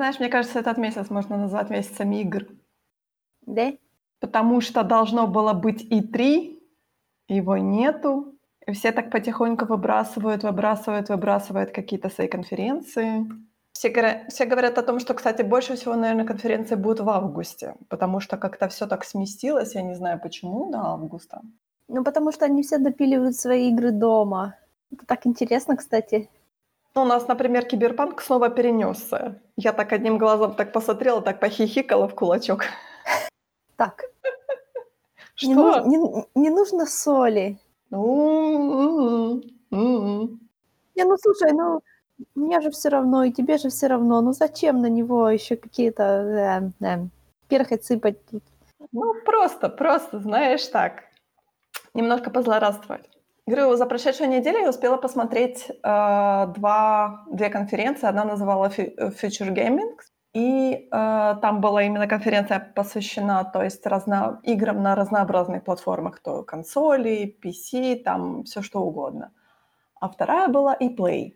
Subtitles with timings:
[0.00, 2.46] знаешь, мне кажется, этот месяц можно назвать месяцем игр.
[3.42, 3.72] Да?
[4.18, 6.58] Потому что должно было быть и три,
[7.28, 8.34] его нету.
[8.66, 13.26] И все так потихоньку выбрасывают, выбрасывают, выбрасывают какие-то свои конференции.
[13.72, 17.74] Все говорят, все говорят о том, что, кстати, больше всего, наверное, конференции будут в августе,
[17.88, 21.42] потому что как-то все так сместилось, я не знаю почему, до августа.
[21.88, 24.54] Ну, потому что они все допиливают свои игры дома.
[24.92, 26.30] Это так интересно, кстати.
[26.94, 29.40] Ну, у нас, например, Киберпанк снова перенесся.
[29.56, 32.64] Я так одним глазом так посмотрела, так похихикала в кулачок.
[33.76, 34.04] Так.
[35.34, 35.48] Что?
[35.48, 37.58] Не, нуж- не- не нужно соли.
[40.96, 41.80] Не, ну слушай, ну
[42.34, 44.20] мне же все равно, и тебе же все равно.
[44.20, 46.02] Ну зачем на него еще какие-то
[46.80, 47.06] э, э,
[47.48, 48.18] перхоть сыпать?
[48.92, 51.04] Ну, просто, просто, знаешь, так,
[51.94, 53.08] немножко позлорадствовать.
[53.46, 58.06] Говорю, за прошедшую неделю я успела посмотреть э, два, две конференции.
[58.08, 59.96] Одна называла Fu- Future Gaming,
[60.32, 66.42] и э, там была именно конференция посвящена, то есть разно, играм на разнообразных платформах, то
[66.44, 69.32] консоли, PC, там все что угодно.
[70.00, 71.32] А вторая была ePlay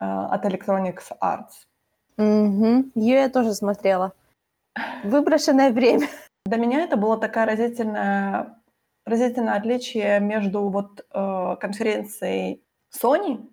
[0.00, 1.66] э, от Electronics Arts.
[2.16, 2.90] Мгм.
[2.94, 4.12] Ее я тоже смотрела.
[5.04, 6.08] Выброшенное время.
[6.46, 8.55] Для меня это было такая разительная,
[9.06, 12.62] разительное отличие между вот э, конференцией
[12.92, 13.48] Sony.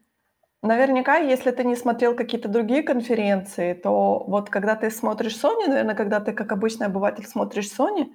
[0.62, 5.96] Наверняка, если ты не смотрел какие-то другие конференции, то вот когда ты смотришь Sony, наверное,
[5.96, 8.08] когда ты как обычный обыватель смотришь Sony,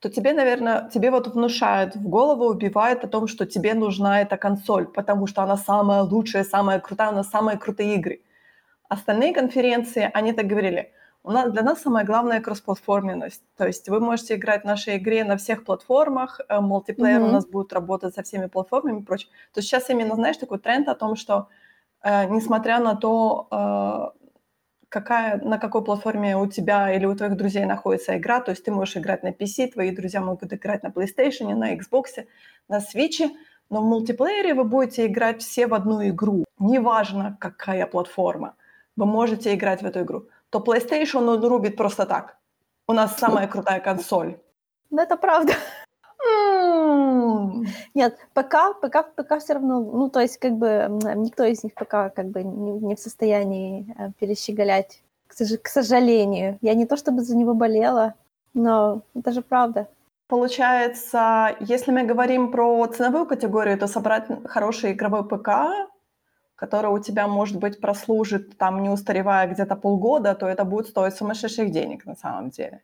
[0.00, 4.36] то тебе, наверное, тебе вот внушают в голову, убивают о том, что тебе нужна эта
[4.36, 8.20] консоль, потому что она самая лучшая, самая крутая, у нас самые крутые игры.
[8.88, 10.92] Остальные конференции, они так говорили,
[11.24, 13.42] у нас, для нас самое главное кроссплатформенность.
[13.56, 17.32] То есть вы можете играть в нашей игре на всех платформах, э, мультиплеер у Мгм.
[17.32, 19.30] нас будет работать со всеми платформами и прочее.
[19.52, 21.48] То есть сейчас именно, знаешь, такой тренд о том, что
[22.04, 24.18] э, несмотря на то, э,
[24.88, 28.72] какая, на какой платформе у тебя или у твоих друзей находится игра, то есть ты
[28.72, 32.26] можешь играть на PC, твои друзья могут играть на PlayStation, на Xbox,
[32.68, 33.30] на Switch,
[33.70, 36.44] но в мультиплеере вы будете играть все в одну игру.
[36.58, 38.54] Неважно, какая платформа.
[38.96, 40.26] Вы можете играть в эту игру.
[40.52, 42.36] То PlayStation он рубит просто так.
[42.86, 44.36] У нас самая крутая консоль.
[44.90, 45.54] Ну, это правда.
[47.94, 50.86] Нет, ПК, ПК, ПК все равно, ну, то есть, как бы,
[51.16, 55.68] никто из них пока, как бы, не, не в состоянии э, перещеголять, к, сож- к
[55.68, 56.58] сожалению.
[56.60, 58.14] Я не то чтобы за него болела,
[58.54, 59.86] но это же правда.
[60.28, 65.48] Получается, если мы говорим про ценовую категорию, то собрать хороший игровой ПК,
[66.62, 71.16] который у тебя, может быть, прослужит, там, не устаревая где-то полгода, то это будет стоить
[71.16, 72.80] сумасшедших денег на самом деле.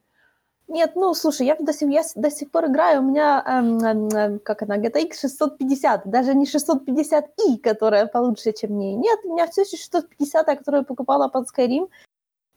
[0.69, 4.09] Нет, ну, слушай, я до сих, я до сих пор играю, у меня, эм, эм,
[4.09, 8.97] эм, как она, GTX 650, даже не 650i, которая получше, чем мне.
[8.97, 11.89] Нет, у меня все еще 650, которую я покупала под Skyrim,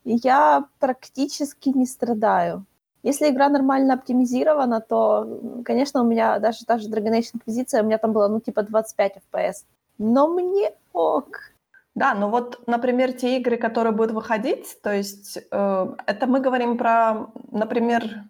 [0.06, 2.66] и я практически не страдаю.
[3.04, 7.86] Если игра нормально оптимизирована, то, конечно, у меня даже та же Dragon Age Inquisition, у
[7.86, 9.66] меня там было, ну, типа 25 FPS.
[10.04, 11.54] Но мне ок.
[11.94, 16.76] Да, ну вот, например, те игры, которые будут выходить, то есть э, это мы говорим
[16.76, 18.24] про, например,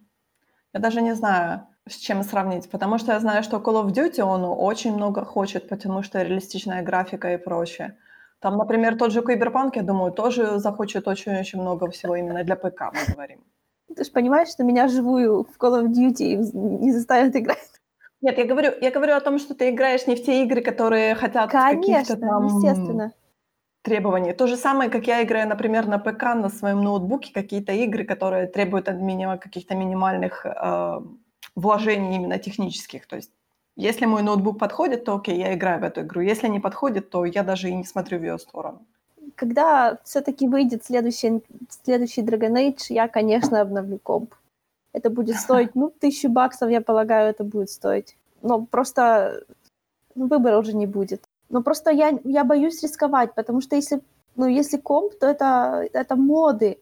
[0.74, 4.22] я даже не знаю, с чем сравнить, потому что я знаю, что Call of Duty,
[4.22, 7.98] он очень много хочет, потому что реалистичная графика и прочее.
[8.40, 12.92] Там, например, тот же Cyberpunk, я думаю, тоже захочет очень-очень много всего именно для ПК,
[12.92, 13.40] мы говорим.
[13.96, 16.36] Ты же понимаешь, что меня живую в Call of Duty
[16.82, 17.81] не заставят играть?
[18.22, 21.16] Нет, я говорю, я говорю о том, что ты играешь не в те игры, которые
[21.16, 23.14] хотят каких-то Конечно, там естественно.
[23.82, 24.34] требований.
[24.34, 28.48] То же самое, как я играю, например, на ПК, на своем ноутбуке, какие-то игры, которые
[28.48, 31.02] требуют от меня каких-то минимальных э,
[31.56, 33.08] вложений именно технических.
[33.08, 33.32] То есть
[33.76, 36.22] если мой ноутбук подходит, то окей, я играю в эту игру.
[36.22, 38.86] Если не подходит, то я даже и не смотрю в ее сторону.
[39.36, 41.42] Когда все-таки выйдет следующий,
[41.84, 44.36] следующий Dragon Age, я, конечно, обновлю комп.
[44.94, 48.18] Это будет стоить, ну, тысячу баксов, я полагаю, это будет стоить.
[48.42, 49.44] Но просто
[50.16, 51.24] ну, выбора уже не будет.
[51.50, 54.02] Но просто я, я боюсь рисковать, потому что если,
[54.36, 56.78] ну, если комп, то это, это моды.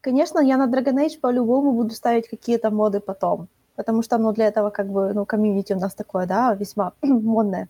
[0.00, 3.48] Конечно, я на Dragon Age по-любому буду ставить какие-то моды потом.
[3.76, 7.68] Потому что, ну, для этого, как бы, ну, комьюнити у нас такое, да, весьма модное.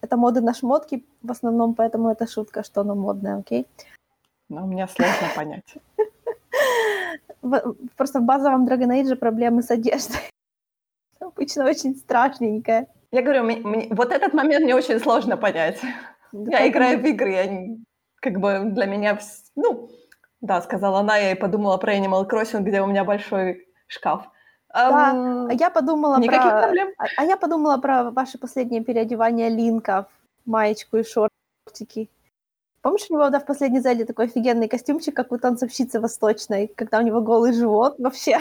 [0.00, 3.66] Это моды на шмотки в основном, поэтому это шутка, что оно модное, окей?
[4.50, 5.74] Но мне сложно понять.
[7.96, 10.20] Просто в базовом Dragon Age проблемы с одеждой.
[11.20, 12.86] Обычно очень страшненькая.
[13.12, 15.80] Я говорю, мне- мне- вот этот момент мне очень сложно понять.
[16.32, 17.76] Да Я играю в игры, я
[18.20, 19.18] как бы для меня,
[19.54, 19.88] ну,
[20.40, 24.28] да, сказала она, я и подумала про Animal Crossing, где у меня большой шкаф.
[24.72, 26.62] Да, Ам, А я подумала Никаких про...
[26.62, 26.88] проблем.
[26.98, 30.08] А, а я подумала про ваше последнее переодевание Линка
[30.44, 32.08] в маечку и шортики.
[32.84, 36.98] Помнишь, у него да, в последней зале такой офигенный костюмчик, как у танцовщицы восточной, когда
[36.98, 38.36] у него голый живот вообще?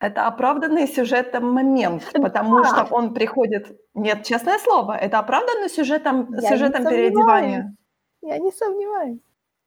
[0.00, 2.64] Это оправданный сюжетом момент, потому Да.
[2.64, 3.78] что он приходит...
[3.92, 7.76] Нет, честное слово, это оправданный сюжетом, Я сюжетом переодевания.
[8.22, 9.20] Я не сомневаюсь.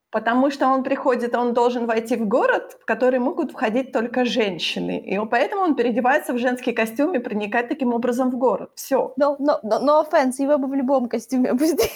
[0.10, 4.98] Потому что он приходит, он должен войти в город, в который могут входить только женщины.
[4.98, 8.72] И поэтому он переодевается в женский костюм и проникает таким образом в город.
[8.74, 9.14] Все.
[9.16, 11.92] Но, но, но, no offense, его бы в любом костюме пустили.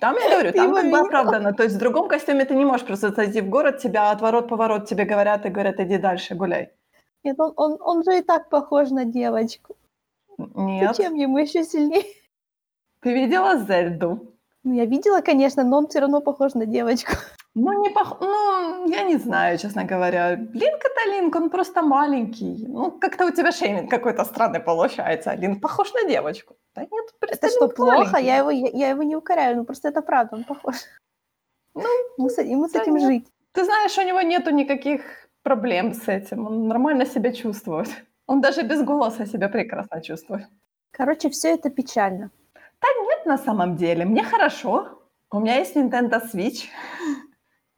[0.00, 1.52] Там, я говорю, там как бы оправдано.
[1.52, 5.04] То есть в другом костюме ты не можешь просто зайти в город, тебя отворот-поворот тебе
[5.04, 6.70] говорят и говорят, иди дальше, гуляй.
[7.22, 9.76] Нет, он, он, он же и так похож на девочку.
[10.38, 10.96] Нет.
[10.96, 12.04] Зачем ему еще сильнее?
[13.02, 14.34] Ты видела Зельду?
[14.64, 17.12] Ну, я видела, конечно, но он все равно похож на девочку.
[17.54, 18.20] Ну, не пох...
[18.20, 20.36] ну, я не знаю, честно говоря.
[20.36, 22.66] Линк это Линк, он просто маленький.
[22.68, 25.34] Ну, как-то у тебя шейминг какой-то странный получается.
[25.34, 26.56] Линк похож на девочку.
[26.74, 27.96] Да нет, просто Это что, плохо?
[27.96, 28.26] маленький.
[28.26, 30.76] Я его, я, я его не укоряю, ну просто это правда, он похож.
[31.74, 31.82] Ну,
[32.18, 33.02] ему с, ему с да этим нет.
[33.02, 33.28] жить.
[33.52, 35.02] Ты знаешь, у него нету никаких
[35.42, 36.46] проблем с этим.
[36.46, 37.88] Он нормально себя чувствует.
[38.26, 40.46] Он даже без голоса себя прекрасно чувствует.
[40.92, 42.30] Короче, все это печально.
[43.20, 45.00] Нет, на самом деле, мне хорошо.
[45.32, 46.68] У меня есть Nintendo Switch.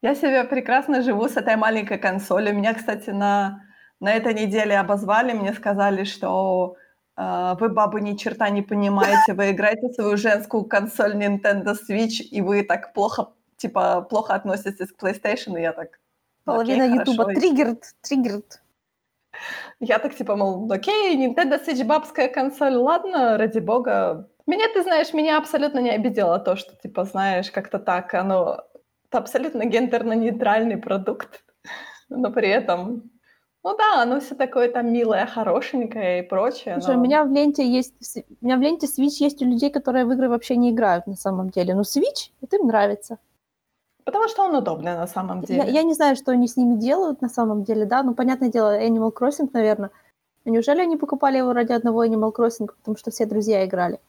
[0.02, 2.54] Я себе прекрасно живу с этой маленькой консолью.
[2.56, 3.62] Меня, кстати, на,
[4.00, 5.32] на этой неделе обозвали.
[5.32, 6.74] Мне сказали, что
[7.16, 9.34] э, вы, бабы, ни черта не понимаете.
[9.34, 15.00] Вы играете свою женскую консоль Nintendo Switch, и вы так плохо, типа, плохо относитесь к
[15.00, 15.56] PlayStation.
[15.56, 16.00] И я так...
[16.44, 17.40] Половина «Окей, Ютуба хорошо».
[17.40, 18.62] триггерд, триггерд.
[19.78, 24.28] Я так типа, мол, окей, Nintendo Switch бабская консоль, ладно, ради бога.
[24.46, 28.64] Меня, ты знаешь, меня абсолютно не обидело то, что, типа, знаешь, как-то так, оно...
[29.12, 31.44] Это абсолютно гендерно-нейтральный продукт,
[32.08, 33.10] но при этом...
[33.62, 36.80] Ну да, оно все такое там милое, хорошенькое и прочее.
[36.80, 37.94] Слушай, но- у меня в ленте есть,
[38.40, 41.14] у меня в ленте Switch есть у людей, которые в игры вообще не играют на
[41.14, 41.74] самом деле.
[41.74, 43.18] Но Switch, это им нравится.
[44.04, 45.58] Потому что он удобный на самом деле.
[45.58, 48.48] Я, я не знаю, что они с ними делают на самом деле, да, ну, понятное
[48.48, 49.90] дело, Animal Crossing, наверное.
[50.46, 54.00] Но неужели они покупали его ради одного Animal Crossing, потому что все друзья играли?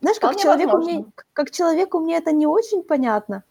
[0.00, 3.44] Знаешь, как Вполне человеку, мне, как человеку мне это не очень понятно,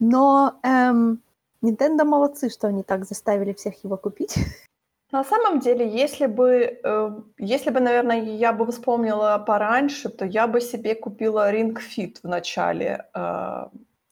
[0.00, 1.22] но эм,
[1.62, 4.36] Nintendo молодцы, что они так заставили всех его купить.
[5.12, 10.46] На самом деле, если бы, э, если бы, наверное, я бы вспомнила пораньше, то я
[10.46, 13.68] бы себе купила Ring Fit в начале э,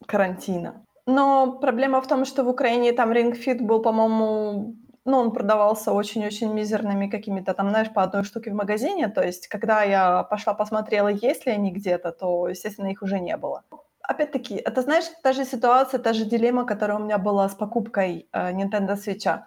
[0.06, 0.84] карантина.
[1.06, 5.93] Но проблема в том, что в Украине там Ring Fit был, по-моему, ну, он продавался
[5.93, 9.08] очень-очень мизерными какими-то там, знаешь, по одной штуке в магазине.
[9.08, 13.37] То есть, когда я пошла посмотрела, есть ли они где-то, то, естественно, их уже не
[13.37, 13.64] было.
[14.12, 18.29] Опять-таки, это, знаешь, та же ситуация, та же дилемма, которая у меня была с покупкой
[18.32, 19.43] э, Nintendo Switch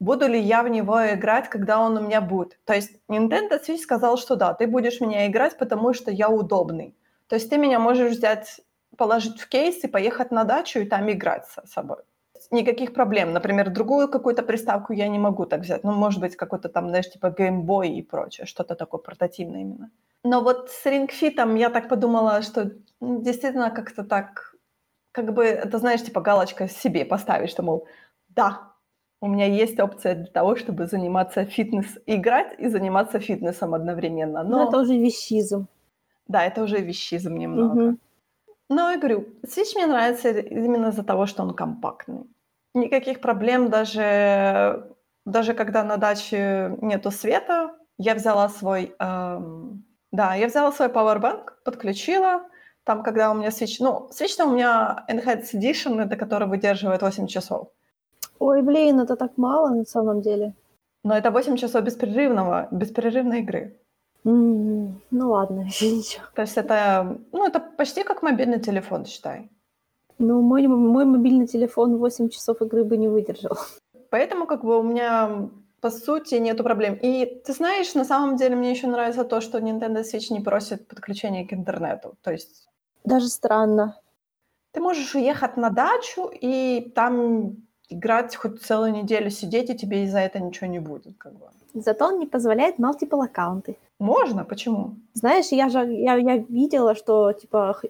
[0.00, 2.58] буду ли я в него играть, когда он у меня будет.
[2.64, 6.28] То есть Nintendo Switch сказал, что да, ты будешь в меня играть, потому что я
[6.28, 6.94] удобный.
[7.28, 8.60] То есть ты меня можешь взять,
[8.96, 11.98] положить в кейс и поехать на дачу и там играть с собой.
[12.50, 13.32] Никаких проблем.
[13.32, 15.84] Например, другую какую-то приставку я не могу так взять.
[15.84, 19.90] Ну, может быть, какой-то там, знаешь, типа Game Boy и прочее, что-то такое портативное именно.
[20.24, 22.70] Но вот с Fit я так подумала, что
[23.00, 24.54] ну, действительно как-то так,
[25.12, 27.86] как бы, это, знаешь, типа галочка себе поставить, что, мол,
[28.28, 28.72] да,
[29.22, 34.42] у меня есть опция для того, чтобы заниматься фитнес, играть и заниматься фитнесом одновременно.
[34.42, 35.66] Но Но это уже вещизм.
[36.28, 37.74] да, это уже вещизм немного.
[37.74, 37.98] Мгм.
[38.68, 42.24] Но я говорю, Switch мне нравится именно из-за того, что он компактный.
[42.74, 44.94] Никаких проблем даже,
[45.26, 51.50] даже когда на даче нету света, я взяла свой, эм, да, я взяла свой powerbank,
[51.64, 52.42] подключила,
[52.84, 57.26] там, когда у меня Switch, ну, Switch у меня Enhanced Edition, это который выдерживает 8
[57.26, 57.68] часов.
[58.38, 60.54] Ой, блин, это так мало на самом деле.
[61.04, 63.76] Но это 8 часов беспрерывного, беспрерывной игры.
[64.24, 66.24] М, Ну ладно, еще ничего.
[66.34, 69.50] То есть это, ну, это почти как мобильный телефон, считай.
[70.18, 73.56] Ну, мой, мой мобильный телефон 8 часов игры бы не выдержал.
[74.10, 75.48] Поэтому как бы у меня
[75.80, 76.98] по сути нету проблем.
[77.02, 80.86] И ты знаешь, на самом деле мне еще нравится то, что Nintendo Switch не просит
[80.88, 82.14] подключения к интернету.
[82.22, 82.68] То есть
[83.04, 83.96] Даже странно.
[84.72, 87.56] ты можешь уехать на дачу и там
[87.88, 91.16] играть хоть целую неделю сидеть, и тебе из-за этого ничего не будет.
[91.18, 91.46] Как бы.
[91.74, 93.76] Зато он не позволяет multiple аккаунты.
[93.98, 94.96] Можно, почему?
[95.14, 97.80] Знаешь, я же я, я видела, что типа,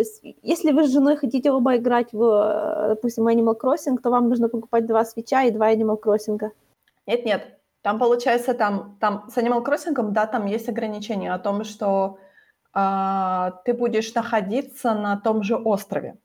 [0.00, 4.10] то есть, если вы с женой хотите оба играть в, э, допустим, Animal Crossing, то
[4.10, 6.50] вам нужно покупать два свеча и два Animal Crossing.
[7.10, 12.18] Нет-нет, там получается, там, там с Animal Crossing, да, там есть ограничения о том, что
[12.72, 16.18] а, ты будешь находиться на том же острове.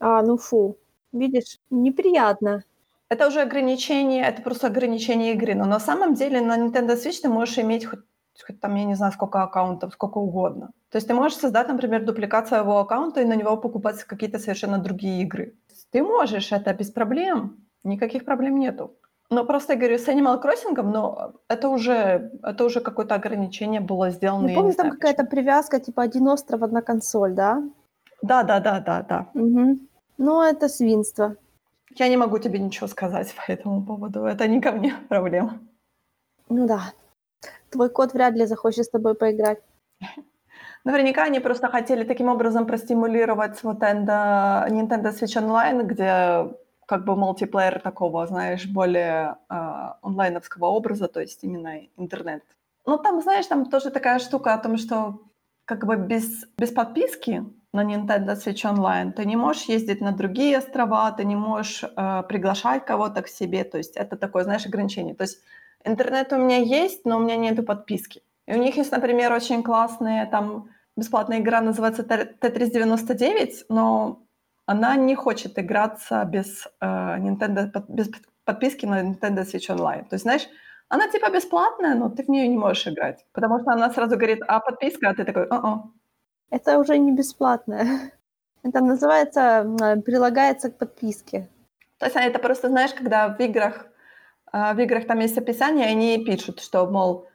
[0.00, 0.76] А, ну фу.
[1.12, 2.62] Видишь, неприятно.
[3.08, 5.54] Это уже ограничение, это просто ограничение игры.
[5.54, 8.00] Но на самом деле на Nintendo Switch ты можешь иметь хоть
[8.46, 10.70] хоть там, я не знаю, сколько аккаунтов, сколько угодно.
[10.90, 14.78] То есть ты можешь создать, например, дупликат своего аккаунта и на него покупать какие-то совершенно
[14.78, 15.56] другие игры.
[15.90, 18.97] Ты можешь это без проблем, никаких проблем нету.
[19.30, 24.10] Но просто я говорю, с Animal Crossing, но это уже, это уже какое-то ограничение было
[24.10, 24.48] сделано.
[24.48, 27.62] Я помню, там какая-то привязка, типа один остров, одна консоль, да?
[28.22, 29.26] Да, да, да, да, да.
[29.34, 29.78] Угу.
[30.18, 31.36] Ну, это свинство.
[31.94, 34.24] Я не могу тебе ничего сказать по этому поводу.
[34.24, 35.58] Это не ко мне проблема.
[36.48, 36.92] Ну да.
[37.70, 39.58] Твой кот вряд ли захочет с тобой поиграть.
[40.84, 46.48] Наверняка они просто хотели таким образом простимулировать Nintendo, Nintendo Switch Online, где
[46.88, 49.54] как бы мультиплеер такого, знаешь, более э,
[50.00, 52.42] онлайновского образа, то есть именно интернет.
[52.86, 55.20] Ну, там, знаешь, там тоже такая штука о том, что
[55.66, 60.56] как бы без, без подписки на Nintendo Switch Online ты не можешь ездить на другие
[60.56, 65.14] острова, ты не можешь э, приглашать кого-то к себе, то есть это такое, знаешь, ограничение.
[65.14, 65.42] То есть
[65.84, 68.22] интернет у меня есть, но у меня нету подписки.
[68.46, 74.22] И у них есть, например, очень классная там бесплатная игра, называется Tetris 99, но
[74.68, 78.10] она не хочет играться без э, Nintendo, без
[78.44, 80.02] подписки на Nintendo Switch Online.
[80.02, 80.46] То есть, знаешь,
[80.90, 84.42] она типа бесплатная, но ты в нее не можешь играть, потому что она сразу говорит,
[84.46, 85.84] а подписка, а ты такой, о
[86.50, 88.12] Это уже не бесплатная.
[88.62, 89.64] Это называется,
[90.04, 91.48] прилагается к подписке.
[91.98, 93.86] То есть это просто, знаешь, когда в играх,
[94.52, 97.27] э, в играх там есть описание, они пишут, что, мол, а,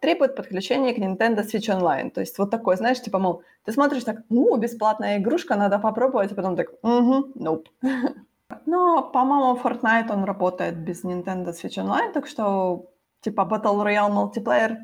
[0.00, 2.10] требует подключения к Nintendo Switch Online.
[2.10, 6.32] То есть вот такой, знаешь, типа, мол, ты смотришь так, ну, бесплатная игрушка, надо попробовать,
[6.32, 7.66] а потом так, угу, nope.
[8.66, 12.86] Но, по-моему, Fortnite, он работает без Nintendo Switch Online, так что,
[13.20, 14.78] типа, Battle Royale мультиплеер,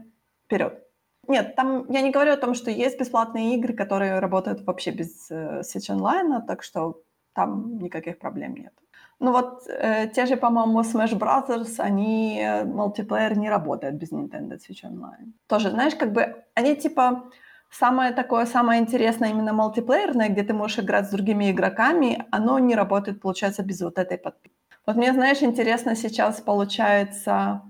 [0.45, 0.83] вперед.
[1.29, 5.31] Нет, там я не говорю о том, что есть бесплатные игры, которые работают вообще без
[5.31, 7.03] э, Switch Online, так что
[7.35, 8.73] там никаких проблем нет.
[9.21, 14.59] Ну вот э, те же, по-моему, Smash Brothers, они, э, мультиплеер не работает без Nintendo
[14.59, 15.33] Switch Online.
[15.49, 17.25] Тоже, знаешь, как бы они типа
[17.71, 22.77] самое такое, самое интересное именно мультиплеерное, где ты можешь играть с другими игроками, оно не
[22.77, 24.55] работает, получается, без вот этой подписки.
[24.87, 27.63] Вот мне, знаешь, интересно сейчас получается,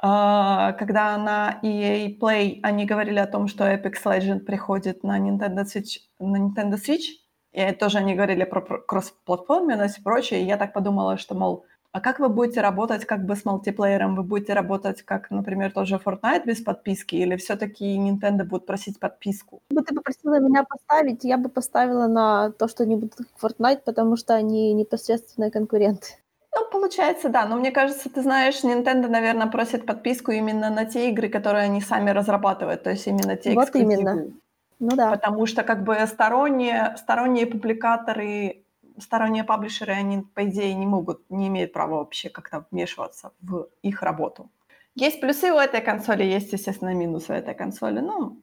[0.00, 5.64] э, когда на EA Play они говорили о том, что Apex Legends приходит на Nintendo
[5.64, 7.19] Switch, на Nintendo Switch,
[7.52, 12.00] и тоже они говорили про кросс-платформенность и прочее, и я так подумала, что, мол, а
[12.00, 14.14] как вы будете работать как бы с мультиплеером?
[14.14, 19.60] Вы будете работать как, например, тоже Fortnite без подписки, или все-таки Nintendo будет просить подписку?
[19.70, 23.26] Если бы ты попросила меня поставить, я бы поставила на то, что они будут как
[23.42, 26.06] Fortnite, потому что они непосредственные конкуренты.
[26.54, 27.46] Ну, получается, да.
[27.46, 31.80] Но мне кажется, ты знаешь, Nintendo, наверное, просит подписку именно на те игры, которые они
[31.80, 34.32] сами разрабатывают, то есть именно те Вот именно.
[34.80, 35.10] Ну да.
[35.10, 38.64] Потому что как бы сторонние, сторонние публикаторы,
[38.98, 44.02] сторонние паблишеры, они, по идее, не могут, не имеют права вообще как-то вмешиваться в их
[44.02, 44.50] работу.
[44.94, 48.00] Есть плюсы у этой консоли, есть, естественно, минусы у этой консоли.
[48.00, 48.40] Ну,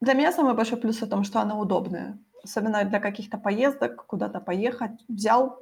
[0.00, 2.18] для меня самый большой плюс в том, что она удобная.
[2.44, 4.92] Особенно для каких-то поездок, куда-то поехать.
[5.08, 5.60] Взял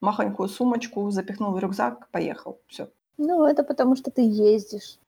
[0.00, 2.60] махонькую сумочку, запихнул в рюкзак, поехал.
[2.66, 2.88] Все.
[3.16, 4.98] Ну, это потому что ты ездишь.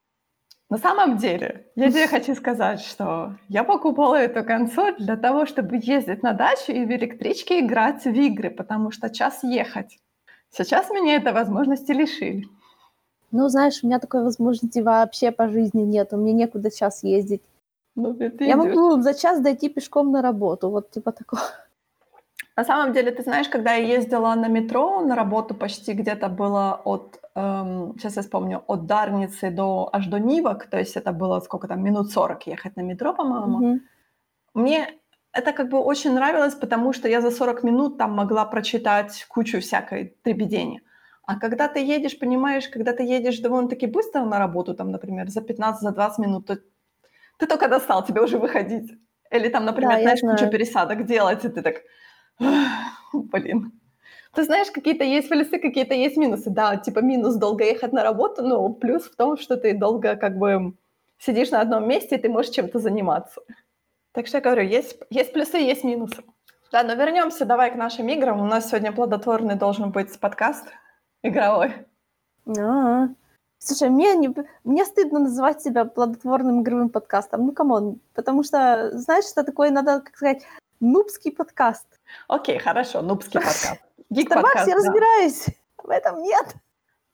[0.71, 5.77] На самом деле, я тебе хочу сказать, что я покупала эту консоль для того, чтобы
[5.83, 9.99] ездить на дачу и в электричке играть в игры, потому что час ехать.
[10.51, 12.45] Сейчас меня этой возможности лишили.
[13.31, 16.13] Ну, знаешь, у меня такой возможности вообще по жизни нет.
[16.13, 17.43] Мне некуда сейчас ездить.
[17.95, 18.57] Ну, ты я идёшь.
[18.57, 20.71] могу за час дойти пешком на работу.
[20.71, 21.43] Вот типа такого.
[22.57, 26.81] На самом деле, ты знаешь, когда я ездила на метро на работу почти где-то было
[26.85, 31.41] от, эм, сейчас я вспомню, от Дарницы до аж до Нивок, то есть это было
[31.41, 33.61] сколько там, минут 40 ехать на метро, по-моему.
[33.61, 33.81] Mm-hmm.
[34.55, 34.95] Мне
[35.33, 39.61] это как бы очень нравилось, потому что я за 40 минут там могла прочитать кучу
[39.61, 40.81] всякой дребедени.
[41.27, 45.43] А когда ты едешь, понимаешь, когда ты едешь довольно-таки быстро на работу, там, например, за
[45.43, 46.59] 15, за 20 минут, то
[47.39, 48.93] ты только достал, тебе уже выходить.
[49.31, 51.75] Или там, например, да, знаешь, кучу пересадок делать, и ты так
[53.13, 53.73] Блин.
[54.35, 56.51] Ты знаешь, какие-то есть плюсы, какие-то есть минусы.
[56.51, 60.39] Да, типа минус долго ехать на работу, но плюс в том, что ты долго как
[60.39, 60.75] бы
[61.19, 63.41] сидишь на одном месте, и ты можешь чем-то заниматься.
[64.13, 66.23] Так что я говорю, есть, есть плюсы, есть минусы.
[66.71, 68.41] Да, но вернемся давай к нашим играм.
[68.41, 70.67] У нас сегодня плодотворный должен быть подкаст
[71.23, 71.73] игровой.
[72.47, 73.09] А-а-а.
[73.59, 74.33] Слушай, мне, не,
[74.65, 77.47] мне стыдно называть себя плодотворным игровым подкастом.
[77.47, 78.01] Ну, come on.
[78.15, 80.43] Потому что, знаешь, что такое, надо, как сказать,
[80.81, 81.87] нубский подкаст.
[82.29, 83.88] Окей, хорошо, нубский подкаст.
[84.11, 85.47] Гик подкаст, я разбираюсь.
[85.83, 86.57] В этом нет.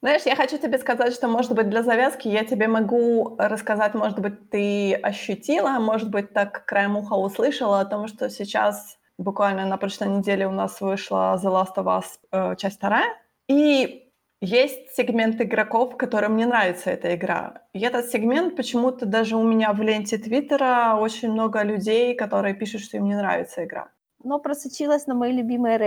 [0.00, 4.20] Знаешь, я хочу тебе сказать, что, может быть, для завязки я тебе могу рассказать, может
[4.20, 9.76] быть, ты ощутила, может быть, так краем уха услышала о том, что сейчас буквально на
[9.76, 13.16] прошлой неделе у нас вышла The Last of Us э, часть вторая.
[13.48, 17.62] И есть сегмент игроков, которым не нравится эта игра.
[17.72, 22.82] И этот сегмент почему-то даже у меня в ленте Твиттера очень много людей, которые пишут,
[22.82, 23.88] что им не нравится игра.
[24.22, 25.78] Но просочилась на мои любимые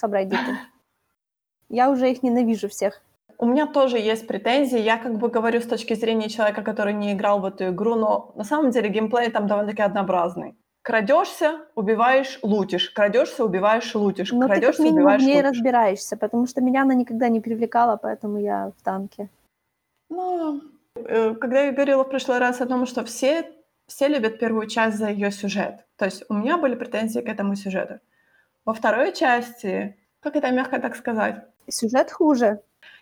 [0.00, 0.56] Сабреддиты.
[1.68, 3.02] Я уже их ненавижу всех.
[3.36, 4.78] У меня тоже есть претензии.
[4.78, 8.32] Я как бы говорю с точки зрения человека, который не играл в эту игру, но
[8.34, 10.56] на самом деле геймплей там довольно-таки однообразный.
[10.82, 12.90] Крадешься, убиваешь, лутишь.
[12.90, 14.32] Крадешься, убиваешь, лутишь.
[14.32, 15.50] Но ты как Крадешься, минимум в убиваешь, ней лутишь.
[15.50, 19.28] разбираешься, потому что меня она никогда не привлекала, поэтому я в танке.
[20.08, 20.62] Ну,
[20.96, 23.44] э, когда я говорила в прошлый раз о том, что все,
[23.86, 25.84] все любят первую часть за ее сюжет.
[25.96, 28.00] То есть у меня были претензии к этому сюжету.
[28.70, 32.60] Во второй части, как это мягко так сказать, Сюжет хуже.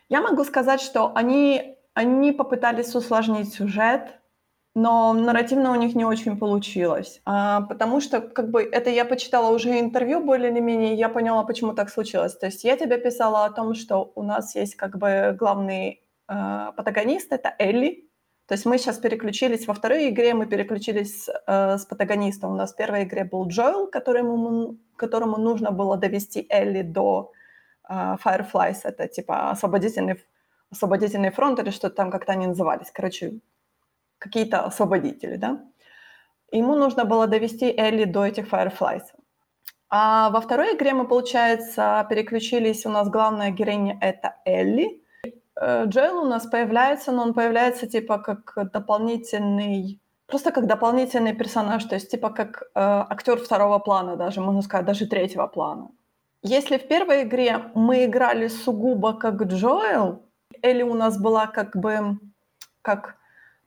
[0.08, 4.18] я могу сказать, что они, они попытались усложнить сюжет,
[4.74, 7.20] но нарративно у них не очень получилось.
[7.26, 11.10] А, потому что, как бы, это я почитала уже интервью более или менее, и я
[11.10, 12.34] поняла, почему так случилось.
[12.34, 16.72] То есть я тебе писала о том, что у нас есть как бы главный э,
[16.76, 18.07] протагонист, это Элли.
[18.48, 22.48] То есть мы сейчас переключились, во второй игре мы переключились э, с протагониста.
[22.48, 27.30] У нас в первой игре был Джоэл, которому, которому нужно было довести Элли до
[27.90, 28.78] э, Fireflies.
[28.84, 30.24] Это типа освободительный,
[30.70, 32.90] освободительный фронт или что-то там как-то они назывались.
[32.90, 33.40] Короче,
[34.18, 35.60] какие-то освободители, да?
[36.50, 39.04] Ему нужно было довести Элли до этих Fireflies.
[39.90, 45.02] А во второй игре мы, получается, переключились, у нас главная героиня— это Элли.
[45.60, 51.84] Э, Джоэл у нас появляется, но он появляется типа как дополнительный, просто как дополнительный персонаж,
[51.84, 55.90] то есть типа как э, актер второго плана даже, можно сказать, даже третьего плана.
[56.42, 60.22] Если в первой игре мы играли сугубо как Джоэл,
[60.62, 62.18] Элли у нас была как бы
[62.82, 63.16] как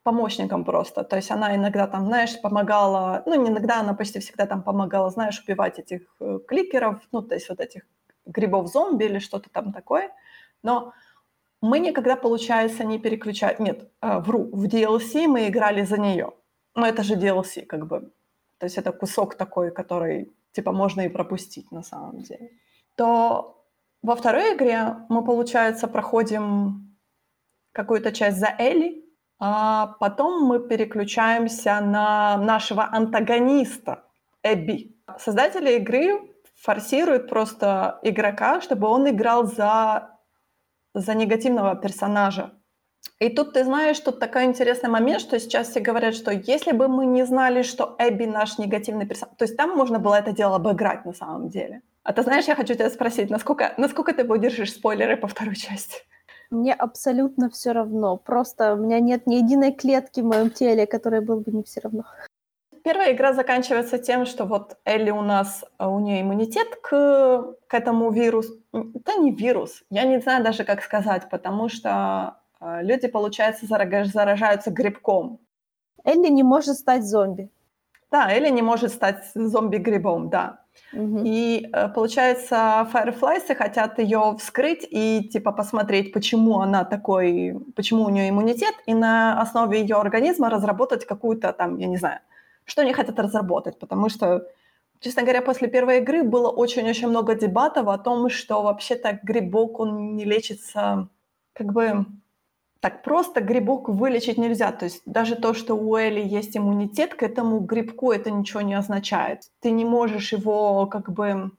[0.03, 1.03] помощником просто.
[1.03, 5.09] То есть она иногда там, знаешь, помогала, ну, не иногда, она почти всегда там помогала,
[5.09, 7.83] знаешь, убивать этих э, кликеров, ну, то есть вот этих
[8.25, 10.09] грибов-зомби или что-то там такое.
[10.63, 10.93] Но
[11.61, 13.59] мы никогда, получается, не переключать.
[13.59, 16.33] Нет, э, вру, в DLC мы играли за нее.
[16.75, 18.11] Но это же DLC, как бы.
[18.57, 22.49] То есть это кусок такой, который, типа, можно и пропустить на самом деле.
[22.95, 23.65] То
[24.01, 26.97] во второй игре мы, получается, проходим
[27.71, 29.05] какую-то часть за Элли,
[29.39, 34.03] а потом мы переключаемся на нашего антагониста
[34.43, 34.95] Эбби.
[35.17, 40.19] Создатели игры форсируют просто игрока, чтобы он играл за,
[40.93, 42.51] за негативного персонажа.
[43.19, 46.87] И тут ты знаешь, тут такой интересный момент, что сейчас все говорят, что если бы
[46.87, 50.55] мы не знали, что Эбби наш негативный персонаж, то есть там можно было это дело
[50.55, 51.81] обыграть на самом деле.
[52.03, 55.97] А ты знаешь, я хочу тебя спросить, насколько, насколько ты выдержишь спойлеры по второй части?
[56.49, 58.17] Мне абсолютно все равно.
[58.17, 61.79] Просто у меня нет ни единой клетки в моем теле, которой было бы не все
[61.81, 62.03] равно.
[62.83, 67.73] Первая игра заканчивается тем, что вот Элли у нас, э, у нее иммунитет к, к
[67.73, 68.53] этому вирусу.
[68.73, 74.71] Это не вирус, я не знаю даже, как сказать, потому что э, люди, получается, заражаются
[74.71, 75.39] грибком.
[76.03, 77.49] Элли не может стать зомби.
[78.11, 80.61] Да, Элли не может стать зомби-грибом, да.
[80.93, 81.23] Мгм.
[81.25, 88.09] И э, получается, Fireflies хотят ее вскрыть и типа посмотреть, почему она такой, почему у
[88.09, 92.19] нее иммунитет, и на основе ее организма разработать какую-то там, я не знаю,
[92.65, 94.47] что они хотят разработать, потому что,
[94.99, 100.15] честно говоря, после первой игры было очень-очень много дебатов о том, что вообще-то грибок, он
[100.15, 101.09] не лечится
[101.53, 102.05] как бы
[102.81, 104.71] так просто грибок вылечить нельзя.
[104.71, 108.73] То есть даже то, что у Элли есть иммунитет к этому грибку, это ничего не
[108.73, 109.43] означает.
[109.59, 111.51] Ты не можешь его как бы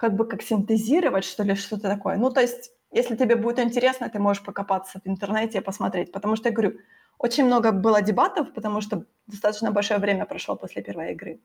[0.00, 2.16] как бы как синтезировать, что ли, что-то такое.
[2.16, 6.10] Ну, то есть, если тебе будет интересно, ты можешь покопаться в интернете и посмотреть.
[6.10, 6.78] Потому что, я говорю,
[7.20, 11.38] очень много было дебатов, потому что достаточно большое время прошло после первой игры.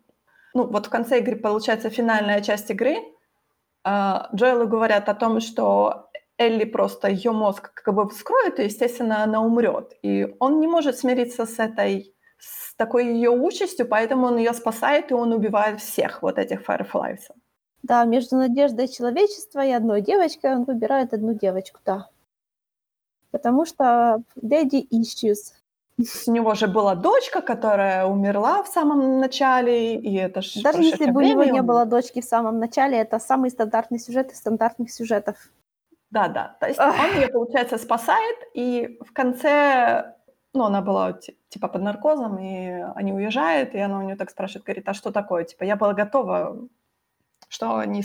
[0.53, 2.95] Ну, вот в конце игры, получается, финальная часть игры.
[3.83, 9.23] А, Джоэлу говорят о том, что Элли просто ее мозг как бы вскроет, и, естественно,
[9.23, 9.91] она умрет.
[10.01, 15.11] И он не может смириться с этой, с такой ее участью, поэтому он ее спасает,
[15.11, 17.31] и он убивает всех вот этих Fireflies.
[17.83, 22.07] Да, между надеждой человечества и одной девочкой он выбирает одну девочку, да.
[23.31, 25.51] Потому что daddy issues.
[25.97, 31.10] У него же была дочка, которая умерла в самом начале, и это ж Даже если
[31.10, 34.91] бы у него не было дочки в самом начале, это самый стандартный сюжет из стандартных
[34.91, 35.38] сюжетов.
[36.12, 36.58] Да, да.
[36.60, 36.95] То есть Ах.
[36.99, 40.15] он ее, получается, спасает, и в конце,
[40.53, 44.29] ну, она была ти- типа под наркозом, и они уезжают, и она у нее так
[44.29, 45.45] спрашивает, говорит, а что такое?
[45.45, 46.67] Типа, я была готова,
[47.47, 48.03] что они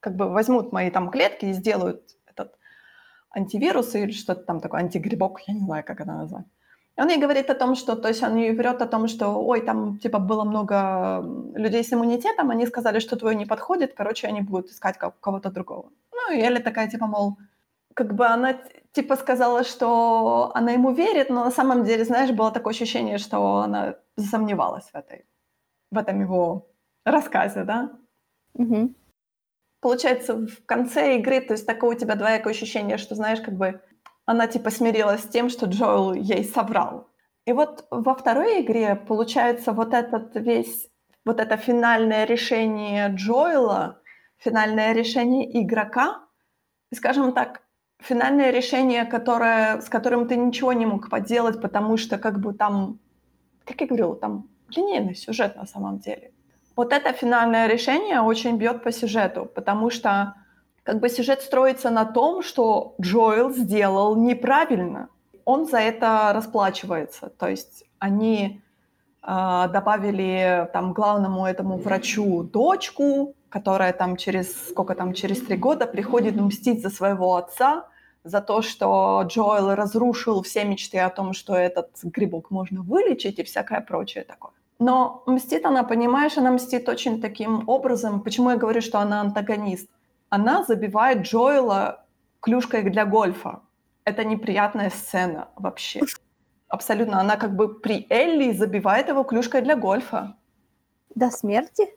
[0.00, 2.56] как бы возьмут мои там клетки и сделают этот
[3.30, 6.46] антивирус или что-то там такое, антигрибок, я не знаю, как это назвать.
[7.00, 9.28] И он ей говорит о том, что, то есть он ей врет о том, что,
[9.28, 14.28] ой, там, типа, было много людей с иммунитетом, они сказали, что твой не подходит, короче,
[14.28, 15.90] они будут искать ко- кого-то другого.
[16.12, 17.38] Ну, и Элли такая, типа, мол,
[17.94, 18.54] как бы она
[18.92, 23.56] типа сказала, что она ему верит, но на самом деле, знаешь, было такое ощущение, что
[23.56, 25.24] она засомневалась в этой,
[25.90, 26.66] в этом его
[27.06, 27.92] рассказе, да?
[28.54, 28.92] Угу.
[29.80, 33.80] Получается, в конце игры, то есть такое у тебя двоякое ощущение, что, знаешь, как бы
[34.30, 37.08] она типа смирилась с тем, что Джоэл ей соврал.
[37.46, 40.88] И вот во второй игре, получается, вот этот весь,
[41.24, 44.00] вот это финальное решение Джоэла,
[44.38, 46.20] финальное решение игрока,
[46.94, 47.62] скажем так,
[47.98, 53.00] финальное решение, которое, с которым ты ничего не мог поделать, потому что как бы там,
[53.64, 56.30] как я говорила, там линейный сюжет на самом деле.
[56.76, 60.36] Вот это финальное решение очень бьет по сюжету, потому что
[60.82, 65.08] как бы сюжет строится на том, что Джоэл сделал неправильно.
[65.44, 67.30] Он за это расплачивается.
[67.38, 68.60] То есть они
[69.22, 75.86] э, добавили там главному этому врачу дочку, которая там через сколько там через три года
[75.86, 77.86] приходит мстить за своего отца,
[78.24, 83.42] за то, что Джоэл разрушил все мечты о том, что этот грибок можно вылечить и
[83.42, 84.52] всякое прочее такое.
[84.78, 88.20] Но мстит она, понимаешь, она мстит очень таким образом.
[88.20, 89.88] Почему я говорю, что она антагонист?
[90.30, 92.04] Она забивает Джоэла
[92.40, 93.60] клюшкой для гольфа.
[94.04, 96.00] Это неприятная сцена вообще.
[96.68, 97.20] Абсолютно.
[97.20, 100.36] Она как бы при Элли забивает его клюшкой для гольфа.
[101.14, 101.88] До смерти?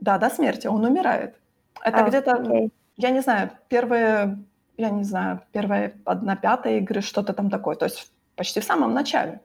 [0.00, 0.68] Да, до смерти.
[0.68, 1.36] Он умирает.
[1.84, 2.70] Это а, где-то, okay.
[2.96, 4.38] я не знаю, первые
[4.76, 7.76] я не знаю, первая одна пятая игры, что-то там такое.
[7.76, 9.40] То есть почти в самом начале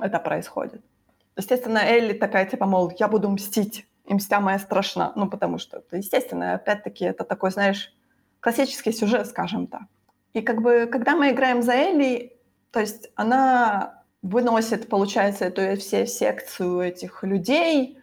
[0.00, 0.82] это происходит.
[1.36, 5.12] Естественно, Элли такая, типа, мол, я буду мстить, и мстя моя страшна.
[5.16, 7.92] Ну, потому что, естественно, опять-таки, это такой, знаешь,
[8.40, 9.82] классический сюжет, скажем так.
[10.32, 12.36] И как бы, когда мы играем за Элли,
[12.70, 17.98] то есть она выносит, получается, эту все секцию этих людей,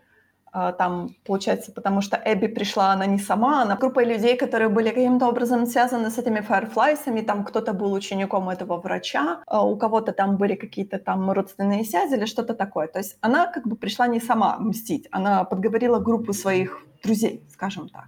[0.52, 5.28] там, получается, потому что Эбби пришла, она не сама, она группа людей, которые были каким-то
[5.28, 10.38] образом связаны с этими Fireflies'ами, там кто-то был учеником этого врача, а у кого-то там
[10.38, 12.88] были какие-то там родственные связи или что-то такое.
[12.88, 17.90] То есть она как бы пришла не сама мстить, она подговорила группу своих друзей, скажем
[17.90, 18.06] так.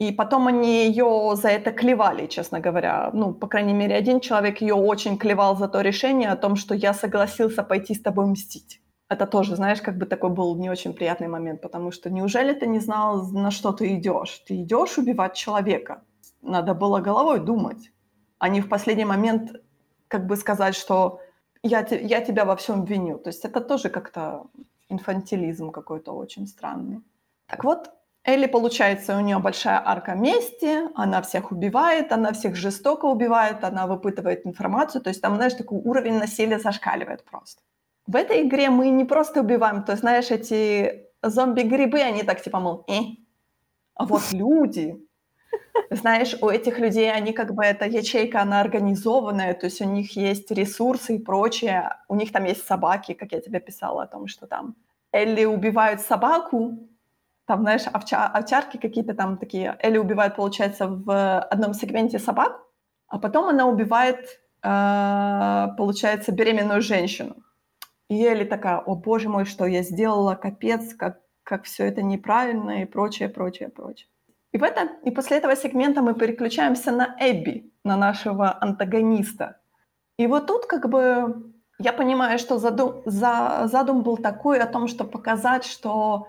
[0.00, 3.10] И потом они ее за это клевали, честно говоря.
[3.12, 6.74] Ну, по крайней мере, один человек ее очень клевал за то решение о том, что
[6.74, 8.80] я согласился пойти с тобой мстить
[9.14, 12.66] это тоже, знаешь, как бы такой был не очень приятный момент, потому что неужели ты
[12.66, 14.42] не знал, на что ты идешь?
[14.46, 16.02] Ты идешь убивать человека.
[16.42, 17.92] Надо было головой думать,
[18.38, 19.52] а не в последний момент
[20.08, 21.20] как бы сказать, что
[21.62, 23.18] я, я тебя во всем виню.
[23.18, 24.46] То есть это тоже как-то
[24.90, 27.00] инфантилизм какой-то очень странный.
[27.46, 27.90] Так вот,
[28.24, 33.86] Элли, получается, у нее большая арка мести, она всех убивает, она всех жестоко убивает, она
[33.86, 37.62] выпытывает информацию, то есть там, знаешь, такой уровень насилия зашкаливает просто.
[38.06, 42.84] В этой игре мы не просто убиваем, то знаешь, эти зомби-грибы, они так типа, мол,
[42.88, 43.00] э.
[43.94, 44.98] А вот люди,
[45.90, 50.16] знаешь, у этих людей, они как бы, эта ячейка, она организованная, то есть у них
[50.16, 51.96] есть ресурсы и прочее.
[52.08, 54.76] У них там есть собаки, как я тебе писала о том, что там
[55.12, 56.88] Элли убивают собаку,
[57.46, 59.76] там, знаешь, овча, овчарки какие-то там такие.
[59.80, 62.60] Элли убивает, получается, в одном сегменте собак,
[63.08, 67.36] а потом она убивает, э, получается, беременную женщину.
[68.08, 72.82] И Элли такая, о боже мой, что я сделала, капец, как, как все это неправильно
[72.82, 74.08] и прочее, прочее, прочее.
[74.52, 79.60] И, в это, и после этого сегмента мы переключаемся на Эбби, на нашего антагониста.
[80.16, 84.86] И вот тут как бы я понимаю, что задум, за, задум был такой о том,
[84.86, 86.28] что показать, что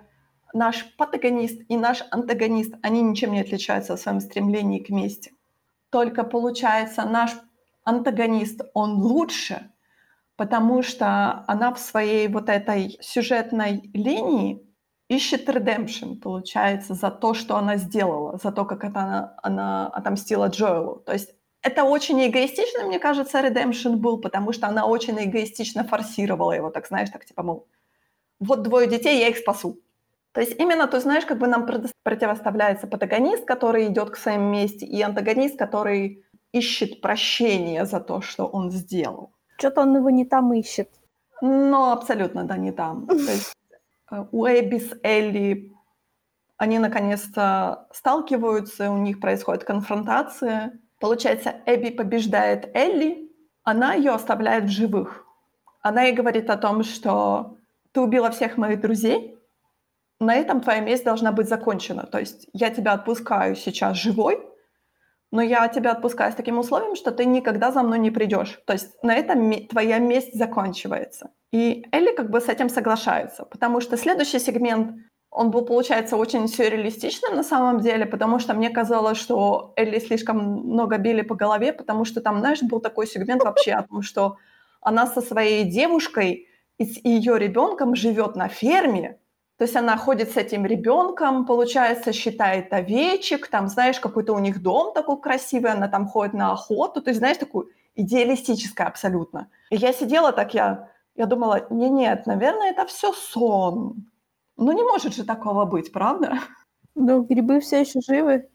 [0.54, 5.34] наш патагонист и наш антагонист, они ничем не отличаются в своем стремлении к мести.
[5.92, 7.32] Только получается, наш
[7.84, 9.72] антагонист, он лучше,
[10.38, 14.62] потому что она в своей вот этой сюжетной линии
[15.08, 20.48] ищет редемпшн, получается, за то, что она сделала, за то, как это она, она отомстила
[20.48, 21.04] Джоэлу.
[21.06, 26.52] То есть это очень эгоистично, мне кажется, редемпшн был, потому что она очень эгоистично форсировала
[26.52, 27.68] его, так знаешь, так типа, мол,
[28.40, 29.80] вот двое детей, я их спасу.
[30.32, 31.66] То есть именно, ты знаешь, как бы нам
[32.04, 38.46] противоставляется протагонист, который идет к своим месте, и антагонист, который ищет прощения за то, что
[38.46, 39.35] он сделал.
[39.58, 40.90] Что-то он его не там ищет.
[41.42, 43.08] Ну, абсолютно, да, не там.
[43.08, 43.56] То есть
[44.12, 45.72] э, у Эбби с Элли
[46.58, 50.80] они наконец-то сталкиваются, у них происходит конфронтация.
[51.00, 53.30] Получается, Эбби побеждает Элли,
[53.64, 55.26] она ее оставляет в живых.
[55.82, 57.58] Она ей говорит о том, что
[57.92, 59.38] ты убила всех моих друзей,
[60.20, 62.06] на этом твоя месть должна быть закончена.
[62.06, 64.40] То есть я тебя отпускаю сейчас живой,
[65.36, 68.60] но я тебя отпускаю с таким условием, что ты никогда за мной не придешь.
[68.66, 71.32] То есть на этом твоя месть заканчивается.
[71.52, 74.96] И Элли как бы с этим соглашается, потому что следующий сегмент,
[75.30, 80.38] он был, получается, очень сюрреалистичным на самом деле, потому что мне казалось, что Элли слишком
[80.38, 84.38] много били по голове, потому что там, знаешь, был такой сегмент вообще о том, что
[84.82, 89.18] она со своей девушкой и с ее ребенком живет на ферме,
[89.58, 94.62] то есть она ходит с этим ребенком, получается, считает овечек, там, знаешь, какой-то у них
[94.62, 99.50] дом такой красивый, она там ходит на охоту, то есть, знаешь, такую идеалистическое абсолютно.
[99.70, 104.10] И я сидела так, я, я думала, не, нет, наверное, это все сон.
[104.58, 106.40] Ну не может же такого быть, правда?
[106.96, 108.50] Но грибы все еще живы.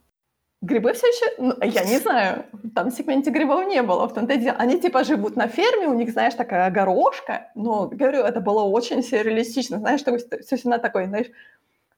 [0.63, 2.45] Грибы все еще, ну, я не знаю,
[2.75, 4.57] там в сегменте грибов не было, в том-то дело.
[4.59, 9.03] Они типа живут на ферме, у них, знаешь, такая горошка, но, говорю, это было очень
[9.03, 11.29] сюрреалистично, знаешь, то есть она такой, знаешь,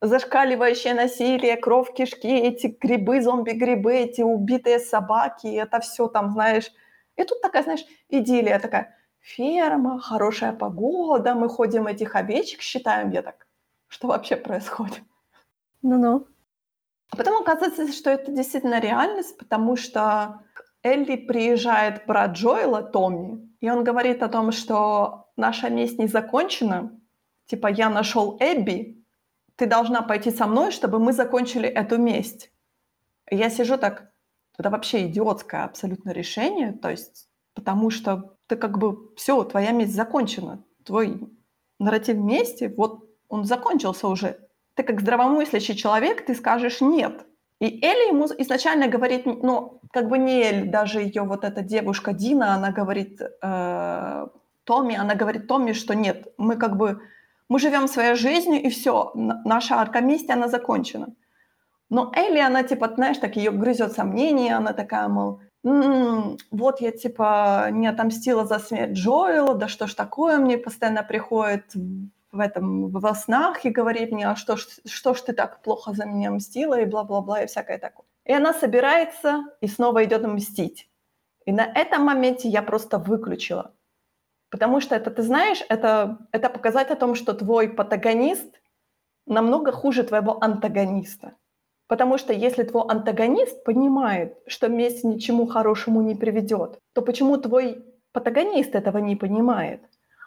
[0.01, 6.71] зашкаливающее насилие, кровь, кишки, эти грибы, зомби-грибы, эти убитые собаки, это все там, знаешь.
[7.17, 13.23] И тут такая, знаешь, идиллия такая, ферма, хорошая погода, мы ходим этих овечек, считаем, я
[13.23, 13.47] так,
[13.89, 15.03] что вообще происходит?
[15.83, 16.27] Ну-ну.
[17.13, 20.41] А потом оказывается, что это действительно реальность, потому что
[20.83, 26.99] Элли приезжает брат Джоэла, Томми, и он говорит о том, что наша месть не закончена.
[27.45, 29.05] Типа, я нашел Эбби,
[29.57, 32.51] ты должна пойти со мной, чтобы мы закончили эту месть.
[33.31, 34.11] И я сижу так,
[34.57, 39.95] это вообще идиотское абсолютно решение, то есть, потому что ты как бы, все, твоя месть
[39.95, 41.31] закончена, твой
[41.79, 47.27] нарратив мести, вот он закончился уже ты как здравомыслящий человек, ты скажешь «нет».
[47.61, 52.13] И Элли ему изначально говорит, ну, как бы не Эль, даже ее вот эта девушка
[52.13, 54.27] Дина, она говорит э,
[54.65, 57.03] Томми, она говорит Томми, что нет, мы как бы,
[57.49, 61.15] мы живем своей жизнью, и все, наша арка мести, она закончена.
[61.89, 66.91] Но Элли, она типа, знаешь, так ее грызет сомнение, она такая, мол, м-м, вот я
[66.91, 71.65] типа не отомстила за смерть Джоэла, да что ж такое, мне постоянно приходит
[72.33, 75.93] в этом во снах и говорит мне, а что ж, что ж ты так плохо
[75.93, 78.07] за меня мстила и бла-бла-бла и всякое такое.
[78.25, 80.89] И она собирается и снова идет мстить.
[81.45, 83.75] И на этом моменте я просто выключила.
[84.51, 88.61] Потому что это, ты знаешь, это, это показать о том, что твой протагонист
[89.27, 91.35] намного хуже твоего антагониста.
[91.89, 97.85] Потому что если твой антагонист понимает, что месть ничему хорошему не приведет, то почему твой
[98.13, 99.83] протагонист этого не понимает?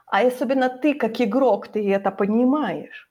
[0.05, 3.09] А особенно ты, как игрок, ты это понимаешь.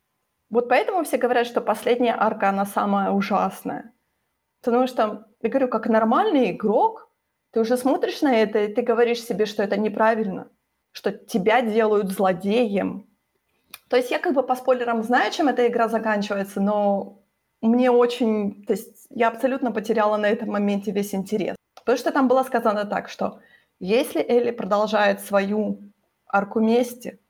[0.51, 3.93] Вот поэтому все говорят, что последняя арка, она самая ужасная.
[4.63, 7.11] Потому что, я говорю, как нормальный игрок,
[7.51, 10.49] ты уже смотришь на это, и ты говоришь себе, что это неправильно,
[10.93, 13.07] что тебя делают злодеем.
[13.89, 17.23] То есть я как бы по спойлерам знаю, чем эта игра заканчивается, но
[17.61, 18.65] мне очень...
[18.67, 21.57] То есть я абсолютно потеряла на этом моменте весь интерес.
[21.75, 23.41] Потому что там было сказано так, что
[23.81, 25.81] если Элли продолжает свою
[26.35, 27.21] арку мести,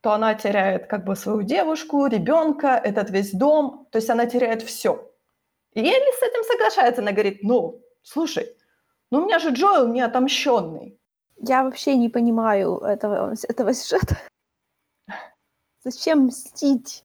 [0.00, 4.62] то она теряет как бы свою девушку, ребенка, этот весь дом, то есть она теряет
[4.62, 5.10] все.
[5.74, 8.56] И Элли с этим соглашается, она говорит, ну, слушай,
[9.10, 10.98] ну у меня же Джоэл не отомщенный.
[11.36, 14.16] Я вообще не понимаю этого, этого сюжета.
[15.84, 17.04] Зачем мстить?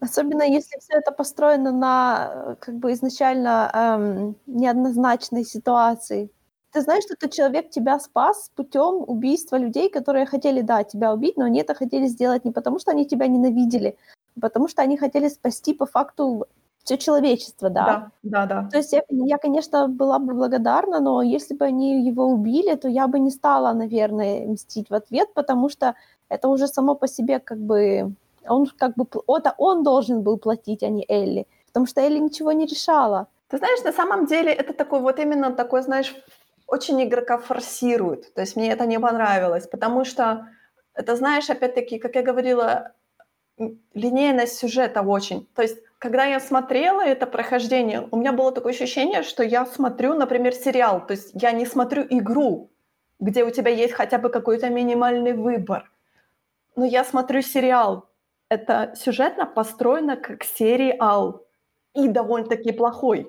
[0.00, 6.30] Особенно если все это построено на как бы изначально эм, неоднозначной ситуации
[6.72, 11.36] ты знаешь, что этот человек тебя спас путем убийства людей, которые хотели, да, тебя убить,
[11.36, 13.96] но они это хотели сделать не потому, что они тебя ненавидели,
[14.36, 16.46] а потому что они хотели спасти по факту
[16.84, 18.10] все человечество, да.
[18.22, 18.68] Да, да, да.
[18.70, 22.88] То есть я, я, конечно, была бы благодарна, но если бы они его убили, то
[22.88, 25.94] я бы не стала, наверное, мстить в ответ, потому что
[26.28, 28.12] это уже само по себе как бы...
[28.48, 29.06] Он как бы...
[29.28, 31.46] Это он должен был платить, а не Элли.
[31.66, 33.26] Потому что Элли ничего не решала.
[33.48, 36.14] Ты знаешь, на самом деле это такой вот именно такой, знаешь,
[36.70, 38.32] очень игрока форсирует.
[38.34, 40.46] То есть мне это не понравилось, потому что
[40.94, 42.92] это, знаешь, опять-таки, как я говорила,
[43.94, 45.48] линейность сюжета очень.
[45.54, 50.14] То есть, когда я смотрела это прохождение, у меня было такое ощущение, что я смотрю,
[50.14, 51.04] например, сериал.
[51.06, 52.70] То есть я не смотрю игру,
[53.18, 55.90] где у тебя есть хотя бы какой-то минимальный выбор.
[56.76, 58.08] Но я смотрю сериал.
[58.48, 61.44] Это сюжетно построено как сериал.
[61.94, 63.28] И довольно-таки плохой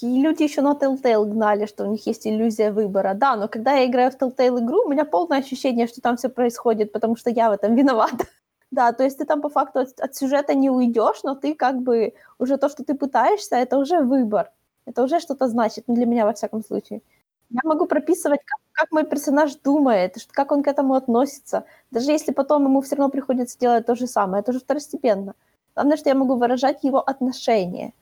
[0.00, 3.14] и люди еще на Telltale гнали, что у них есть иллюзия выбора.
[3.14, 6.28] Да, но когда я играю в Telltale игру, у меня полное ощущение, что там все
[6.28, 8.26] происходит, потому что я в этом виновата.
[8.72, 11.82] Да, то есть ты там по факту от, от сюжета не уйдешь, но ты как
[11.82, 14.50] бы уже то, что ты пытаешься, это уже выбор.
[14.86, 17.02] Это уже что-то значит, ну, для меня во всяком случае.
[17.50, 21.64] Я могу прописывать, как, как мой персонаж думает, как он к этому относится.
[21.90, 25.34] Даже если потом ему все равно приходится делать то же самое, это уже второстепенно.
[25.74, 27.92] Главное, что я могу выражать его отношение.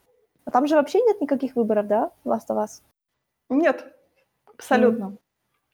[0.51, 2.83] А там же вообще нет никаких выборов, да, Last of Us?
[3.49, 3.87] Нет,
[4.53, 5.05] абсолютно.
[5.05, 5.19] Mm.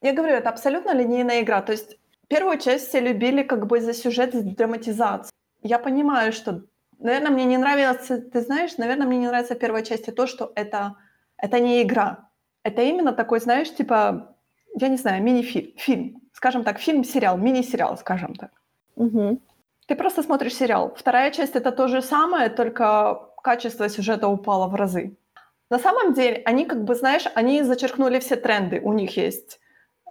[0.02, 1.62] Я говорю, это абсолютно линейная игра.
[1.62, 5.32] То есть первую часть все любили как бы за сюжет, за драматизацию.
[5.62, 6.62] Я понимаю, что
[6.98, 10.52] Наверное, мне не нравится, ты знаешь, наверное, мне не нравится в первой части то, что
[10.54, 10.96] это,
[11.36, 12.30] это не игра.
[12.62, 14.34] Это именно такой, знаешь, типа,
[14.80, 15.72] я не знаю, мини-фильм.
[15.76, 16.22] Фильм.
[16.32, 18.50] Скажем так, фильм-сериал, мини-сериал, скажем так.
[18.96, 19.38] Угу.
[19.86, 20.94] Ты просто смотришь сериал.
[20.96, 25.16] Вторая часть это то же самое, только качество сюжета упало в разы.
[25.70, 28.80] На самом деле, они как бы, знаешь, они зачеркнули все тренды.
[28.80, 29.60] У них есть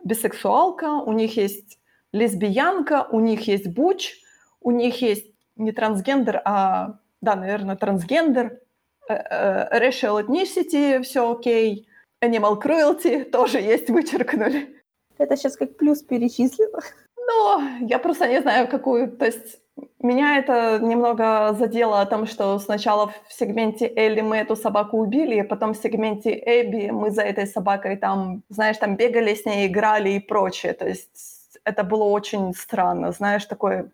[0.06, 1.78] бисексуалка, у них есть
[2.14, 4.14] лесбиянка, у них есть буч,
[4.62, 8.62] у них есть не трансгендер, а, да, наверное, трансгендер,
[9.10, 11.90] э, э, racial ethnicity, все окей,
[12.24, 14.82] animal cruelty тоже есть, вычеркнули.
[15.18, 16.80] Это сейчас как плюс перечислено.
[17.18, 19.60] Но я просто не знаю, какую, то есть
[20.00, 25.42] меня это немного задело о том, что сначала в сегменте Элли мы эту собаку убили,
[25.42, 30.12] потом в сегменте Эбби мы за этой собакой там, знаешь, там бегали с ней, играли
[30.12, 30.74] и прочее.
[30.74, 33.90] То есть это было очень странно, знаешь, такой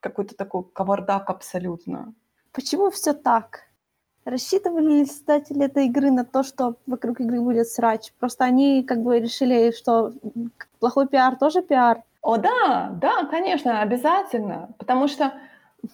[0.00, 2.14] какой-то такой кавардак абсолютно.
[2.52, 3.64] Почему все так?
[4.24, 8.12] Рассчитывали ли создатели этой игры на то, что вокруг игры будет срач?
[8.18, 10.12] Просто они как бы решили, что
[10.78, 12.02] плохой пиар тоже пиар.
[12.22, 14.70] О, да, да, конечно, обязательно.
[14.78, 15.32] Потому что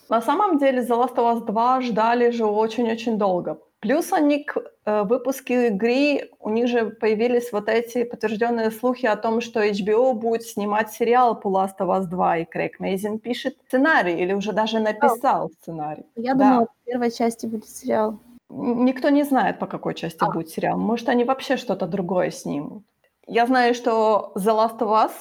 [0.08, 3.58] на самом деле The Last of Us 2 ждали же очень-очень долго.
[3.80, 9.16] Плюс они к э, выпуску игры, у них же появились вот эти подтвержденные слухи о
[9.16, 13.56] том, что HBO будет снимать сериал по Last of Us 2, и Крейг Мейзин пишет
[13.68, 16.06] сценарий, или уже даже написал сценарий.
[16.16, 16.48] Я да.
[16.48, 18.18] думала, в первой части будет сериал.
[18.48, 20.30] Никто не знает, по какой части а.
[20.30, 20.78] будет сериал.
[20.78, 22.82] Может, они вообще что-то другое снимут.
[23.26, 25.12] Я знаю, что The Last of Us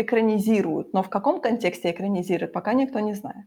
[0.00, 3.46] экранизируют, но в каком контексте экранизируют, пока никто не знает.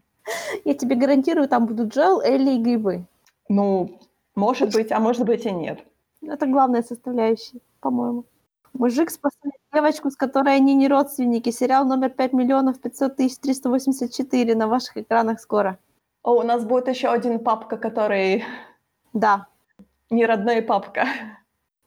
[0.64, 3.04] Я тебе гарантирую, там будут Джел, Элли и грибы.
[3.48, 3.98] Ну,
[4.34, 5.84] может быть, а может быть и нет.
[6.22, 8.24] Это главная составляющая, по-моему.
[8.72, 11.50] Мужик спасает девочку, с которой они не родственники.
[11.50, 15.78] Сериал номер 5 миллионов 500 тысяч 384 на ваших экранах скоро.
[16.22, 18.44] О, у нас будет еще один папка, который...
[19.12, 19.46] Да.
[20.10, 21.06] Не родной папка.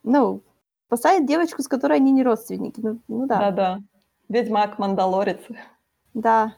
[0.03, 0.41] Ну,
[0.87, 2.79] спасает девочку, с которой они не родственники.
[2.79, 3.39] Ну, ну да.
[3.39, 3.79] Да-да.
[4.29, 5.39] Ведьмак, Мандалорец.
[6.13, 6.55] Да.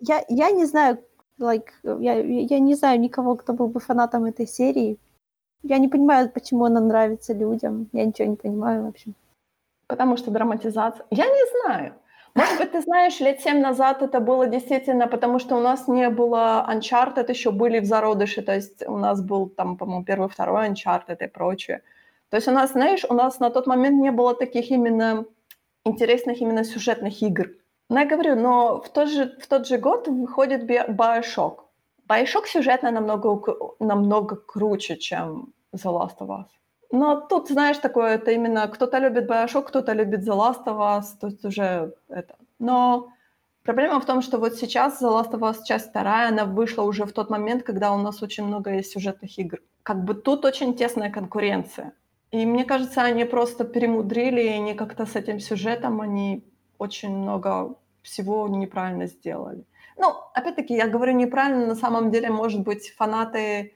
[0.00, 0.98] Я, я не знаю,
[1.40, 4.98] like, я, я не знаю никого, кто был бы фанатом этой серии.
[5.62, 7.88] Я не понимаю, почему она нравится людям.
[7.92, 9.12] Я ничего не понимаю вообще.
[9.86, 11.06] Потому что драматизация...
[11.10, 11.94] Я не знаю.
[12.34, 16.10] Может быть, ты знаешь, лет семь назад это было действительно, потому что у нас не
[16.10, 20.68] было Uncharted, еще были в зародыше, то есть у нас был там, по-моему, первый, второй
[20.68, 21.82] Uncharted и прочее.
[22.30, 25.26] То есть у нас, знаешь, у нас на тот момент не было таких именно
[25.84, 27.50] интересных именно сюжетных игр.
[27.90, 31.58] Но я говорю, но в тот же, в тот же год выходит Bioshock.
[32.08, 33.40] Bioshock сюжетно намного,
[33.80, 36.46] намного круче, чем The Last of Us.
[36.90, 41.04] Но тут, знаешь, такое, это именно кто-то любит Bioshock, кто-то любит The Last of Us,
[41.20, 42.36] тут уже это.
[42.58, 43.08] Но
[43.64, 47.04] проблема в том, что вот сейчас The Last of Us часть вторая, она вышла уже
[47.04, 49.58] в тот момент, когда у нас очень много есть сюжетных игр.
[49.82, 51.92] Как бы тут очень тесная конкуренция.
[52.30, 56.44] И мне кажется, они просто перемудрили, и они как-то с этим сюжетом, они
[56.78, 59.64] очень много всего неправильно сделали.
[59.96, 63.72] Ну, опять-таки, я говорю неправильно, на самом деле, может быть, фанаты,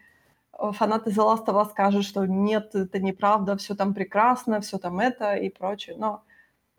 [0.59, 4.79] э, фанаты The Last of Us скажут, что нет, это неправда, все там прекрасно, все
[4.79, 5.97] там это и прочее.
[5.99, 6.23] Но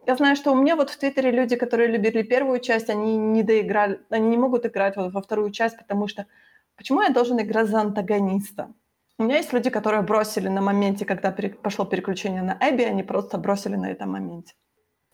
[0.05, 3.43] я знаю, что у меня вот в Твиттере люди, которые любили первую часть, они не
[3.43, 6.25] доиграли, они не могут играть вот во вторую часть, потому что
[6.75, 8.73] почему я должен играть за антагониста?
[9.19, 11.49] У меня есть люди, которые бросили на моменте, когда пере...
[11.49, 14.53] пошло переключение на Эбби, они просто бросили на этом моменте.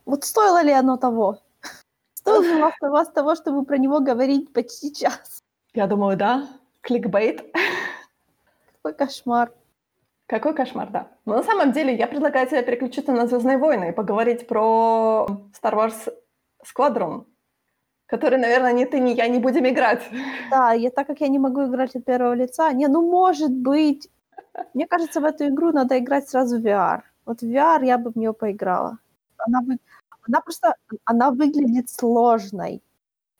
[0.06, 1.40] Вот стоило ли оно того?
[2.14, 5.42] Стоило ли вас того, чтобы про него говорить почти час?
[5.74, 6.48] Я думаю, да.
[6.82, 7.52] Кликбейт.
[8.76, 9.52] Какой кошмар.
[10.28, 11.08] Какой кошмар, да.
[11.26, 15.26] Но на самом деле я предлагаю тебе переключиться на «Звездные войны» и поговорить про
[15.60, 16.14] Star Wars
[16.64, 17.26] Squadron
[18.06, 20.04] который, наверное, ни ты, ни я не будем играть.
[20.52, 24.10] Да, я, так как я не могу играть от первого лица, не, ну, может быть.
[24.74, 27.02] Мне кажется, в эту игру надо играть сразу в VR.
[27.26, 28.98] Вот в VR я бы в нее поиграла.
[29.38, 29.78] Она, вы...
[30.28, 32.82] она просто, она выглядит сложной.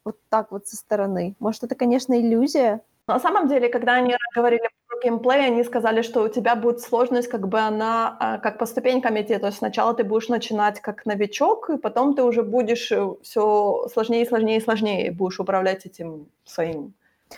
[0.04, 1.36] Вот так вот со стороны.
[1.40, 2.82] Может, это, конечно, иллюзия.
[3.08, 4.70] На самом деле, когда они говорили
[5.04, 9.20] геймплей, они сказали, что у тебя будет сложность, как бы она, а, как по ступенькам
[9.20, 9.38] идти.
[9.38, 13.88] То есть сначала ты будешь начинать как новичок, и потом ты уже будешь э, все
[13.92, 16.94] сложнее и сложнее и сложнее будешь управлять этим своим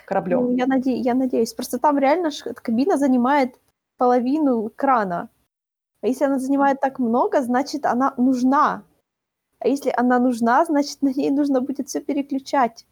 [0.05, 0.43] кораблем.
[0.43, 0.95] Ну, я, наде...
[0.95, 1.53] я надеюсь.
[1.53, 3.55] Просто там реально кабина занимает
[3.97, 5.29] половину экрана.
[6.01, 8.83] А если она занимает так много, значит, она нужна.
[9.59, 12.85] А если она нужна, значит, на ней нужно будет все переключать.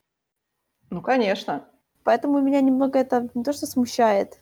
[0.89, 1.65] Ну, конечно.
[2.03, 4.39] Поэтому меня немного это не то что смущает,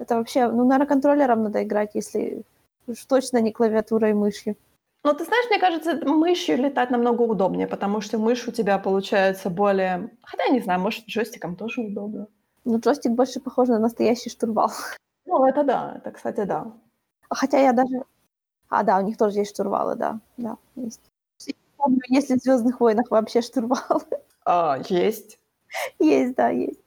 [0.00, 2.42] это вообще, ну, наверное, контроллером надо играть, если
[2.86, 4.56] уж точно не клавиатурой и мышью.
[5.04, 9.50] Ну, ты знаешь, мне кажется, мышью летать намного удобнее, потому что мышь у тебя получается
[9.50, 10.10] более...
[10.22, 12.26] Хотя, не знаю, может, джойстиком тоже удобно.
[12.64, 14.70] Ну, джойстик больше похож на настоящий штурвал.
[15.26, 16.72] Ну, это да, это, кстати, да.
[17.28, 18.04] Хотя я даже...
[18.68, 21.00] А, да, у них тоже есть штурвалы, да, да, есть.
[21.46, 24.02] Я помню, есть ли в «Звездных войнах» вообще штурвалы?
[24.44, 25.38] А, есть.
[26.00, 26.80] Есть, да, есть.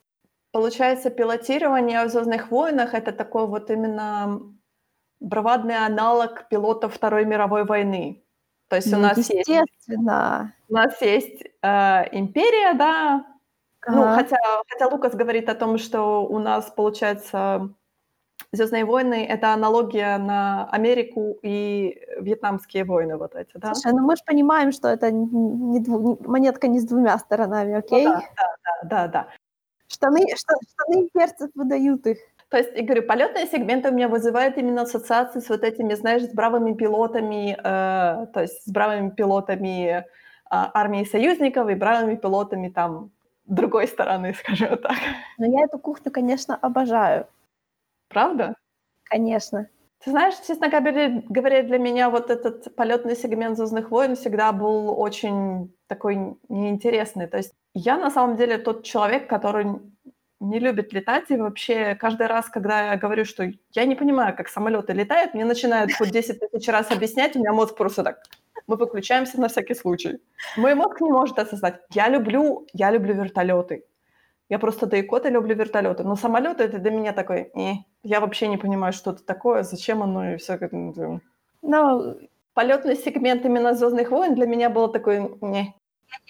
[0.54, 4.40] Получается, пилотирование в «Звездных войнах»— это такой вот именно
[5.20, 8.24] бравадный аналог пилотов Второй мировой войны.
[8.70, 10.54] То есть у Ну, нас есть естественно.
[10.70, 13.26] у нас есть, э, империя, да.
[13.88, 14.14] Ну, Ага.
[14.16, 14.38] хотя
[14.70, 17.70] хотя Лукас говорит о том, что у нас, получается,
[18.52, 23.74] "Звездные войны"- это аналогия на Америку и вьетнамские войны вот эти, да?
[23.74, 27.72] Слушай, ну мы ж понимаем, что это не дву не монетка не с двумя сторонами,
[27.74, 28.06] Ну окей?
[28.06, 29.28] да, да, да, да.
[29.94, 32.18] Штаны шта штаны имперцев выдают их.
[32.50, 36.24] То есть, и говорю, полётные сегменты у меня вызывают именно ассоциации с вот этими, знаешь,
[36.24, 40.06] с бравыми пилотами, э, то есть с бравыми пилотами,
[40.50, 43.12] а, армии союзников и бравыми пилотами там
[43.46, 44.98] другой стороны, скажем так.
[45.40, 47.28] Но я эту кухню, конечно, обожаю.
[48.10, 48.56] Правда?
[49.06, 49.70] Конечно.
[50.06, 55.74] Ты знаешь, честно говоря для меня вот этот полётный сегмент "Звездных войн" всегда был очень
[55.88, 57.28] такой неинтересный.
[57.28, 59.66] То есть я на самом деле тот человек, который
[60.40, 64.50] не любит летать, и вообще каждый раз, когда я говорю, что я не понимаю, как
[64.50, 68.18] самолёты летают, мне начинают хоть 10 тысяч раз объяснять, у меня мозг просто так:
[68.68, 70.20] мы выключаемся на всякий случай.
[70.58, 71.82] Мой мозг не может осознать.
[71.92, 73.86] Я люблю я люблю вертолёты.
[74.50, 77.86] Я просто до икоты люблю вертолёты, но самолёты- это для меня такой: "Не".
[78.04, 80.38] Я вообще не понимаю, что это такое, зачем оно и
[80.74, 81.22] н
[81.64, 82.18] Ну,
[82.56, 85.76] Полётный сегмент именно "Звездных войн" для меня был такой: "Не".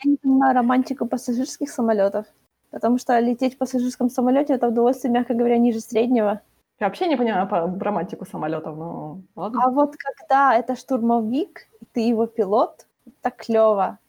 [0.04, 2.26] Я не понимаю романтику пассажирских самолётов,
[2.72, 6.42] потому что лететь в пассажирском самолёте- это удовольствие, мягко говоря, ниже среднего.
[6.80, 9.62] Я вообще не понимаю по романтику самолётов, но ладно.
[9.64, 12.88] А вот когда это штурмовик, и ты его пилот,
[13.22, 14.00] так клёво.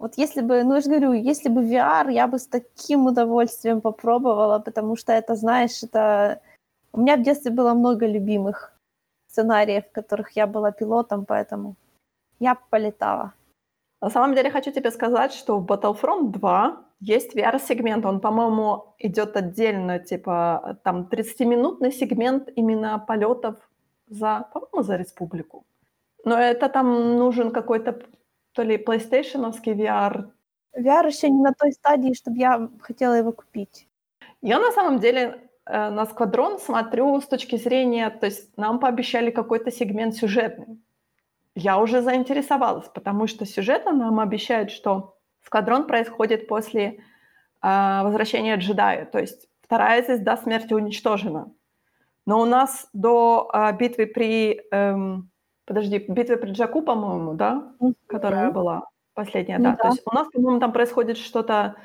[0.00, 3.80] Вот если бы, ну, я же говорю, если бы VR, я бы с таким удовольствием
[3.80, 6.40] попробовала, потому что это, знаешь, это
[6.92, 8.72] У меня в детстве было много любимых
[9.28, 11.76] сценариев, в которых я была пилотом, поэтому
[12.40, 13.32] я полетала.
[14.04, 18.04] На самом деле хочу тебе сказать, что в Battlefront 2 есть VR-сегмент.
[18.04, 23.54] Он, по-моему, идёт отдельно, типа, там 30-минутный сегмент именно полётов
[24.08, 25.64] за, по-моему, за республику.
[26.24, 27.92] Но это там нужен какой-то
[28.52, 30.24] то ли плейстейшеновский VR.
[30.78, 33.88] VR ещё не на той стадии, чтоб я хотела его купить.
[34.42, 39.30] Я на самом деле, э, на "Сквадрон" смотрю с точки зрения то есть нам пообещали
[39.30, 40.83] какой-то сегмент сюжетный.
[41.56, 46.98] Я уже заинтересовалась, потому что сюжетно нам обещают, что "Сквадрон" происходит после,
[47.62, 51.52] а, возвращения джедая, то есть вторая звезда смерти уничтожена.
[52.26, 55.30] Но у нас до, а, битвы при, эм,
[55.66, 57.74] подожди, битвы при Джаку, по-моему, да,
[58.08, 58.54] которая Мгм.
[58.54, 59.76] была последняя, Ну да.
[59.76, 59.88] То да.
[59.90, 61.76] есть у нас, по-моему, там происходит что-то,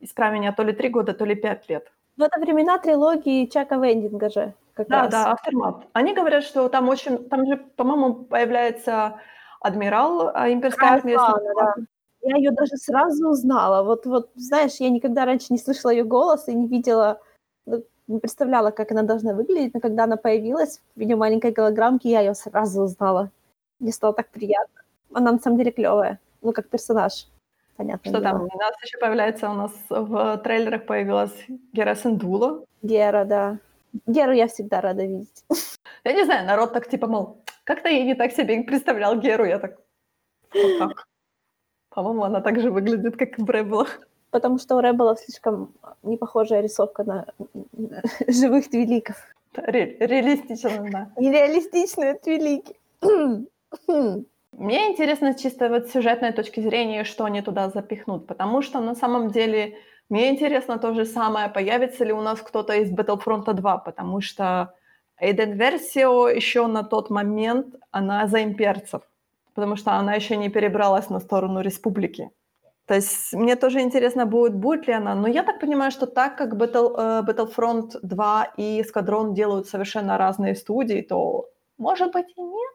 [0.00, 1.92] исправь меня, то ли 3 года, то ли 5 лет.
[2.16, 5.10] Ну, это времена трилогии Чака Вендинга же как Да, раз.
[5.10, 5.84] да, Aftermath.
[5.92, 9.20] Они говорят, что там очень там же, по-моему, появляется
[9.60, 11.74] адмирал, а, имперской Кая армии, если не Сана, да.
[12.22, 13.82] Я её даже сразу узнала.
[13.84, 17.20] Вот вот, знаешь, я никогда раньше не слышала её голос и не видела,
[17.66, 22.08] ну, не представляла, как она должна выглядеть, но когда она появилась в виде маленькой голограммки,
[22.08, 23.30] я её сразу узнала.
[23.80, 24.80] Мне стало так приятно.
[25.14, 27.28] Она на самом деле клёвая, ну, как персонаж,
[27.76, 28.38] понятное Что там?
[28.38, 28.48] дело.
[28.54, 32.64] У нас ещё появляется, у нас в трейлерах появилась Гера Синдула.
[32.82, 33.58] Гера, да.
[34.06, 35.44] Геру я всегда рада видеть.
[36.04, 39.44] Я не знаю, народ так типа, мол, как-то я не так себе представлял Геру.
[39.44, 39.78] Я так:
[40.54, 41.06] "Вот как?"
[41.90, 44.00] По-моему, она так же выглядит, как и в "Ребелах".
[44.30, 45.72] Потому что у Ребелов слишком
[46.02, 47.26] непохожая рисовка на
[48.26, 49.16] живых твиликов.
[49.56, 51.10] Ре реалистично, да.
[51.16, 52.74] Нереалистичные твилики.
[54.52, 58.94] Мне интересно чисто вот с сюжетной точки зрения, что они туда запихнут, потому что на
[58.94, 59.76] самом деле
[60.10, 64.74] мне интересно то же самое, появится ли у нас кто-то из Battlefront 2, потому что
[65.18, 69.02] Эйден Версио ещё на тот момент, она за имперцев,
[69.54, 72.30] потому что она ещё не перебралась на сторону республики.
[72.86, 75.14] То есть мне тоже интересно будет, будет ли она.
[75.14, 80.18] Но я так понимаю, что так как Battle э, Battlefront 2 и Squadron делают совершенно
[80.18, 81.48] разные студии, то,
[81.78, 82.72] может быть, и нет.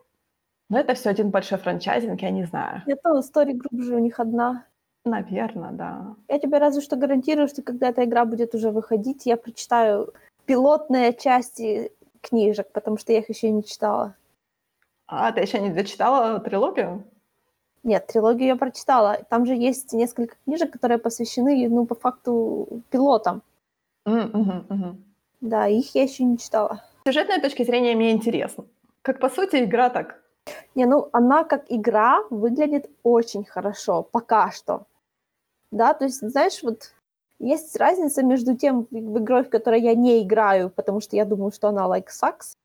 [0.69, 2.83] Но это всё один большой франчайзинг, я не знаю.
[2.87, 4.65] Это Story Group же у них одна.
[5.09, 6.15] Наверно, да.
[6.27, 10.13] Я тебе разве что гарантирую, что когда эта игра будет уже выходить, я прочитаю
[10.45, 11.91] пилотные части
[12.21, 14.15] книжек, потому что я их ещё не читала.
[15.07, 17.03] А, ты ещё не дочитала трилогию?
[17.83, 19.17] Нет, трилогию я прочитала.
[19.29, 23.41] Там же есть несколько книжек, которые посвящены, ну, по факту, пилотам.
[24.05, 25.03] Мгм, мгм.
[25.41, 26.83] Да, их я ещё не читала.
[27.05, 28.65] С сюжетной точки зрения мне интересно.
[29.01, 30.19] Как по сути игра, так
[30.75, 34.85] Не, ну, она как игра выглядит очень хорошо, пока что.
[35.71, 36.93] Да, то есть, знаешь, вот
[37.39, 41.67] есть разница между тем игрой, в которой я не играю, потому что я думаю, что
[41.69, 42.55] она like sucks,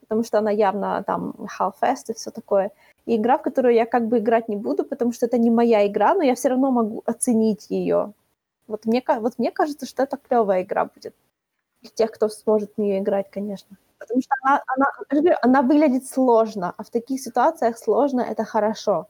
[0.00, 2.72] потому что она явно там half-fast и все такое,
[3.06, 5.86] и игра, в которую я как бы играть не буду, потому что это не моя
[5.86, 8.12] игра, но я все равно могу оценить ее.
[8.68, 11.14] Вот мне, вот мне кажется, что это клевая игра будет.
[11.82, 13.76] Для тех, кто сможет в нее играть, конечно.
[13.98, 19.08] Потому что она, она, она выглядит сложно, а в таких ситуациях сложно— это хорошо.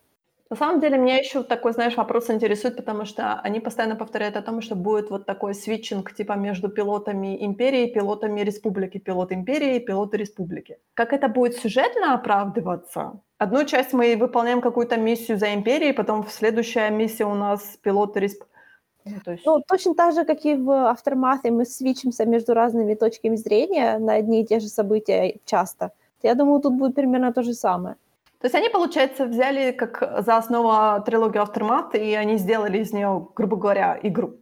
[0.50, 4.42] На самом деле, меня еще такой, знаешь, вопрос интересует, потому что они постоянно повторяют о
[4.42, 8.98] том, что будет вот такой свитчинг типа между пилотами Империи пилотами Республики.
[8.98, 10.78] Пилот Империи пилоты Республики.
[10.94, 13.20] Как это будет сюжетно оправдываться?
[13.36, 18.48] Одну часть мы выполняем какую-то миссию за Империей, потом следующая миссия у нас пилоты Республики.
[19.04, 19.46] Ну, то есть...
[19.46, 24.14] ну, точно так же, как и в Aftermath, мы свечимся между разными точками зрения на
[24.14, 25.92] одни и те же события часто.
[26.22, 27.96] Я думаю, тут будет примерно то же самое.
[28.40, 33.28] То есть они, получается, взяли как за основу трилогию Aftermath, и они сделали из нее,
[33.34, 34.36] грубо говоря, игру.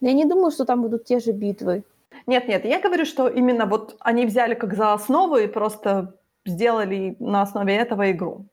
[0.00, 1.84] Я не думаю, что там будут те же битвы.
[2.26, 6.14] Нет, нет, я говорю, что именно вот они взяли как за основу и просто
[6.44, 8.44] сделали на основе этого игру.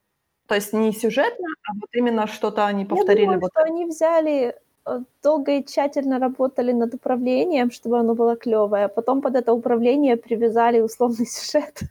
[0.47, 3.21] То есть не сюжетно, а вот именно что-то они повторили.
[3.21, 3.73] Я думаю, вот что это.
[3.73, 9.21] они взяли э, долго и тщательно работали над управлением, чтобы оно было клевое, а потом
[9.21, 11.81] под это управление привязали условный сюжет.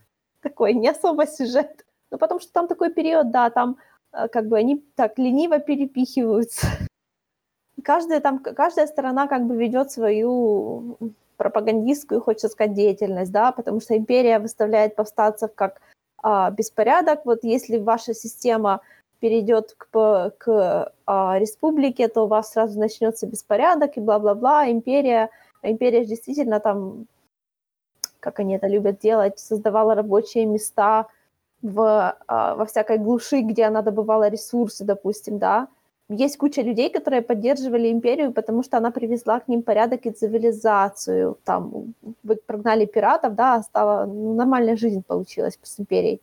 [0.41, 1.85] Такой не особо сюжет.
[2.11, 3.77] Ну, потому что там такой период, да, там
[4.13, 6.67] э, как бы они так лениво перепихиваются.
[7.83, 10.97] Каждая, там, каждая сторона как бы ведет свою
[11.37, 15.79] пропагандистскую, хочется сказать, деятельность, да, потому что империя выставляет повстанцев как
[16.23, 17.25] а, беспорядок.
[17.25, 18.81] Вот если ваша система
[19.19, 24.69] перейдет к, к а, республике, то у вас сразу начнется беспорядок и бла-бла-бла.
[24.69, 25.29] Империя,
[25.61, 27.05] империя действительно там,
[28.19, 31.07] как они это любят делать, создавала рабочие места,
[31.61, 35.67] в, а, во всякой глуши, где она добывала ресурсы, допустим, да.
[36.09, 41.37] Есть куча людей, которые поддерживали империю, потому что она привезла к ним порядок и цивилизацию.
[41.43, 41.93] Там
[42.23, 46.21] вы прогнали пиратов, да, стала ну, нормальная жизнь получилась с империей.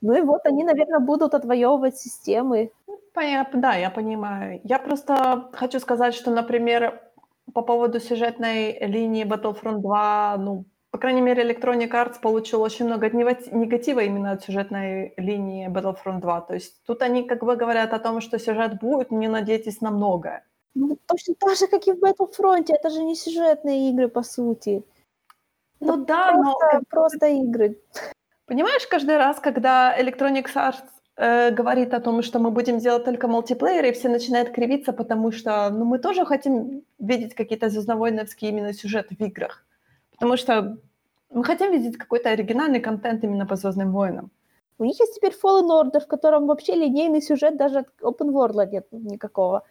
[0.00, 2.70] Ну и вот они, наверное, будут отвоевывать системы.
[3.12, 4.60] Понятно, да, я понимаю.
[4.62, 7.02] Я просто хочу сказать, что, например,
[7.52, 13.10] по поводу сюжетной линии Battlefront 2, ну, по крайней мере, Electronic Arts получил очень много
[13.10, 16.40] негатива именно от сюжетной линии Battlefront 2.
[16.40, 19.90] То есть тут они как бы говорят о том, что сюжет будет, не надейтесь на
[19.90, 20.44] многое.
[20.74, 22.66] Ну, точно так же, как и в Battlefront.
[22.68, 24.82] Это же не сюжетные игры, по сути.
[25.80, 26.82] Ну это да, просто, но...
[26.88, 27.78] Просто игры.
[28.46, 33.28] Понимаешь, каждый раз, когда Electronic Arts э, говорит о том, что мы будем делать только
[33.28, 38.72] мультиплеер, и все начинают кривиться, потому что ну, мы тоже хотим видеть какие-то звездновойновские именно
[38.72, 39.67] сюжеты в играх.
[40.18, 40.78] Потому что
[41.30, 44.30] мы хотим видеть какой-то оригинальный контент именно по «Звездным войнам».
[44.78, 48.70] У них есть теперь Fallen Order, в котором вообще линейный сюжет даже от open world
[48.70, 49.62] нет никакого.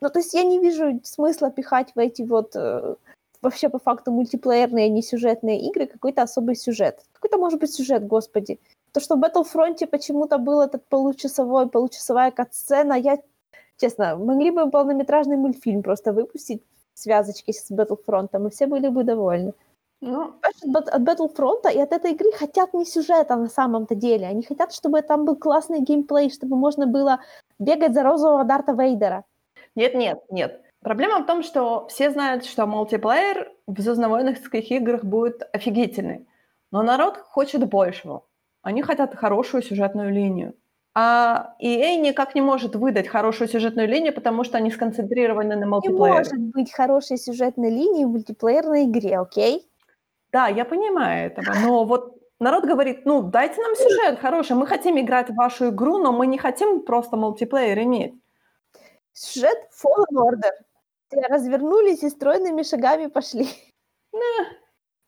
[0.00, 2.96] Ну, то есть я не вижу смысла пихать в эти вот э,
[3.42, 7.00] вообще по факту мультиплеерные, не сюжетные игры какой-то особый сюжет.
[7.12, 8.58] Какой-то может быть сюжет, господи.
[8.92, 13.18] То, что в Battlefront почему-то был этот получасовой, получасовая кат-сцена, я,
[13.78, 16.62] честно, могли бы полнометражный мультфильм просто выпустить
[16.94, 19.52] связочки с Battlefront, и все были бы довольны.
[20.00, 24.26] Ну, от, Battlefront и от этой игры хотят не сюжета на самом-то деле.
[24.26, 27.20] Они хотят, чтобы там был классный геймплей, чтобы можно было
[27.58, 29.24] бегать за розового Дарта Вейдера.
[29.74, 30.60] Нет, нет, нет.
[30.80, 36.26] Проблема в том, что все знают, что мультиплеер в звездновойновских играх будет офигительный.
[36.70, 38.22] Но народ хочет большего.
[38.62, 40.54] Они хотят хорошую сюжетную линию.
[40.94, 46.12] А EA никак не может выдать хорошую сюжетную линию, потому что они сконцентрированы на мультиплеере.
[46.12, 49.68] Не может быть хорошей сюжетной линии в мультиплеерной игре, окей?
[50.32, 54.98] Да, я понимаю этого, но вот народ говорит, ну, дайте нам сюжет хороший, мы хотим
[54.98, 58.14] играть в вашу игру, но мы не хотим просто мультиплеер иметь.
[59.12, 60.52] Сюжет Fallen Order.
[61.10, 63.48] Развернулись и стройными шагами пошли.
[64.12, 64.46] Да.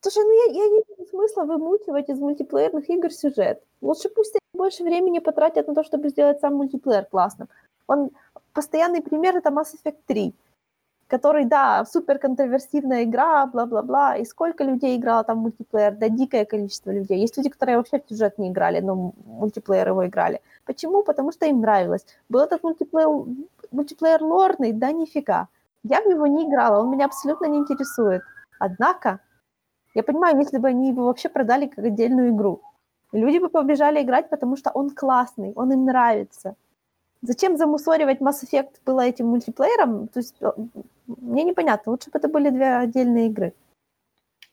[0.00, 3.62] Слушай, ну я, я не вижу смысла вымучивать из мультиплеерных игр сюжет.
[3.80, 7.48] Лучше пусть они больше времени потратят на то, чтобы сделать сам мультиплеер классным.
[7.86, 8.10] Он
[8.52, 10.34] постоянный пример это Mass Effect 3
[11.08, 16.90] который, да, супер контроверсивная игра, бла-бла-бла, и сколько людей играло там мультиплеер, да, дикое количество
[16.92, 17.18] людей.
[17.18, 20.40] Есть люди, которые вообще в сюжет не играли, но мультиплеер его играли.
[20.66, 21.02] Почему?
[21.02, 22.06] Потому что им нравилось.
[22.28, 23.08] Был этот мультиплеер,
[23.70, 25.48] мультиплеер лорный, да нифига.
[25.82, 28.22] Я в него не играла, он меня абсолютно не интересует.
[28.58, 29.20] Однако,
[29.94, 32.60] я понимаю, если бы они его вообще продали как отдельную игру,
[33.12, 36.54] люди бы побежали играть, потому что он классный, он им нравится.
[37.22, 40.08] Зачем замусоривать Mass Effect было этим мультиплеером?
[40.08, 40.52] То есть э,
[41.08, 41.92] мне непонятно.
[41.92, 43.52] Лучше бы это были две отдельные игры.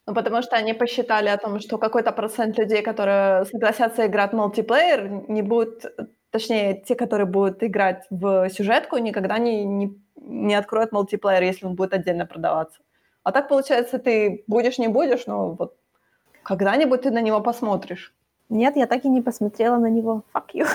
[0.08, 4.36] Ну, потому что они посчитали о том, что какой-то процент людей, которые согласятся играть в
[4.36, 5.86] мультиплеер, не будут,
[6.30, 11.76] точнее, те, которые будут играть в сюжетку, никогда не, не, не откроют мультиплеер, если он
[11.76, 12.80] будет отдельно продаваться.
[13.24, 15.76] А так, получается, ты будешь, не будешь, но вот
[16.44, 18.14] когда-нибудь ты на него посмотришь.
[18.50, 20.24] Нет, я так и не посмотрела на него.
[20.34, 20.68] Fuck you.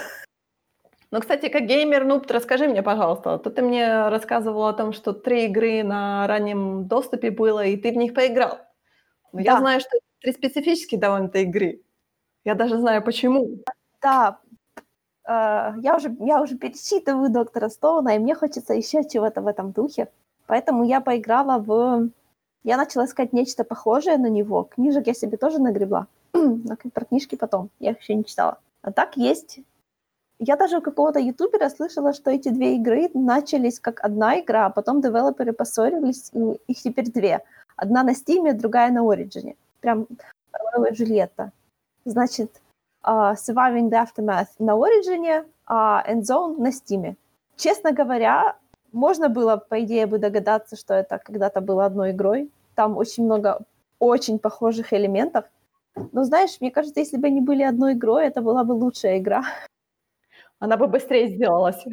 [1.12, 5.12] Ну, кстати, как геймер, ну, расскажи мне, пожалуйста, то ты мне рассказывала о том, что
[5.12, 8.60] три игры на раннем доступе было, и ты в них поиграл.
[9.32, 9.52] Но да.
[9.52, 11.82] я знаю, что это три специфические довольно-то игры.
[12.44, 13.58] Я даже знаю, почему.
[14.00, 14.38] Да,
[15.26, 19.72] э, я, уже, я уже перечитываю доктора Стоуна, и мне хочется еще чего-то в этом
[19.72, 20.08] духе.
[20.46, 22.08] Поэтому я поиграла в...
[22.62, 24.64] Я начала искать нечто похожее на него.
[24.64, 26.06] Книжек я себе тоже нагребла.
[26.34, 27.70] Но про книжки потом.
[27.80, 28.58] Я их еще не читала.
[28.82, 29.60] А так есть
[30.40, 34.70] я даже у какого-то ютубера слышала, что эти две игры начались как одна игра, а
[34.70, 37.44] потом девелоперы поссорились, и их теперь две.
[37.76, 39.54] Одна на Steam, другая на Origin.
[39.80, 40.06] Прям
[40.52, 41.52] Ромео и Джульетта.
[42.06, 42.50] Значит,
[43.04, 47.16] uh, Surviving the Aftermath на Origin, а Endzone на Steam.
[47.56, 48.56] Честно говоря,
[48.92, 52.50] можно было, по идее, бы догадаться, что это когда-то было одной игрой.
[52.74, 53.58] Там очень много
[53.98, 55.44] очень похожих элементов.
[56.12, 59.44] Но знаешь, мне кажется, если бы они были одной игрой, это была бы лучшая игра
[60.60, 61.84] она бы быстрее сделалась.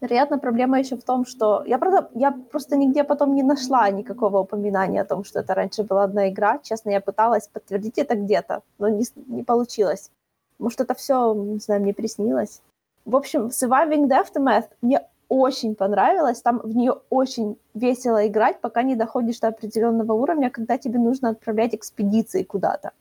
[0.00, 4.38] Вероятно, проблема еще в том, что я, правда, я просто нигде потом не нашла никакого
[4.38, 6.60] упоминания о том, что это раньше была одна игра.
[6.62, 10.12] Честно, я пыталась подтвердить это где-то, но не, не получилось.
[10.60, 12.62] Может, это все, не знаю, мне приснилось.
[13.04, 16.42] В общем, Surviving the Aftermath мне очень понравилось.
[16.42, 21.30] Там в нее очень весело играть, пока не доходишь до определенного уровня, когда тебе нужно
[21.30, 22.92] отправлять экспедиции куда-то.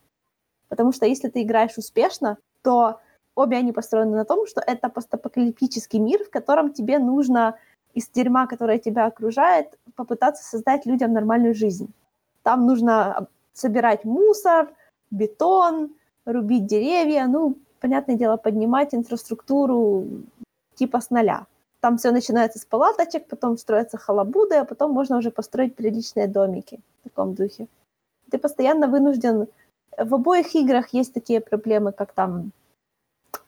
[0.68, 3.00] Потому что если ты играешь успешно, то
[3.38, 7.58] обе они построены на том, что это постапокалиптический мир, в котором тебе нужно
[7.94, 11.92] из тюрьма, которая тебя окружает, попытаться создать людям нормальную жизнь.
[12.44, 14.70] Там нужно собирать мусор,
[15.12, 20.06] бетон, рубить деревья, ну, понятное дело, поднимать инфраструктуру
[20.76, 21.48] типа с нуля.
[21.80, 26.80] Там все начинается с палаточек, потом строятся халабуды, а потом можно уже построить приличные домики
[27.00, 27.68] в таком духе.
[28.32, 29.48] Ты постоянно вынужден...
[29.98, 32.52] В обоих играх есть такие проблемы, как там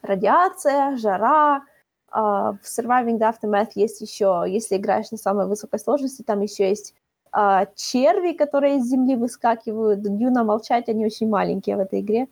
[0.02, 1.64] радиация, жара.
[2.12, 6.68] Uh, в Surviving the Aftermath есть еще, если играешь на самой высокой сложности, там еще
[6.68, 6.96] есть
[7.32, 10.02] uh, черви, которые из земли выскакивают.
[10.02, 12.28] Дюна молчать, они очень маленькие в этой игре.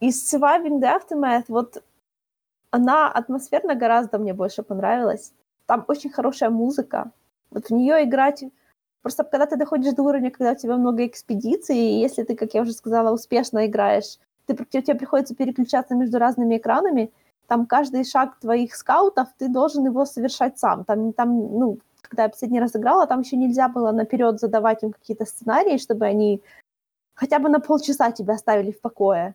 [0.00, 1.82] И Surviving the Aftermath, вот
[2.70, 5.32] она атмосферно гораздо мне больше понравилась.
[5.66, 7.10] Там очень хорошая музыка.
[7.50, 8.44] Вот в нее играть...
[9.02, 12.52] Просто когда ты доходишь до уровня, когда у тебя много экспедиций, и если ты, как
[12.52, 14.18] я уже сказала, успешно играешь
[14.54, 17.12] ты, тебе приходится переключаться между разными экранами,
[17.46, 20.84] там каждый шаг твоих скаутов, ты должен его совершать сам.
[20.84, 24.92] Там, там ну, когда я последний раз играла, там еще нельзя было наперед задавать им
[24.92, 26.42] какие-то сценарии, чтобы они
[27.14, 29.34] хотя бы на полчаса тебя оставили в покое.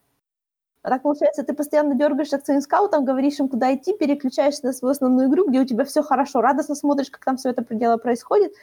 [0.84, 4.74] А так получается, ты постоянно дергаешься к своим скаутам, говоришь им, куда идти, переключаешься на
[4.74, 7.97] свою основную игру, где у тебя все хорошо, радостно смотришь, как там все это дело
[7.97, 8.53] происходит,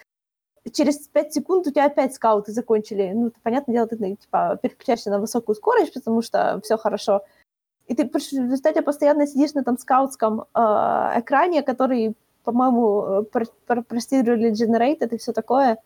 [0.73, 3.13] через 5 секунд у тебя опять скауты закончили.
[3.15, 7.23] Ну, понятное дело, ты типа, переключаешься на высокую скорость, потому что все хорошо.
[7.87, 10.61] И ты в результате постоянно сидишь на этом скаутском э,
[11.17, 13.27] экране, который, по-моему,
[13.67, 15.79] процедурally generated и все такое.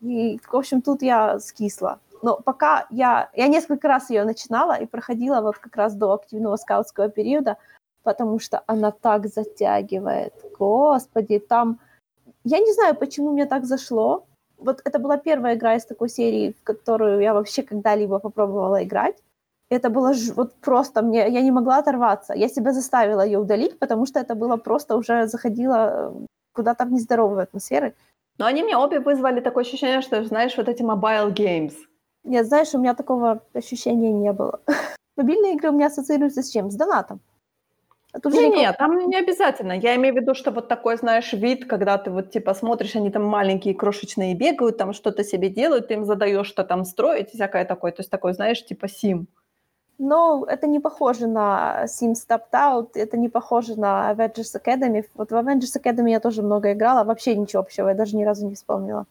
[0.00, 1.98] И, в общем, тут я скисла.
[2.22, 3.30] Но пока я...
[3.34, 7.56] Я несколько раз ее начинала и проходила вот как раз до активного скаутского периода,
[8.02, 10.34] потому что она так затягивает.
[10.58, 11.80] Господи, там
[12.44, 14.26] я не знаю, почему мне так зашло.
[14.58, 19.16] Вот это была первая игра из такой серии, в которую я вообще когда-либо попробовала играть.
[19.70, 20.32] Это было ж...
[20.34, 22.34] вот просто мне, я не могла оторваться.
[22.34, 26.92] Я себя заставила ее удалить, потому что это было просто уже заходило э, куда-то в
[26.92, 27.92] нездоровую атмосферу.
[28.38, 31.74] Но они мне обе вызвали такое ощущение, что, знаешь, вот эти mobile games.
[32.24, 34.60] Нет, знаешь, у меня такого ощущения не было.
[35.16, 36.70] Мобильные игры у меня ассоциируются с чем?
[36.70, 37.20] С донатом.
[38.22, 39.72] Тут не, нет, там не обязательно.
[39.72, 43.10] Я имею в виду, что вот такой, знаешь, вид, когда ты вот типа смотришь, они
[43.10, 47.64] там маленькие, крошечные бегают, там что-то себе делают, ты им задаешь, что там строить, всякое
[47.66, 47.92] такое.
[47.92, 49.28] То есть такой, знаешь, типа сим.
[49.98, 55.04] Но это не похоже на Sims Stopped Out, это не похоже на Avengers Academy.
[55.14, 58.46] Вот в Avengers Academy я тоже много играла, вообще ничего общего, я даже ни разу
[58.46, 59.06] не вспомнила.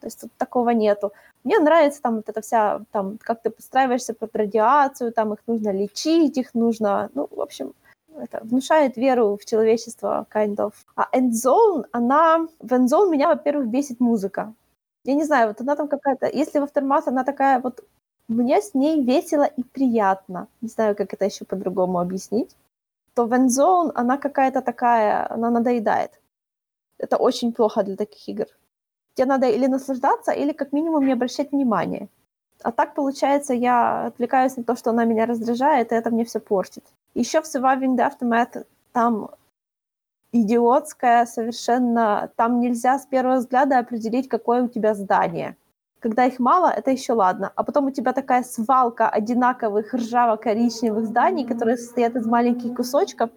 [0.00, 1.12] То есть тут такого нету.
[1.44, 5.72] Мне нравится там вот эта вся, там, как ты подстраиваешься под радиацию, там их нужно
[5.72, 7.74] лечить, их нужно, ну, в общем,
[8.16, 10.72] это внушает веру в человечество, kind of.
[10.96, 12.46] А Endzone, она...
[12.58, 14.54] В Endzone меня, во-первых, бесит музыка.
[15.04, 16.26] Я не знаю, вот она там какая-то...
[16.26, 17.84] Если в Aftermath она такая вот...
[18.28, 20.46] Мне с ней весело и приятно.
[20.60, 22.56] Не знаю, как это еще по-другому объяснить.
[23.14, 25.26] То в Endzone она какая-то такая...
[25.32, 26.20] Она надоедает.
[26.98, 28.46] Это очень плохо для таких игр.
[29.14, 32.08] Тебе надо или наслаждаться, или как минимум не обращать внимания.
[32.62, 36.40] А так, получается, я отвлекаюсь на то, что она меня раздражает, и это мне все
[36.40, 36.84] портит.
[37.14, 39.30] Еще в Surviving the Aftermath там
[40.32, 42.30] идиотская совершенно...
[42.36, 45.56] Там нельзя с первого взгляда определить, какое у тебя здание.
[46.00, 47.52] когда их мало, это еще ладно.
[47.54, 53.30] А потом у тебя такая свалка одинаковых ржаво-коричневых зданий, которые состоят из маленьких кусочков.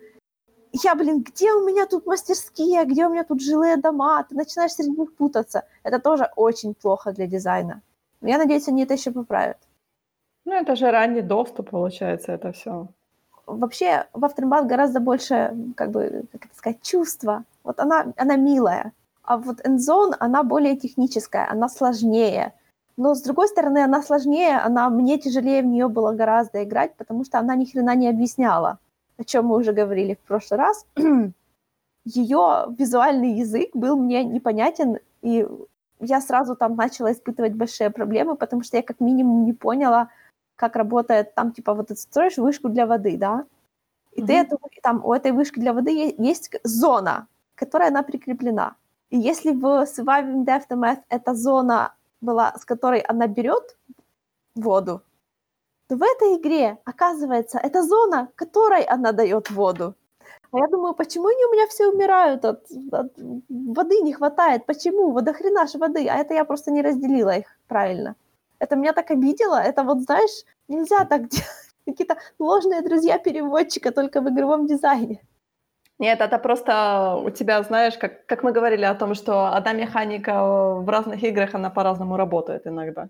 [0.71, 4.23] Я, блин, где у меня тут мастерские, где у меня тут жилые дома?
[4.23, 5.65] Ты начинаешь среди них путаться.
[5.83, 7.81] Это тоже очень плохо для дизайна.
[8.23, 9.57] Но я надеюсь, они это еще поправят.
[10.45, 12.87] Ну, это же ранний доступ, получается, это все.
[13.45, 17.43] Вообще, в Aftermath гораздо больше, как бы, как это сказать, чувства.
[17.63, 18.93] Вот она, она милая.
[19.23, 22.53] А вот Endzone, она более техническая, она сложнее.
[22.95, 27.25] Но, с другой стороны, она сложнее, она, мне тяжелее в нее было гораздо играть, потому
[27.25, 28.79] что она ни хрена не объясняла,
[29.17, 30.85] о чем мы уже говорили в прошлый раз.
[32.05, 35.45] Ее визуальный язык был мне непонятен, и
[36.03, 40.09] я сразу там начала испытывать большие проблемы, потому что я как минимум не поняла,
[40.55, 43.45] как работает там, типа, вот ты строишь вышку для воды, да,
[44.11, 44.25] и mm-hmm.
[44.27, 48.75] ты эту, там у этой вышки для воды есть зона, которая она прикреплена.
[49.09, 53.77] И если в Surviving the Aftermath эта зона была, с которой она берет
[54.55, 55.01] воду,
[55.87, 59.95] то в этой игре, оказывается, это зона, которой она дает воду.
[60.53, 63.13] А я думаю, почему они у меня все умирают от, от
[63.49, 64.67] воды не хватает?
[64.67, 65.11] Почему?
[65.11, 66.07] Вот до хрена же воды.
[66.07, 68.15] А это я просто не разделила их правильно.
[68.59, 69.55] Это меня так обидело.
[69.55, 71.47] Это вот, знаешь, нельзя так делать.
[71.85, 75.19] Какие-то ложные друзья переводчика только в игровом дизайне.
[75.97, 80.33] Нет, это просто у тебя, знаешь, как, как мы говорили о том, что одна механика
[80.75, 83.09] в разных играх, она по-разному работает иногда.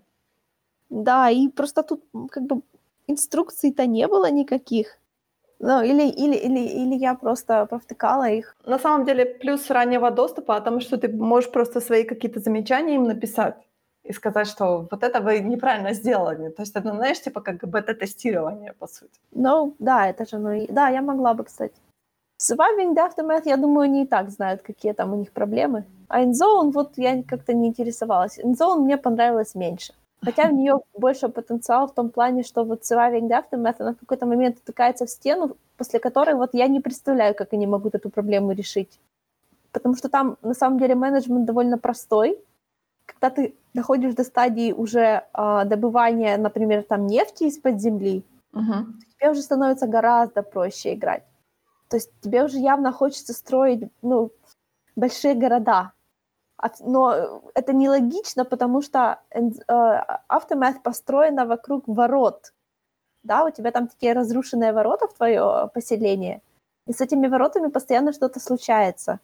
[0.88, 2.62] Да, и просто тут как бы
[3.06, 4.98] инструкций-то не было никаких.
[5.60, 8.56] Ну, или, или, или, или я просто провтыкала их.
[8.66, 12.94] На самом деле, плюс раннего доступа о том, что ты можешь просто свои какие-то замечания
[12.94, 13.54] им написать
[14.04, 16.50] и сказать, что вот это вы неправильно сделали.
[16.50, 19.20] То есть это, знаешь, типа как бета-тестирование, по сути.
[19.32, 21.74] Ну, да, это же, ну, да, я могла бы, кстати.
[22.38, 25.84] Surviving the Aftermath, я думаю, они и так знают, какие там у них проблемы.
[26.08, 28.38] А InZone, вот я как-то не интересовалась.
[28.38, 29.94] InZone мне понравилось меньше.
[30.24, 34.26] Хотя в нее больше потенциал в том плане, что вот Surviving Aftermath, она в какой-то
[34.26, 38.52] момент утыкается в стену, после которой вот я не представляю, как они могут эту проблему
[38.52, 39.00] решить.
[39.72, 42.38] Потому что там, на самом деле, менеджмент довольно простой.
[43.06, 45.00] Когда ты доходишь до стадии уже
[45.34, 48.22] э, добывания, например, там нефти из-под земли,
[48.54, 48.84] uh-huh.
[49.18, 51.24] тебе уже становится гораздо проще играть.
[51.88, 54.30] То есть тебе уже явно хочется строить ну,
[54.96, 55.92] большие города.
[56.80, 59.40] Но это нелогично, потому что э,
[60.28, 62.52] Aftermath построена вокруг ворот.
[63.22, 66.42] Да, у тебя там такие разрушенные ворота в твое поселение,
[66.86, 69.20] и с этими воротами постоянно что-то случается.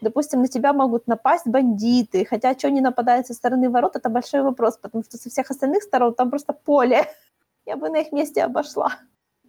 [0.00, 4.42] Допустим, на тебя могут напасть бандиты, хотя что они нападают со стороны ворот, это большой
[4.42, 7.06] вопрос, потому что со всех остальных сторон там просто поле.
[7.66, 8.92] Я бы на их месте обошла.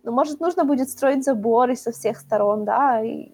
[0.03, 3.31] Ну, может, нужно будет строить заборы со всех сторон, да, и,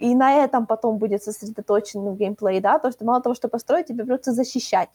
[0.00, 4.04] и на этом потом будет сосредоточен геймплей, да, то, что мало того, что построить, тебе
[4.04, 4.88] придется защищать.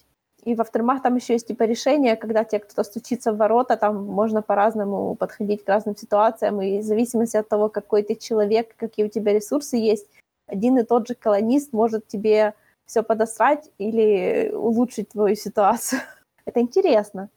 [0.43, 4.03] И в Aftermath там еще есть типа решение, когда тебе кто-то стучится в ворота, там
[4.05, 9.05] можно по-разному подходить к разным ситуациям, и в зависимости от того, какой ты человек, какие
[9.05, 10.07] у тебя ресурсы есть,
[10.47, 12.53] один и тот же колонист может тебе
[12.85, 16.01] все подосрать или улучшить твою ситуацию.
[16.45, 17.29] Это интересно.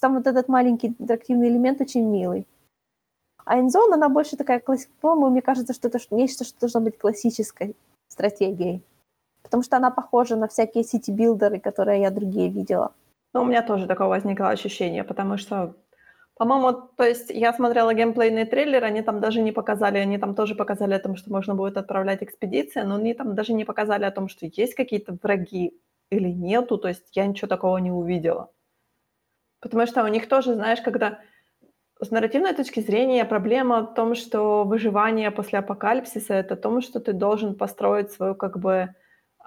[0.00, 2.46] Там вот этот маленький интерактивный элемент очень милый.
[3.48, 4.62] А Endzone, она больше такая,
[5.00, 7.74] по-моему, мне кажется, что это нечто, что должно быть классической
[8.06, 8.82] стратегией.
[9.42, 12.92] Потому что она похожа на всякие city-builder ы, которые я другие видела.
[13.32, 15.74] Ну, у меня тоже такое возникло ощущение, потому что,
[16.34, 20.54] по-моему, то есть я смотрела геймплейный трейлер, они там даже не показали, они там тоже
[20.54, 24.10] показали о том, что можно будет отправлять экспедиции, но они там даже не показали о
[24.10, 25.72] том, что есть какие-то враги
[26.10, 28.50] или нету, то есть я ничего такого не увидела.
[29.60, 31.20] Потому что у них тоже, знаешь, когда
[32.00, 37.12] с нарративной точки зрения проблема в том, что выживание после апокалипсиса— это том, что ты
[37.12, 38.94] должен построить свою как бы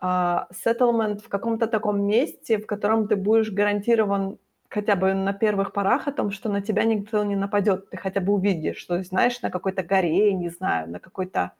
[0.01, 4.37] uh, settlement в каком-то таком месте, в котором ты будешь гарантирован
[4.69, 7.89] хотя бы на первых порах о том, что на тебя никто не нападет.
[7.89, 11.51] Ты хотя бы увидишь, что, знаешь, на какой-то горе, не знаю, на какой-то...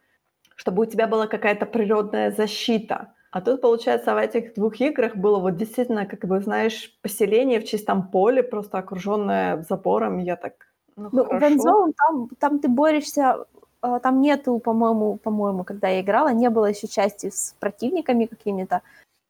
[0.56, 3.14] Чтобы у тебя была какая-то природная защита.
[3.32, 7.66] А тут, получается, в этих двух играх было вот действительно, как бы, знаешь, поселение в
[7.66, 10.20] чистом поле, просто окруженное забором.
[10.20, 10.71] Я так
[11.12, 13.46] ну, ну Gunzone, там, там ты борешься,
[13.82, 18.82] а, там нету, по-моему, по-моему, когда я играла, не было еще части с противниками какими-то.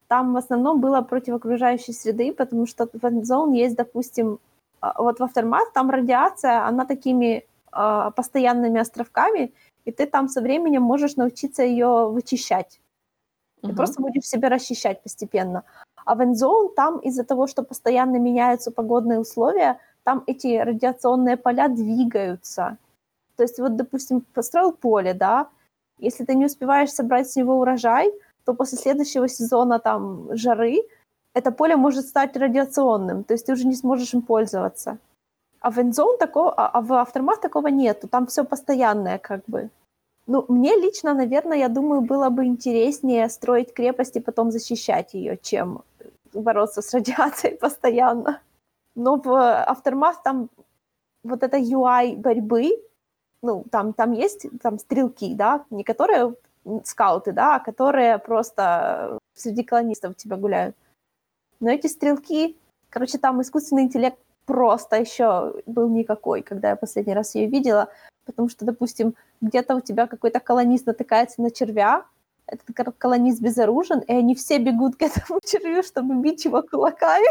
[0.07, 4.39] Там в основном было против окружающей среды, потому что в Endzone есть, допустим,
[4.81, 9.53] а, вот в Aftermath там радиация, она такими э, постоянными островками,
[9.85, 12.81] и ты там со временем можешь научиться ее вычищать.
[13.61, 13.75] Ты uh-huh.
[13.75, 15.63] просто будешь себя расчищать постепенно.
[16.05, 21.67] А в Endzone там из-за того, что постоянно меняются погодные условия, там эти радиационные поля
[21.67, 22.77] двигаются.
[23.35, 25.47] То есть вот, допустим, построил поле, да,
[25.99, 28.11] если ты не успеваешь собрать с него урожай,
[28.45, 30.83] то после следующего сезона там жары
[31.33, 34.97] это поле может стать радиационным, то есть ты уже не сможешь им пользоваться.
[35.59, 39.69] А в Endzone такого, а, а в Aftermath такого нету, там все постоянное как бы.
[40.27, 45.37] Ну, мне лично, наверное, я думаю, было бы интереснее строить крепость и потом защищать ее,
[45.41, 45.83] чем
[46.33, 48.39] бороться с радиацией постоянно.
[48.95, 50.49] Но в Aftermath там
[51.23, 52.71] вот это UI борьбы,
[53.41, 56.35] ну, там, там есть там стрелки, да, не которые
[56.83, 60.75] скауты, да, а которые просто среди колонистов тебя гуляют.
[61.59, 62.57] Но эти стрелки,
[62.89, 67.89] короче, там искусственный интеллект просто еще был никакой, когда я последний раз ее видела,
[68.25, 72.05] потому что, допустим, где-то у тебя какой-то колонист натыкается на червя,
[72.47, 77.27] этот колонист безоружен, и они все бегут к этому червю, чтобы бить его кулаками.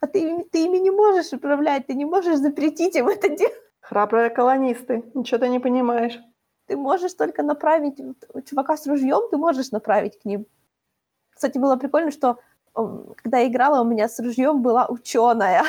[0.00, 3.54] А ты, ты ими не можешь управлять, ты не можешь запретить им это делать.
[3.80, 6.18] Храбрые колонисты, ничего ты не понимаешь.
[6.66, 8.00] Ты можешь только направить
[8.48, 10.46] чувака с ружьем, ты можешь направить к ним.
[11.34, 12.38] Кстати, было прикольно, что
[12.74, 15.64] когда я играла, у меня с ружьем была ученая.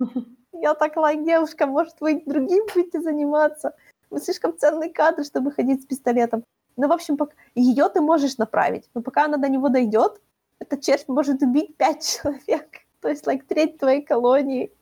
[0.52, 3.76] Я так лайк, девушка, может, вы другим будете заниматься?
[4.10, 6.44] Вы слишком ценный кадр, чтобы ходить с пистолетом.
[6.76, 7.16] Ну, в общем,
[7.54, 10.20] ее ты можешь направить, но пока она до него дойдет,
[10.58, 14.72] этот червь может убить пять человек, то есть, like, треть твоей колонии.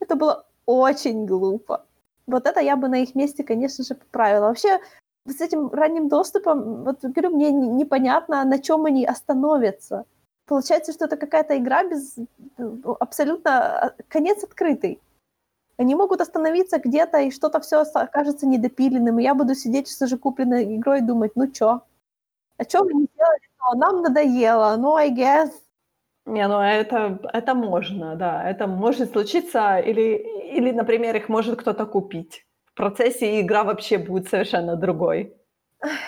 [0.00, 1.86] Это было очень глупо.
[2.26, 4.48] Вот это я бы на их месте, конечно же, поправила.
[4.48, 4.80] Вообще,
[5.26, 10.04] с этим ранним доступом, вот говорю, мне непонятно, на чем они остановятся.
[10.46, 12.16] Получается, что это какая-то игра без
[12.58, 13.50] ну, абсолютно
[13.88, 15.00] а, конец открытый.
[15.78, 20.18] Они могут остановиться где-то, и что-то все окажется недопиленным, и я буду сидеть с уже
[20.18, 21.82] купленной игрой и думать, ну чё?
[22.58, 23.40] А чё вы не сделали?
[23.60, 25.52] Ну, нам надоело, ну, I guess.
[26.26, 30.16] Не, ну это, это можно, да, это может случиться, или,
[30.56, 32.46] или, например, их может кто-то купить.
[32.64, 35.36] В процессе игра вообще будет совершенно другой.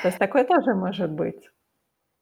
[0.02, 1.50] То есть такое тоже может быть.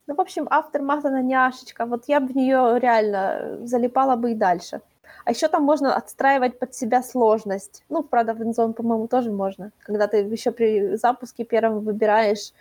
[0.07, 4.35] Ну, в общем, автор Мазана няшечка, вот я бы в нее реально залипала бы и
[4.35, 4.81] дальше.
[5.25, 7.83] А еще там можно отстраивать под себя сложность.
[7.89, 9.71] Ну, правда, в Endzone, по-моему, тоже можно.
[9.79, 12.51] Когда ты еще при запуске первым выбираешь,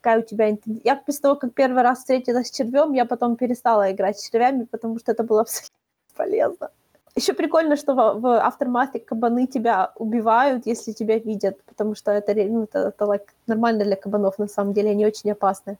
[0.00, 0.56] какая у тебя...
[0.84, 4.64] Я после того, как первый раз встретилась с червем, я потом перестала играть с червями,
[4.64, 5.76] потому что это было абсолютно
[6.16, 6.70] полезно.
[7.16, 12.34] Еще прикольно, что в, в Aftermath кабаны тебя убивают, если тебя видят, потому что это,
[12.34, 15.78] ну, это, это like, нормально для кабанов, на самом деле, они очень опасны.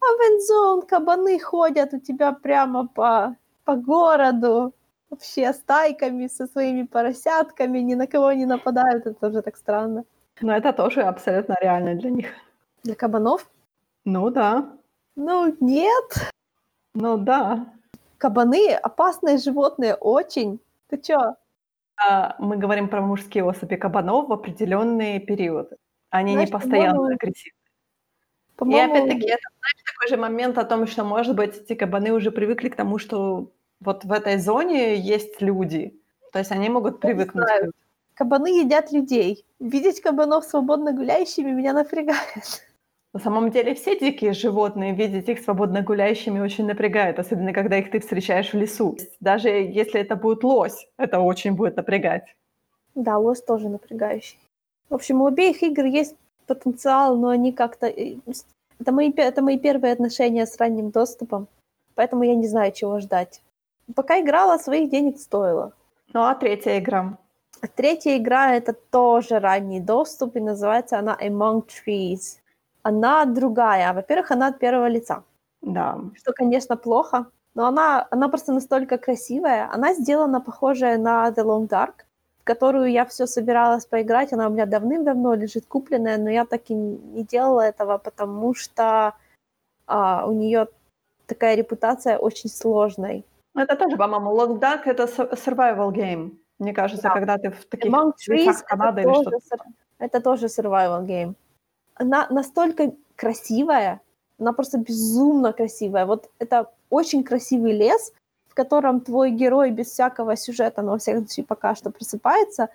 [0.00, 4.72] А в Endzone кабаны ходят у тебя прямо по, по городу,
[5.10, 10.04] вообще стайками со своими поросятками, ни на кого не нападают, это уже так странно.
[10.40, 12.26] Но это тоже абсолютно реально для них.
[12.84, 13.48] Для кабанов?
[14.04, 14.70] Ну да.
[15.16, 16.32] Ну нет.
[16.94, 17.66] Ну да.
[18.18, 20.58] Кабаны опасные животные очень.
[20.88, 21.34] Ты чё?
[22.04, 25.76] А, мы говорим про мужские особи кабанов в определенные периоды.
[26.10, 27.58] Они знаешь, не постоянно агрессивны.
[28.60, 32.30] И опять-таки, это знаешь, такой же момент о том, что, может быть, эти кабаны уже
[32.30, 36.00] привыкли к тому, что вот в этой зоне есть люди.
[36.32, 37.44] То есть они могут привыкнуть.
[37.44, 37.72] Знаю.
[38.14, 39.44] Кабаны едят людей.
[39.58, 42.66] Видеть кабанов свободно гуляющими меня напрягает.
[43.14, 47.90] На самом деле все дикие животные, видеть их свободно гуляющими очень напрягает, особенно когда их
[47.90, 48.96] ты встречаешь в лесу.
[49.20, 52.34] Даже если это будет лось, это очень будет напрягать.
[52.94, 54.38] Да, лось тоже напрягающий.
[54.88, 57.86] В общем, у обеих игр есть потенциал, но они как-то...
[57.86, 58.16] Э,
[58.80, 61.48] это мои, это мои первые отношения с ранним доступом,
[61.94, 63.42] поэтому я не знаю, чего ждать.
[63.94, 65.72] Пока играла, своих денег стоило.
[66.14, 67.18] Ну а третья игра?
[67.76, 72.41] Третья игра— это тоже ранний доступ, и называется она Among Trees.
[72.82, 73.92] Она другая.
[73.92, 75.22] Во-первых, она от первого лица.
[75.60, 75.98] Да.
[76.14, 77.26] Что, конечно, плохо.
[77.54, 79.68] Но она, она просто настолько красивая.
[79.72, 82.04] Она сделана похожая на The Long Dark,
[82.40, 84.32] в которую я все собиралась поиграть.
[84.32, 89.14] Она у меня давным-давно лежит купленная, но я так и не делала этого, потому что
[89.86, 90.66] а, у нее
[91.26, 93.24] такая репутация очень сложной.
[93.54, 96.30] Это тоже, по-моему, Long Dark— это survival game.
[96.58, 97.14] Мне кажется, да.
[97.14, 99.64] когда ты в таких Among Trees Канады или что-то.
[99.98, 101.34] Это тоже survival game.
[101.94, 104.00] Она настолько красивая,
[104.38, 106.06] она просто безумно красивая.
[106.06, 108.12] Вот это очень красивый лес,
[108.48, 112.68] в котором твой герой без всякого сюжета, но во всяком случае пока что просыпается,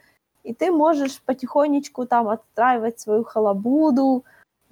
[0.43, 4.24] и ты можешь потихонечку там отстраивать свою халабуду,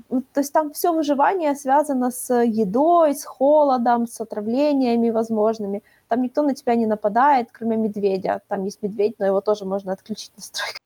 [0.09, 5.83] ну, то есть там все выживание связано с едой, с холодом, с отравлениями возможными.
[6.07, 8.41] Там никто на тебя не нападает, кроме медведя.
[8.47, 10.79] Там есть медведь, но его тоже можно отключить настройкой.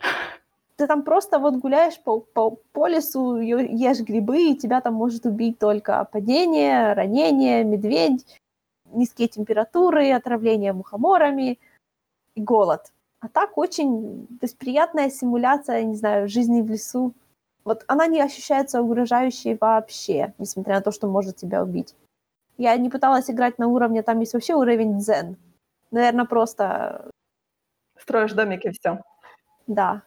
[0.82, 5.26] Ты там просто вот гуляешь по, по, по лесу, ешь грибы, и тебя там может
[5.26, 8.26] убить только падение, ранение, медведь,
[8.86, 11.60] низкие температуры, отравление мухоморами
[12.34, 12.92] и голод.
[13.20, 17.12] А так очень то есть приятная симуляция, не знаю, жизни в лесу.
[17.62, 21.94] Вот она не ощущается угрожающей вообще, несмотря на то, что может тебя убить.
[22.58, 25.36] Я не пыталась играть на уровне, там есть вообще уровень дзен.
[25.92, 27.08] Наверное, просто...
[27.96, 29.00] Строишь домик и все.
[29.68, 30.02] Да.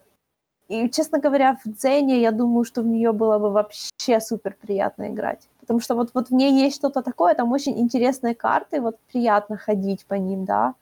[0.67, 5.09] И, честно говоря, в дзене, я думаю, что в нее было бы вообще супер приятно
[5.09, 5.47] играть.
[5.59, 9.57] Потому что вот, вот в ней есть что-то такое, там очень интересные карты, вот приятно
[9.57, 10.73] ходить по ним, да.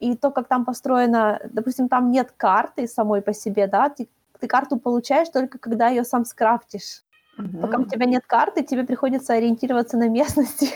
[0.00, 4.08] И то, как там построено, допустим, там нет карты самой по себе, да, ты,
[4.40, 7.02] ты карту получаешь только когда ее сам скрафтишь.
[7.38, 7.58] Угу.
[7.60, 10.68] Пока у тебя нет карты, тебе приходится ориентироваться на местности.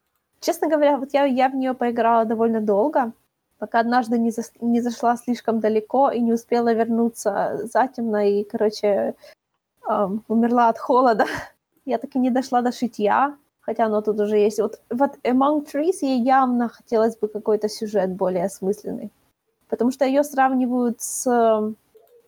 [0.40, 3.12] Честно говоря, вот я, я в нее поиграла довольно долго,
[3.60, 9.14] пока однажды не, за, не зашла слишком далеко и не успела вернуться затемно и, короче,
[9.88, 11.26] эм, умерла от холода.
[11.84, 14.58] Я так и не дошла до шитья, хотя оно тут уже есть.
[14.58, 19.10] Вот, вот Among Trees ей явно хотелось бы какой-то сюжет более осмысленный,
[19.68, 21.74] потому что ее сравнивают с...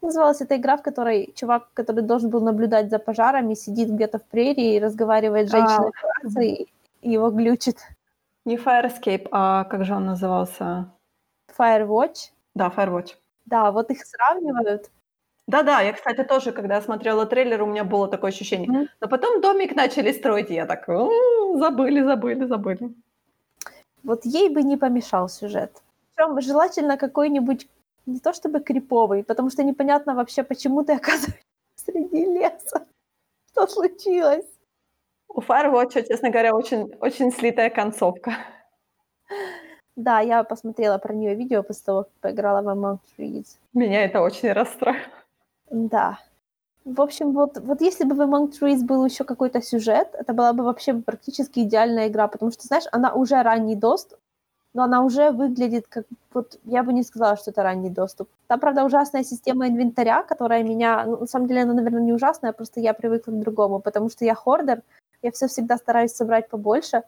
[0.03, 4.25] Называлась эта игра, в которой чувак, который должен был наблюдать за пожарами, сидит где-то в
[4.25, 5.93] прерии и разговаривает с женщиной
[6.25, 6.67] а, и
[7.03, 7.77] его глючит.
[8.45, 10.89] Не Fire Escape, а как же он назывался?
[11.59, 12.31] Firewatch.
[12.55, 13.17] Да, Firewatch.
[13.47, 14.91] Да, вот их сравнивают.
[15.49, 18.69] Да-да, я, кстати, тоже, когда смотрела трейлер, у меня было такое ощущение.
[18.69, 18.87] Mm.
[19.01, 22.95] Но потом домик начали строить, и я так, забыли, забыли, забыли.
[24.05, 25.83] Вот ей бы не помешал сюжет.
[26.15, 27.69] Причем желательно какой-нибудь,
[28.07, 31.45] не то чтобы криповый, потому что непонятно вообще, почему ты оказываешься
[31.75, 32.87] среди леса.
[33.51, 34.47] Что случилось?
[35.29, 38.33] У Firewatch, честно говоря, очень, очень слитая концовка.
[39.97, 43.59] Да, я посмотрела про нее видео после того, как поиграла в Among Trees.
[43.75, 44.99] Меня это очень расстроило.
[45.71, 46.19] Да.
[46.85, 50.53] В общем, вот, вот если бы в Among Trees был еще какой-то сюжет, это была
[50.53, 54.19] бы вообще практически идеальная игра, потому что, знаешь, она уже ранний доступ,
[54.75, 56.07] но она уже выглядит как...
[56.33, 58.29] Вот я бы не сказала, что это ранний доступ.
[58.47, 61.05] Там, правда, ужасная система инвентаря, которая меня...
[61.05, 64.25] Ну, на самом деле, она, наверное, не ужасная, просто я привыкла к другому, потому что
[64.25, 64.83] я хордер,
[65.21, 67.03] я все всегда стараюсь собрать побольше.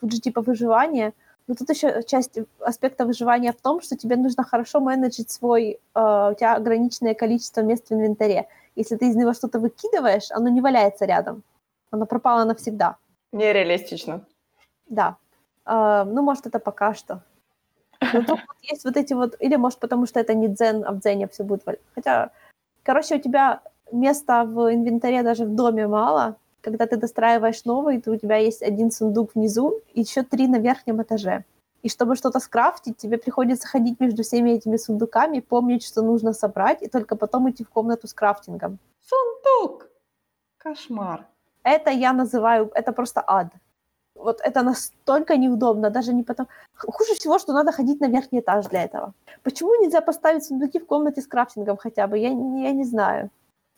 [0.00, 1.14] Тут же типа выживание.
[1.48, 5.80] Но тут еще часть аспекта выживания в том, что тебе нужно хорошо менеджить свой...
[5.94, 8.46] Э, у тебя ограниченное количество мест в инвентаре.
[8.76, 11.42] Если ты из него что-то выкидываешь, оно не валяется рядом.
[11.90, 12.96] Оно пропало навсегда.
[13.32, 14.20] Нереалистично.
[14.88, 15.16] Да.
[15.64, 17.22] Э, ну, может, это пока что.
[18.12, 19.34] Но тут есть вот эти вот...
[19.40, 21.86] Или, может, потому что это не дзен, а в дзене все будет валяться.
[21.94, 22.30] Хотя,
[22.82, 28.10] короче, у тебя места в инвентаре даже в доме мало, когда ты достраиваешь новый, то
[28.10, 31.44] у тебя есть один сундук внизу и еще три на верхнем этаже.
[31.82, 36.82] И чтобы что-то скрафтить, тебе приходится ходить между всеми этими сундуками, помнить, что нужно собрать,
[36.82, 38.78] и только потом идти в комнату с крафтингом.
[39.00, 39.88] Сундук!
[40.58, 41.26] Кошмар.
[41.62, 43.46] Это я называю, это просто ад.
[44.14, 46.48] Вот это настолько неудобно, даже не потому...
[46.74, 49.14] Хуже всего, что надо ходить на верхний этаж для этого.
[49.44, 52.18] Почему нельзя поставить сундуки в комнате с крафтингом хотя бы?
[52.18, 53.30] Я, я не знаю.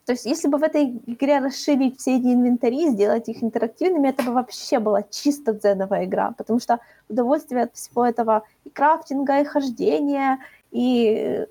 [0.07, 4.23] То есть если бы в этой игре расширить все эти инвентари, сделать их интерактивными, это
[4.25, 9.45] бы вообще была чисто дзеновая игра, потому что удовольствие от всего этого и крафтинга, и
[9.45, 10.39] хождения,
[10.73, 11.47] и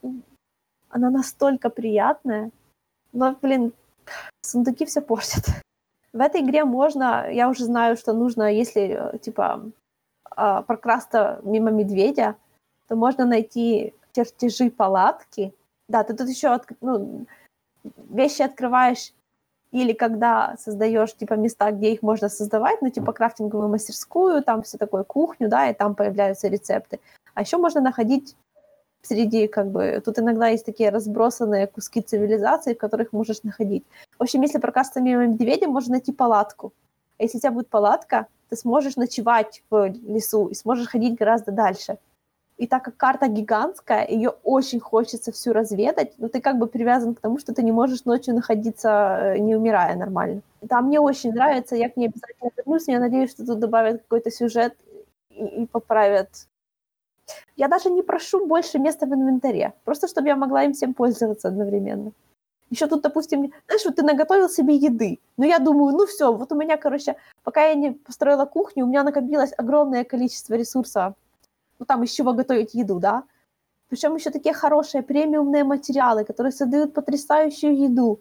[0.90, 2.52] она настолько приятная.
[3.14, 3.74] Но, блин,
[4.42, 5.46] сундуки все портят.
[6.12, 9.64] В этой игре можно, я уже знаю, что нужно, если, типа,
[10.32, 12.36] а, прокрасться мимо медведя,
[12.88, 15.54] то можно найти чертежи палатки.
[15.88, 17.26] Да, ты тут еще, ну,
[18.10, 19.14] вещи открываешь
[19.72, 24.78] или когда создаешь типа места, где их можно создавать, ну типа крафтинговую мастерскую, там все
[24.78, 27.00] такое кухню, да, и там появляются рецепты.
[27.36, 28.36] А еще можно находить
[29.02, 33.86] среди как бы тут иногда есть такие разбросанные куски цивилизации, в которых можешь находить.
[34.18, 36.74] В общем, если прокасться мимо медведя, можно найти палатку.
[37.18, 41.52] А если у тебя будет палатка, ты сможешь ночевать в лесу и сможешь ходить гораздо
[41.52, 41.98] дальше.
[42.60, 47.16] И так как карта гигантская, ее очень хочется всю разведать, но ты как бы привязан
[47.16, 48.90] к тому, что ты не можешь ночью находиться,
[49.22, 50.42] э, не умирая нормально.
[50.62, 54.30] Да, мне очень нравится, я к ней обязательно вернусь, я надеюсь, что тут добавят какой-то
[54.30, 54.76] сюжет
[55.30, 56.28] и, и поправят.
[57.56, 61.48] Я даже не прошу больше места в инвентаре, просто чтобы я могла им всем пользоваться
[61.48, 62.12] одновременно.
[62.70, 65.20] Еще тут, допустим, знаешь, вот ты наготовил себе еды.
[65.38, 68.90] Но я думаю, ну все, вот у меня, короче, пока я не построила кухню, у
[68.90, 71.14] меня накопилось огромное количество ресурсов
[71.80, 73.24] ну, там из чего готовить еду, да.
[73.90, 78.20] Причем еще такие хорошие премиумные материалы, которые создают потрясающую еду.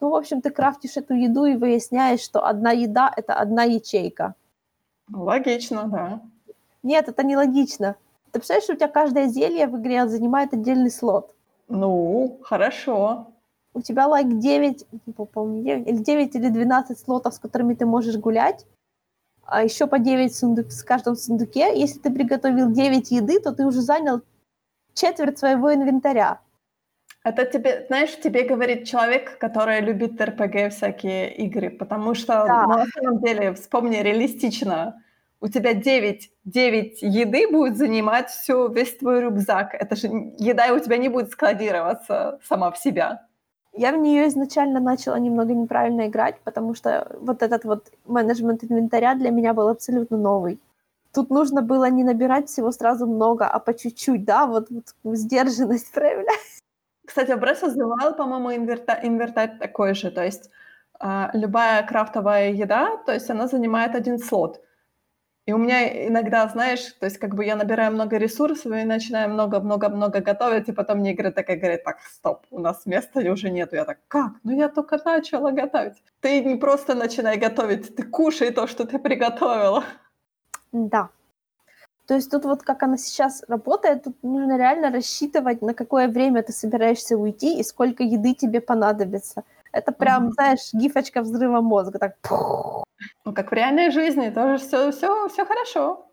[0.00, 4.34] Ну, в общем, ты крафтишь эту еду и выясняешь, что одна еда– это одна ячейка.
[5.12, 6.20] Логично, да.
[6.82, 7.96] Нет, это не логично.
[8.32, 11.34] Ты представляешь, что у тебя каждое зелье в игре занимает отдельный слот?
[11.68, 13.26] Ну, хорошо.
[13.74, 17.74] У тебя лайк like 9, не помню, 9, или 9 или 12 слотов, с которыми
[17.74, 18.66] ты можешь гулять,
[19.48, 21.72] а еще по 9 сундук в каждом сундуке.
[21.74, 24.20] Если ты приготовил 9 еды, то ты уже занял
[24.94, 26.40] четверть своего инвентаря.
[27.24, 32.66] Это тебе, знаешь, тебе говорит человек, который любит РПГ всякие игры, потому что да.
[32.66, 35.02] ну, на самом деле, вспомни реалистично,
[35.40, 39.74] у тебя 9, 9 еды будет занимать все, весь твой рюкзак.
[39.74, 43.27] Это же еда у тебя не будет складироваться сама в себя.
[43.78, 49.14] Я в нее изначально начала немного неправильно играть, потому что вот этот вот менеджмент инвентаря
[49.14, 50.58] для меня был абсолютно новый.
[51.14, 55.92] Тут нужно было не набирать всего сразу много, а по чуть-чуть, да, вот, вот сдержанность
[55.94, 56.60] проявлять.
[57.06, 60.50] Кстати, the Wild, по-моему, инверта- инвертарь такой же, то есть
[61.00, 64.60] э, любая крафтовая еда, то есть она занимает один слот.
[65.48, 69.30] И у меня иногда, знаешь, то есть как бы я набираю много ресурсов и начинаю
[69.30, 73.74] много-много-много готовить, и потом мне игра такая говорит, так, стоп, у нас места уже нету.
[73.74, 74.32] Я так, как?
[74.44, 76.04] Ну я только начала готовить.
[76.20, 79.84] Ты не просто начинай готовить, ты кушай то, что ты приготовила.
[80.72, 81.08] Да.
[82.06, 86.42] То есть тут вот как она сейчас работает, тут нужно реально рассчитывать, на какое время
[86.42, 89.44] ты собираешься уйти и сколько еды тебе понадобится.
[89.72, 90.32] Это прям, mm-hmm.
[90.32, 92.16] знаешь, гифочка взрыва мозга, так.
[93.24, 96.06] Ну, как в реальной жизни, тоже все, все, все хорошо.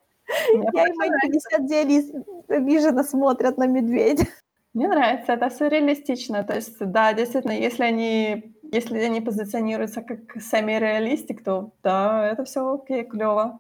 [0.73, 4.25] Я и мои 59 обиженно смотрят на медведя.
[4.73, 6.43] Мне нравится, это все реалистично.
[6.43, 12.73] То есть, да, действительно, если они, если они позиционируются как сами-реалистик, то да, это все
[12.73, 13.59] окей, клево.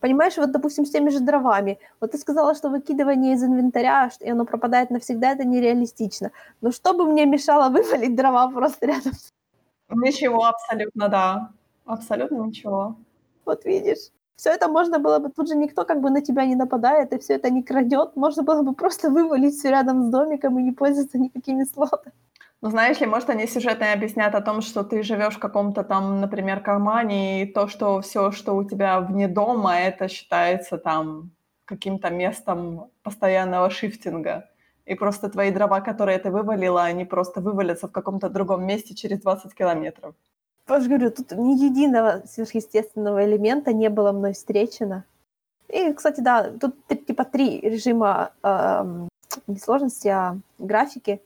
[0.00, 1.78] Понимаешь, вот, допустим, с теми же дровами.
[2.00, 6.30] Вот ты сказала, что выкидывание из инвентаря, и оно пропадает навсегда, это нереалистично.
[6.60, 9.12] Но что бы мне мешало вывалить дрова просто рядом?
[9.90, 11.50] Ничего, абсолютно, да.
[11.84, 12.96] Абсолютно ничего.
[13.44, 14.10] Вот видишь.
[14.36, 17.18] Все это можно было бы, тут же никто как бы на тебя не нападает, и
[17.18, 18.16] все это не крадет.
[18.16, 22.12] Можно было бы просто вывалить все рядом с домиком и не пользоваться никакими слотами.
[22.66, 26.20] Ну, знаешь ли, может, они сюжетно объяснят о том, что ты живешь в каком-то там,
[26.20, 31.30] например, кармане, и то, что все, что у тебя вне дома, это считается там
[31.64, 34.50] каким-то местом постоянного шифтинга.
[34.84, 39.20] И просто твои дрова, которые ты вывалила, они просто вывалятся в каком-то другом месте через
[39.20, 40.16] 20 километров.
[40.68, 45.04] Я же говорю, тут ни единого сверхъестественного элемента не было мной встречено.
[45.68, 49.06] И, кстати, да, тут типа три режима э,
[49.46, 51.20] не сложности, а графики.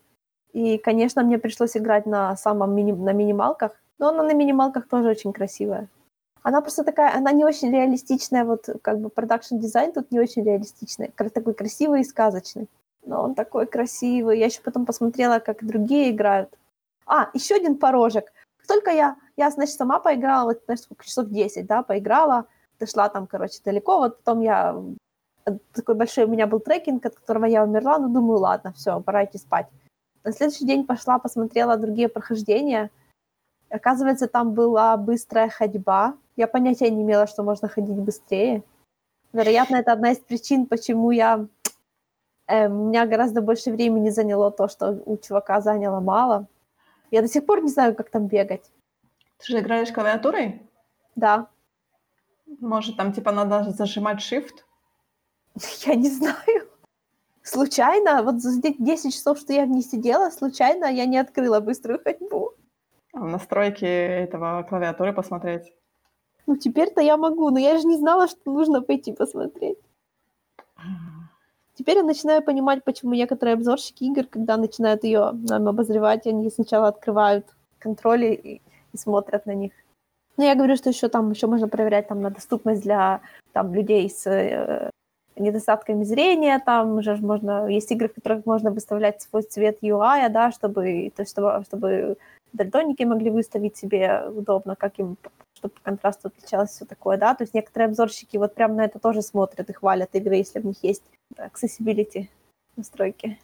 [0.53, 2.91] И, конечно, мне пришлось играть на самом мини...
[2.91, 5.87] на минималках, но она на минималках тоже очень красивая.
[6.43, 10.43] Она просто такая, она не очень реалистичная, вот как бы продакшн дизайн тут не очень
[10.43, 12.67] реалистичный, такой красивый и сказочный.
[13.05, 14.39] Но он такой красивый.
[14.39, 16.49] Я еще потом посмотрела, как другие играют.
[17.05, 18.31] А, еще один порожек.
[18.67, 22.45] Только я, я, значит, сама поиграла, вот, знаешь, сколько, часов 10, да, поиграла,
[22.79, 24.81] дошла там, короче, далеко, вот потом я
[25.73, 29.25] такой большой у меня был трекинг, от которого я умерла, ну, думаю, ладно, все, пора
[29.25, 29.67] идти спать.
[30.23, 32.91] На следующий день пошла, посмотрела другие прохождения.
[33.69, 36.15] Оказывается, там была быстрая ходьба.
[36.35, 38.63] Я понятия не имела, что можно ходить быстрее.
[39.33, 41.47] Вероятно, это одна из причин, почему я...
[42.47, 46.47] Э, у меня гораздо больше времени заняло то, что у чувака заняло мало.
[47.09, 48.71] Я до сих пор не знаю, как там бегать.
[49.37, 50.61] Ты же играешь клавиатурой?
[51.15, 51.47] Да.
[52.59, 54.63] Может, там типа надо зажимать shift?
[55.85, 56.70] Я не знаю.
[57.43, 61.99] Случайно, вот за 10 часов, что я в ней сидела, случайно я не открыла быструю
[62.03, 62.53] ходьбу.
[63.13, 65.73] А в настройки этого клавиатуры посмотреть?
[66.45, 69.77] Ну, теперь-то я могу, но я же не знала, что нужно пойти посмотреть.
[71.75, 76.89] Теперь я начинаю понимать, почему некоторые обзорщики игр, когда начинают ее нам обозревать, они сначала
[76.89, 77.45] открывают
[77.79, 78.61] контроли и,
[78.93, 79.71] и смотрят на них.
[80.37, 83.21] Но я говорю, что еще там еще можно проверять там на доступность для
[83.51, 84.89] там, людей с э,
[85.35, 90.51] недостатками зрения, там уже можно, есть игры, в которых можно выставлять свой цвет UI, да,
[90.51, 92.17] чтобы, то есть, чтобы, чтобы
[92.53, 95.17] дальтоники могли выставить себе удобно, как им,
[95.57, 98.99] чтобы по контрасту отличалось все такое, да, то есть некоторые обзорщики вот прям на это
[98.99, 101.03] тоже смотрят и хвалят игры, если в них есть
[101.37, 102.27] accessibility
[102.75, 103.39] настройки.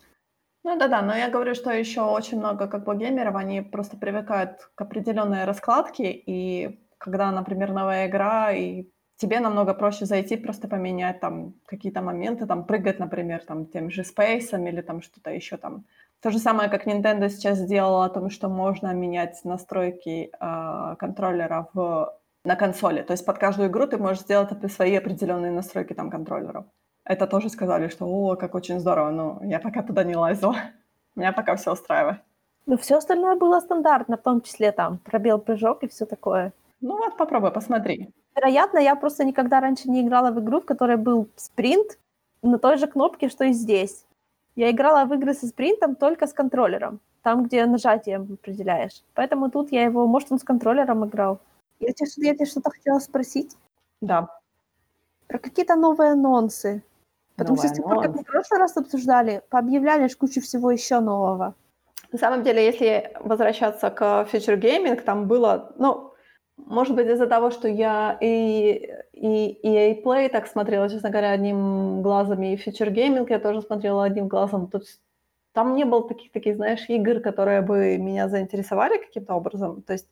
[0.64, 4.70] Ну да-да, но я говорю, что еще очень много как бы геймеров, они просто привыкают
[4.76, 8.88] к определенной раскладке, и когда, например, новая игра, и
[9.18, 14.04] тебе намного проще зайти, просто поменять там какие-то моменты, там прыгать, например, там тем же
[14.04, 15.86] спейсом или там что-то еще там.
[16.22, 21.68] То же самое, как Nintendo сейчас сделала о том, что можно менять настройки э, контроллера
[21.74, 22.14] в,
[22.44, 23.02] на консоли.
[23.04, 26.66] То есть под каждую игру ты можешь сделать свои определенные настройки там контроллеров.
[27.04, 30.56] Это тоже сказали, что о, как очень здорово, но я пока туда не лазила.
[31.16, 32.18] Меня пока все устраивает.
[32.66, 36.52] Ну, все остальное было стандартно, в том числе там пробел прыжок и все такое.
[36.82, 38.14] Ну вот, попробуй, посмотри.
[38.38, 41.98] Вероятно, я просто никогда раньше не играла в игру, в которой был спринт
[42.44, 44.06] на той же кнопке, что и здесь.
[44.56, 49.04] Я играла в игры со спринтом только с контроллером, там, где нажатием определяешь.
[49.16, 51.40] Поэтому тут я его, может, он с контроллером играл.
[51.80, 53.58] Я тебе, я тебе что-то хотела спросить.
[54.02, 54.28] Да.
[55.28, 56.84] Про какие-то новые анонсы.
[57.36, 60.70] Потому Новый что с тех пор, как мы в прошлый раз обсуждали, пообъявляли кучу всего
[60.70, 61.56] еще нового.
[62.12, 66.07] На самом деле, если возвращаться к Future Gaming, там было, ну,
[66.58, 72.02] может быть, из-за того, что я и и EA Play так смотрела, честно говоря, одним
[72.02, 74.68] глазом, и Future Gaming я тоже смотрела одним глазом.
[74.68, 75.00] То есть
[75.54, 79.82] там не было таких, таких, знаешь, игр, которые бы меня заинтересовали каким-то образом.
[79.82, 80.08] То есть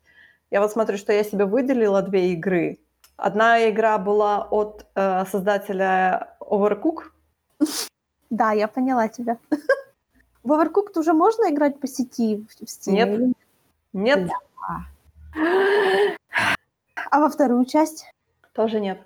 [0.51, 2.80] я вот смотрю, что я себе выделила две игры.
[3.17, 7.11] Одна игра была от э, создателя Overcook.
[8.30, 9.38] Да, я поняла тебя.
[10.43, 12.91] В Overcooked уже можно играть по сети в Steam?
[12.91, 13.35] Нет.
[13.93, 14.30] Нет.
[17.11, 18.05] А во вторую часть?
[18.53, 18.99] Тоже нет.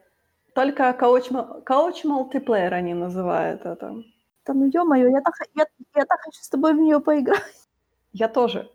[0.53, 1.29] Только кауч,
[1.65, 4.03] кауч мультиплеер они называют это.
[4.45, 7.67] Да ну ё-моё, я так, я, я так хочу с тобой в нее поиграть.
[8.13, 8.69] Я тоже.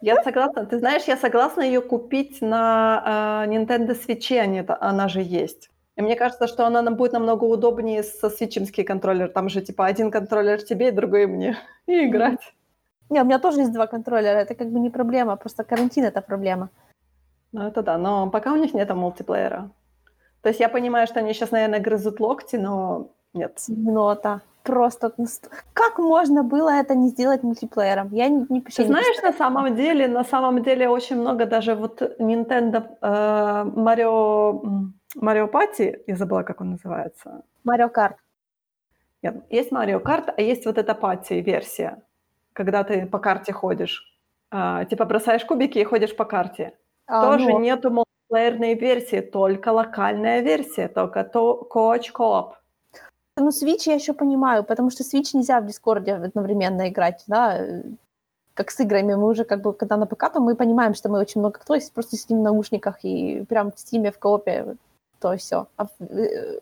[0.00, 0.66] Я согласна.
[0.66, 5.70] Ты знаешь, я согласна ее купить на э, Nintendo Switch, они, она же есть.
[5.96, 9.28] И мне кажется, что она нам будет намного удобнее со свитчемский контроллер.
[9.28, 11.58] Там же типа один контроллер тебе, другой мне.
[11.86, 12.54] И играть.
[13.10, 14.38] Не, у меня тоже есть два контроллера.
[14.38, 16.70] Это как бы не проблема, просто карантин это проблема.
[17.52, 19.70] Ну это да, но пока у них нет мультиплеера.
[20.42, 23.56] То есть я понимаю, что они сейчас, наверное, грызут локти, но нет.
[23.56, 24.40] Темнота.
[24.62, 25.12] Просто
[25.72, 28.08] как можно было это не сделать мультиплеером?
[28.12, 32.02] Я не, не Ты знаешь, на самом деле, на самом деле очень много даже вот
[32.18, 37.42] Nintendo э, Mario, Mario Party, я забыла, как он называется.
[37.66, 38.16] Mario Kart.
[39.22, 42.02] Нет, есть Mario Kart, а есть вот эта пати версия,
[42.52, 44.04] когда ты по карте ходишь.
[44.50, 46.74] А, типа бросаешь кубики и ходишь по карте.
[47.08, 47.58] А, Тоже ну...
[47.58, 51.98] нету мультиплеерной версии, только локальная версия, только то co
[53.40, 57.82] ну, Switch я еще понимаю, потому что Switch нельзя в Дискорде одновременно играть, да,
[58.54, 59.14] как с играми.
[59.14, 61.74] Мы уже как бы, когда на ПК, то мы понимаем, что мы очень много кто
[61.74, 64.76] есть, просто сидим в наушниках и прям в стиме, в коопе,
[65.20, 65.66] то все.
[65.76, 66.60] А в, э,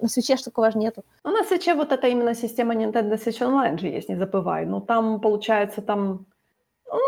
[0.00, 1.04] на свече ж такого же нету.
[1.24, 4.66] Ну, на свече вот эта именно система Nintendo Switch Online же есть, не забывай.
[4.66, 6.26] Ну, там, получается, там...
[6.90, 6.98] Ну,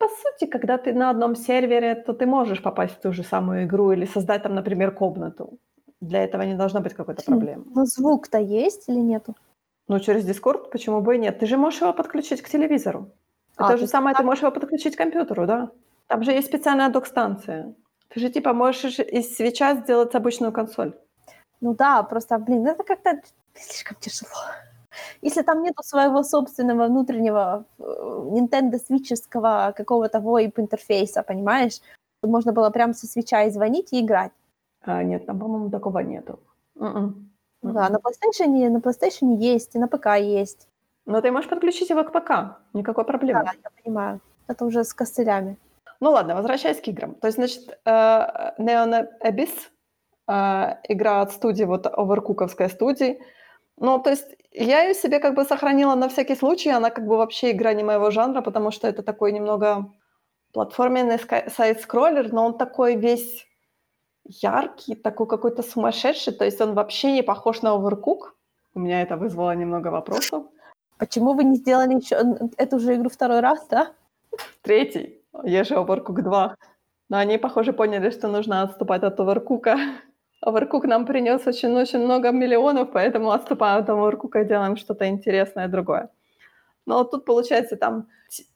[0.00, 3.64] по сути, когда ты на одном сервере, то ты можешь попасть в ту же самую
[3.64, 5.58] игру или создать там, например, комнату.
[6.00, 7.64] Для этого не должно быть какой-то проблемы.
[7.74, 9.36] Но звук-то есть или нету?
[9.88, 11.38] Ну, через Discord почему бы и нет?
[11.38, 13.10] Ты же можешь его подключить к телевизору.
[13.56, 15.70] А, То же самое, ты можешь его подключить к компьютеру, да?
[16.06, 17.74] Там же есть специальная док-станция.
[18.08, 20.92] Ты же типа можешь из свеча сделать обычную консоль.
[21.60, 23.20] Ну да, просто, блин, это как-то
[23.54, 24.30] слишком тяжело.
[25.22, 31.80] Если там нету своего собственного внутреннего э, Nintendo свитческого какого-то VoIP-интерфейса, понимаешь?
[32.22, 34.32] Можно было прямо со свеча и звонить и играть.
[34.82, 36.38] А, нет, там, по-моему, такого нету.
[36.78, 37.12] Mm-mm.
[37.62, 40.68] Да, на PlayStation, на PlayStation есть, и на ПК есть.
[41.06, 43.44] Но ты можешь подключить его к ПК, никакой проблемы.
[43.44, 44.20] Да, я понимаю.
[44.48, 45.56] Это уже с костылями.
[46.00, 47.14] Ну ладно, возвращаясь к играм.
[47.14, 47.90] То есть, значит, э,
[48.58, 49.50] Neon Abyss,
[50.28, 53.20] э, игра от студии, вот оверкуковской студии.
[53.76, 57.16] Ну, то есть я ее себе как бы сохранила на всякий случай, она как бы
[57.16, 59.92] вообще игра не моего жанра, потому что это такой немного
[60.52, 63.46] платформенный сайт-скроллер, но он такой весь
[64.24, 68.32] яркий, такой какой-то сумасшедший, то есть он вообще не похож на Overcook.
[68.74, 70.44] У меня это вызвало немного вопросов.
[70.98, 72.16] Почему вы не сделали еще
[72.56, 73.92] эту же игру второй раз, да?
[74.62, 75.20] Третий.
[75.44, 76.56] Есть же Overcook 2.
[77.08, 79.76] Но они, похоже, поняли, что нужно отступать от Overcook.
[80.44, 86.08] Overcook нам принес очень-очень много миллионов, поэтому отступаем от Overcook и делаем что-то интересное другое.
[86.86, 88.08] Но вот тут, получается, там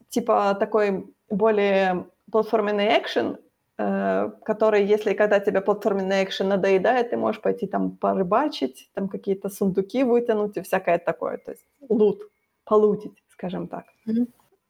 [0.09, 3.37] типа такой более платформенный экшен,
[3.77, 9.49] Э, который, если когда тебе платформенный экшен надоедает, ты можешь пойти там порыбачить, там какие-то
[9.49, 11.37] сундуки вытянуть и всякое такое.
[11.37, 12.21] То есть лут,
[12.63, 13.83] полутить, скажем так.
[14.07, 14.27] Mm-hmm.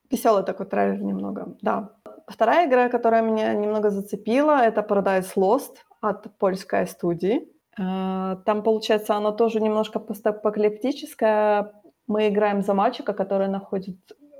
[0.10, 1.90] Веселый такой трейлер немного, да.
[2.28, 5.76] Вторая игра, которая меня немного зацепила, это Paradise Lost
[6.10, 7.48] от польской студии.
[7.77, 11.73] Э, там, получается, она тоже немножко постапокалиптическая.
[12.07, 13.98] Мы играем за мальчика, который находит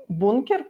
[0.08, 0.64] бункер,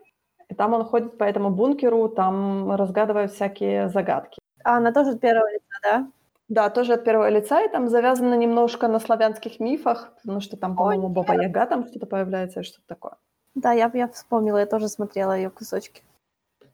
[0.49, 4.39] и там он ходит по этому бункеру, там разгадывает всякие загадки.
[4.65, 6.11] А она тоже от первого лица, да?
[6.49, 10.77] Да, тоже от первого лица, и там завязано немножко на славянских мифах, потому что там,
[10.77, 13.17] по-моему, Баба Яга там что-то появляется, что-то такое.
[13.55, 16.03] Да, я, я вспомнила, я тоже смотрела ее кусочки.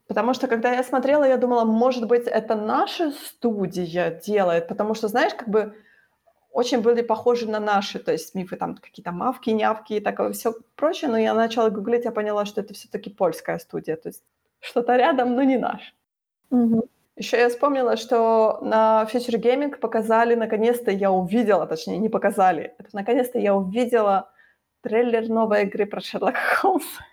[0.09, 5.09] Потому что, когда я смотрела, я думала, может быть, это наша студия делает, потому что,
[5.09, 5.75] знаешь, как бы
[6.53, 10.55] очень были похожи на наши, то есть мифы там какие-то мавки, нявки и такое все
[10.77, 14.23] прочее, но я начала гуглить, я поняла, что это все-таки польская студия, то есть
[14.61, 15.95] что-то рядом, но не наш.
[16.51, 16.89] Угу.
[17.17, 22.91] Еще я вспомнила, что на Future Gaming показали, наконец-то я увидела, точнее, не показали, это
[22.93, 24.31] наконец-то я увидела
[24.83, 27.07] трейлер новой игры про Шерлока Холмса.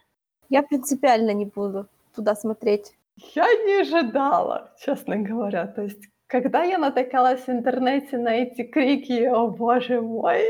[0.49, 1.87] Я принципиально не буду
[2.19, 2.97] туда смотреть.
[3.33, 5.67] Я не ожидала, честно говоря.
[5.67, 10.43] То есть когда я натыкалась в интернете на эти крики «О, боже мой!»,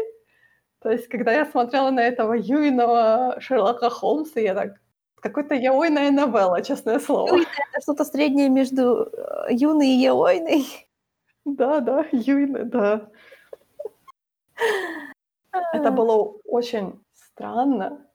[0.82, 4.82] то есть когда я смотрела на этого юйного Шерлока Холмса, я так
[5.22, 7.38] какой-то яойная новелла, честное слово.
[7.38, 10.66] это что-то среднее между э, юной и яойной.
[11.46, 13.10] Да, да, Юйны, да.
[15.74, 18.09] Это было очень странно.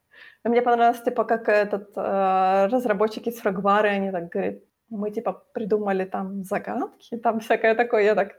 [0.49, 4.55] Мне понравилось, типа, как этот, э, разработчики с Фрагвары, они так говорят,
[4.89, 8.03] мы, типа, придумали там загадки, там всякое такое.
[8.03, 8.33] Я так...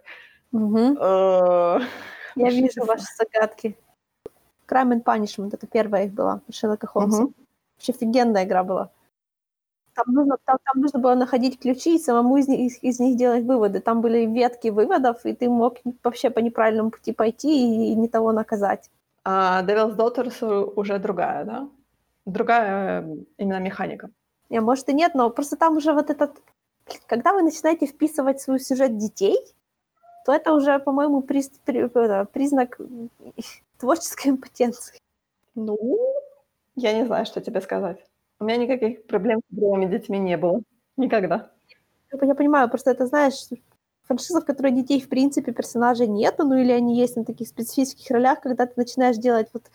[0.53, 1.81] «Э,
[2.37, 3.77] Я вижу это?» ваши загадки.
[4.69, 7.27] Crime and Punishment, это первая их была, Шерлока Холмса.
[7.77, 8.91] Вообще офигенная игра была.
[9.95, 13.45] Там нужно, там, там нужно было находить ключи и самому из из, из них делать
[13.45, 13.81] выводы.
[13.81, 18.09] Там были ветки выводов, и ты мог вообще по неправильному пути пойти и, и не
[18.09, 18.91] того наказать.
[19.25, 21.69] А Devil's Daughters уже другая, да?
[22.27, 23.09] Другая
[23.39, 24.11] именно механика.
[24.51, 26.43] Не, может и нет, но просто там уже вот этот...
[27.07, 29.37] Когда вы начинаете вписывать в свой сюжет детей,
[30.25, 31.89] то это уже, по-моему, приз- при-
[32.27, 32.79] признак
[33.79, 34.99] творческой импотенции.
[35.55, 35.79] Ну,
[36.75, 38.05] я не знаю, что тебе сказать.
[38.39, 40.61] У меня никаких проблем с игровыми детьми не было.
[40.97, 41.51] Никогда.
[42.13, 43.49] Я понимаю, просто это, знаешь,
[44.03, 48.11] франшиза, в которой детей, в принципе, персонажей нету, ну или они есть на таких специфических
[48.11, 49.71] ролях, когда ты начинаешь делать вот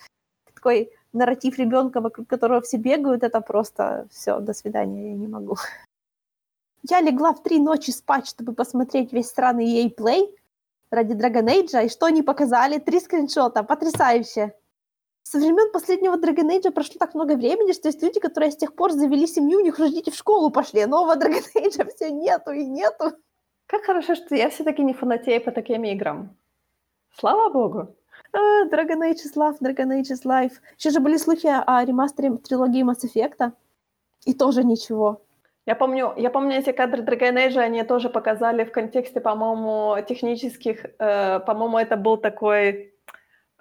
[0.53, 5.55] такой нарратив ребенка, вокруг которого все бегают, это просто все, до свидания, я не могу.
[6.89, 10.33] Я легла в три ночи спать, чтобы посмотреть весь странный EA Play
[10.89, 12.79] ради Dragon Age, и что они показали?
[12.79, 14.55] Три скриншота, потрясающе!
[15.23, 18.75] Со времен последнего Dragon Age прошло так много времени, что есть люди, которые с тех
[18.75, 22.51] пор завели семью, у них дети в школу пошли, а нового Dragon Age все нету
[22.51, 23.13] и нету.
[23.67, 26.35] Как хорошо, что я все-таки не фанатею по таким играм.
[27.15, 27.95] Слава богу.
[28.33, 30.53] А, Dragon Age is Love, Dragon Age is Life.
[30.77, 33.51] Еще же были слухи о ремастере трилогии Mass Effect,
[34.25, 35.21] и тоже ничего.
[35.65, 40.85] Я помню, я помню эти кадры Dragon Age, они тоже показали в контексте, по-моему, технических,
[40.97, 42.93] э, по-моему, это был такой,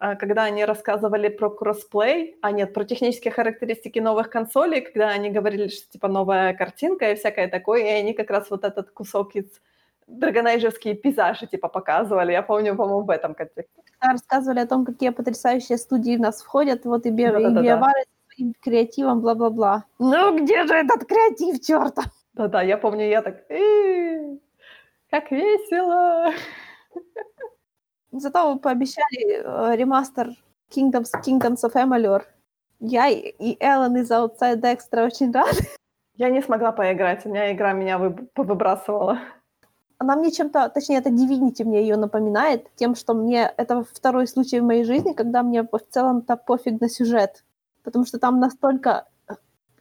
[0.01, 5.31] э, когда они рассказывали про кроссплей, а нет, про технические характеристики новых консолей, когда они
[5.31, 9.35] говорили, что типа новая картинка и всякое такое, и они как раз вот этот кусок
[9.37, 9.61] из
[10.19, 12.33] драгонайджевские пейзажи типа показывали.
[12.33, 13.83] Я помню, по-моему, в этом контексте.
[13.99, 17.11] Когда рассказывали о том, какие потрясающие студии в нас входят, вот и.
[17.11, 18.05] Биовары
[18.35, 19.85] своим креативом, бла-бла-бла.
[19.99, 22.03] Ну где же этот креатив, чёрта?
[22.35, 24.37] Да-да, я помню, я так, «Э,
[25.11, 26.33] как весело.
[28.13, 30.29] Зато вы пообещали э, ремастер
[30.75, 32.23] Kingdoms, Kingdoms of Amalur.
[32.81, 35.59] Я и и Эллен из Outside Extra очень рады.
[36.17, 39.19] Я не смогла поиграть, у меня игра меня выб- повыбрасывала.
[40.01, 44.59] Она мне чем-то, точнее, это Divinity мне ее напоминает, тем, что мне это второй случай
[44.59, 47.45] в моей жизни, когда мне в целом-то пофиг на сюжет.
[47.83, 49.09] Потому что там настолько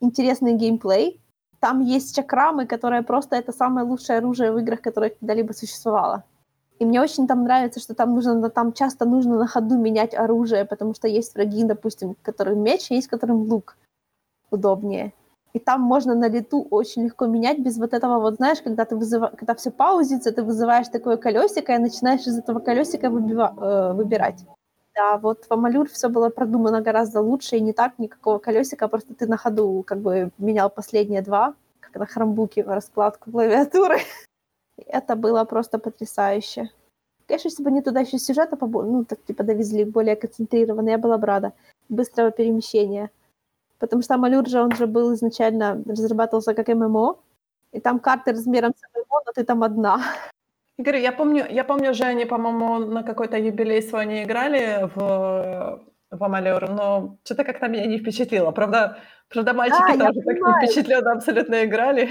[0.02, 1.22] интересный геймплей,
[1.62, 6.26] там есть чакрамы, которые просто это самое лучшее оружие в играх, которое когда-либо существовало.
[6.80, 10.66] И мне очень там нравится, что там нужно, там часто нужно на ходу менять оружие,
[10.66, 13.78] потому что есть враги, допустим, которым меч, есть которым лук
[14.52, 15.14] удобнее.
[15.54, 18.96] И там можно на лету очень легко менять без вот этого вот, знаешь, когда ты
[18.96, 19.32] вызыва...
[19.36, 23.54] когда все паузится, ты вызываешь такое колесико и начинаешь из этого колесика выбива...
[23.58, 24.46] э, выбирать.
[24.94, 29.16] Да, вот в Амалюр все было продумано гораздо лучше, и не так никакого колесика, просто
[29.16, 34.00] ты на ходу как бы менял последние два, как на хромбуке, раскладку клавиатуры.
[34.88, 36.70] Это было просто потрясающе.
[37.28, 40.98] Конечно, если бы они туда еще сюжета побо- ну, так типа довезли более концентрированно, я
[40.98, 41.54] была бы рада.
[41.88, 43.10] Быстрого перемещения.
[43.80, 47.18] Потому что Амалюр же, он же был изначально, разрабатывался как ММО,
[47.72, 50.02] и там карты размером с ММО, но ты там одна.
[50.78, 55.82] Игорь, я помню, я помню же, они, по-моему, на какой-то юбилей свой не играли в,
[56.12, 58.52] в Амалюр, но что-то как-то меня не впечатлило.
[58.52, 58.98] Правда,
[59.30, 62.10] правда мальчики Да, тоже так не впечатленно абсолютно играли.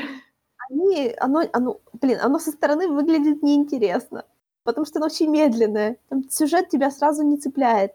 [0.70, 4.24] Они, оно, оно, блин, оно со стороны выглядит неинтересно,
[4.65, 5.97] потому что оно очень медленное.
[6.09, 7.93] Там сюжет тебя сразу не цепляет.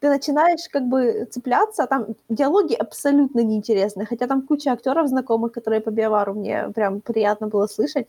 [0.00, 5.52] Ты начинаешь как бы цепляться, а там диалоги абсолютно неинтересные, хотя там куча актеров знакомых,
[5.52, 8.08] которые по биовару мне прям приятно было слышать.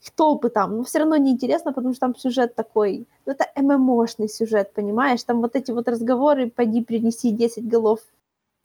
[0.00, 4.28] Их толпы там, но все равно неинтересно, потому что там сюжет такой, ну это ММОшный
[4.28, 5.24] сюжет, понимаешь?
[5.24, 8.00] Там вот эти вот разговоры, пойди принеси 10 голов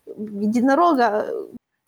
[0.06, 1.28] единорога,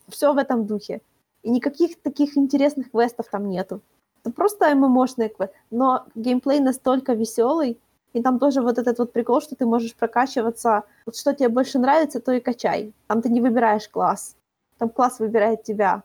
[0.08, 1.00] все в этом духе.
[1.42, 3.80] И никаких таких интересных квестов там нету.
[4.24, 5.52] Это просто ММОшный квест.
[5.70, 7.78] Но геймплей настолько веселый,
[8.12, 10.82] и там тоже вот этот вот прикол, что ты можешь прокачиваться.
[11.06, 12.92] Вот что тебе больше нравится, то и качай.
[13.06, 14.36] Там ты не выбираешь класс.
[14.78, 16.02] Там класс выбирает тебя.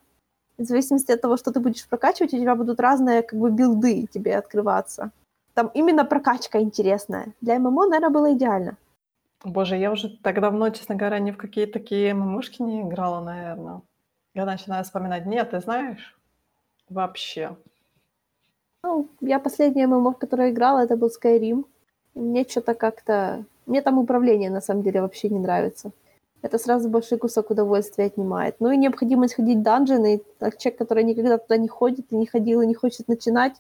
[0.58, 4.08] В зависимости от того, что ты будешь прокачивать, у тебя будут разные как бы билды
[4.08, 5.12] тебе открываться.
[5.54, 7.34] Там именно прокачка интересная.
[7.42, 8.78] Для ММО, наверное, было идеально.
[9.44, 13.82] Боже, я уже так давно, честно говоря, ни в какие такие мамушки не играла, наверное.
[14.34, 15.26] Я начинаю вспоминать.
[15.26, 16.18] Нет, ты знаешь?
[16.90, 17.56] Вообще.
[18.84, 21.66] Ну, я последняя ММО, в которой играла, это был Skyrim.
[22.18, 23.46] Мне что-то как-то...
[23.68, 25.92] Мне там управление, на самом деле, вообще не нравится.
[26.42, 28.56] Это сразу большой кусок удовольствия отнимает.
[28.60, 30.22] Ну и необходимость ходить в данжены.
[30.40, 33.54] Так человек, который никогда туда не ходит, и не ходил, и не хочет начинать,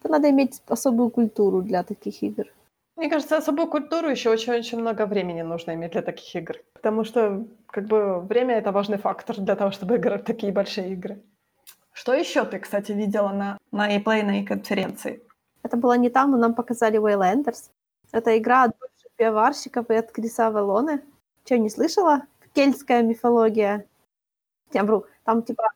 [0.00, 2.44] Это надо иметь особую культуру для таких игр.
[2.96, 6.56] Мне кажется, особую культуру еще очень-очень много времени нужно иметь для таких игр.
[6.72, 10.92] Потому что, как бы, время— это важный фактор для того, чтобы играть в такие большие
[10.92, 11.20] игры.
[11.92, 15.20] Что еще ты, кстати, видела на, на ePlay на конференции?
[15.62, 17.70] Это было не там, но нам показали Waylanders.
[18.12, 21.02] Это игра от бывших пивоварщиков и от Криса Авалоны.
[21.44, 22.22] Что, не слышала?
[22.54, 23.86] Кельтская мифология.
[24.72, 25.04] Я вру.
[25.24, 25.72] Там, типа,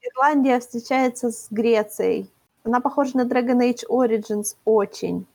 [0.00, 2.30] Ирландия встречается с Грецией.
[2.64, 5.26] Она похожа на Dragon Age Origins очень.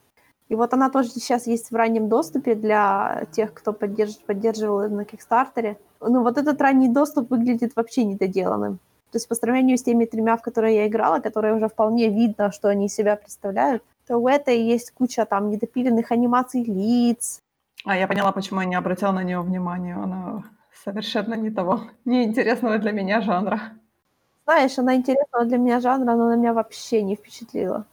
[0.50, 4.18] И вот она тоже сейчас есть в раннем доступе для тех, кто поддерж...
[4.26, 5.78] поддерживал на Кикстартере.
[6.00, 8.80] Ну, вот этот ранний доступ выглядит вообще недоделанным.
[9.12, 12.52] То есть по сравнению с теми тремя, в которые я играла, которые уже вполне видно,
[12.52, 17.42] что они из себя представляют, то у этой есть куча там недопиленных анимаций лиц.
[17.86, 19.96] А, я поняла, почему я не обратила на нее внимания.
[19.96, 20.44] Она
[20.74, 23.60] совершенно не того, неинтересного для меня жанра.
[24.46, 27.86] Знаешь, она интересного для меня жанра, но она меня вообще не впечатлила.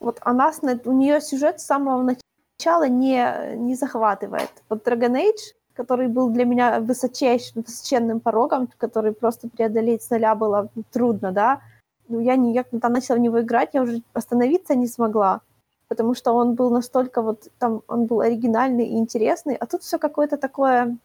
[0.00, 0.52] Вот она,
[0.84, 4.50] у нее сюжет с самого начала не, не захватывает.
[4.70, 10.34] Вот Dragon Age, который был для меня высочайшим, высоченным порогом, который просто преодолеть с нуля
[10.34, 11.60] было трудно, да,
[12.08, 15.40] ну, я, не, я когда начала в него играть, я уже остановиться не смогла,
[15.88, 19.98] потому что он был настолько вот, там, он был оригинальный и интересный, а тут все
[19.98, 20.96] какое-то такое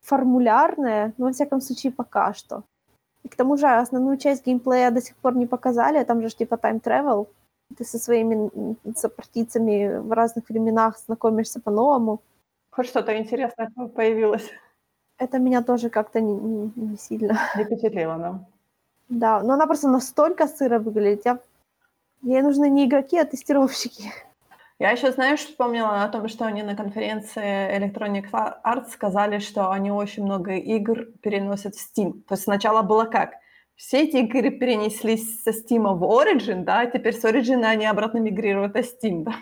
[0.00, 2.62] формулярное, ну, во всяком случае, пока что.
[3.24, 6.54] И к тому же основную часть геймплея до сих пор не показали, там же типа
[6.54, 7.26] time travel,
[7.76, 8.50] ты со своими
[8.96, 12.20] сопартийцами в разных временах знакомишься по-новому.
[12.70, 14.50] Хоть что-то интересное появилось.
[15.18, 17.38] Это меня тоже как-то не, не, не сильно...
[17.56, 18.46] Не впечатлило, да?
[19.12, 21.26] Да, но она просто настолько сыро выглядит.
[21.26, 21.38] Я...
[22.22, 24.10] Ей нужны не игроки, а тестировщики.
[24.78, 28.30] Я еще, знаешь, вспомнила о том, что они на конференции Electronic
[28.64, 32.22] Arts сказали, что они очень много игр переносят в Steam.
[32.26, 33.34] То есть сначала было как?
[33.76, 38.18] Все эти игры перенеслись со Steam в Origin, да, а теперь с Origin они обратно
[38.18, 39.34] мигрируют на Steam, да?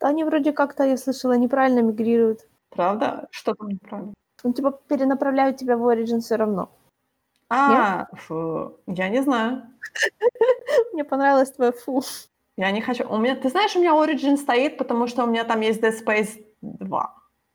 [0.00, 2.40] Да они вроде как-то, я слышала, неправильно мигрируют.
[2.70, 3.28] Правда?
[3.30, 4.14] Что там неправильно?
[4.42, 6.68] Ну, типа, перенаправляют тебя в Origin все равно.
[7.50, 9.62] А, фу, я не знаю.
[10.92, 12.02] Мне понравилось твое фу.
[12.56, 13.08] Я не хочу.
[13.08, 15.94] У меня, ты знаешь, у меня Origin стоит, потому что у меня там есть Dead
[16.04, 17.14] Space 2,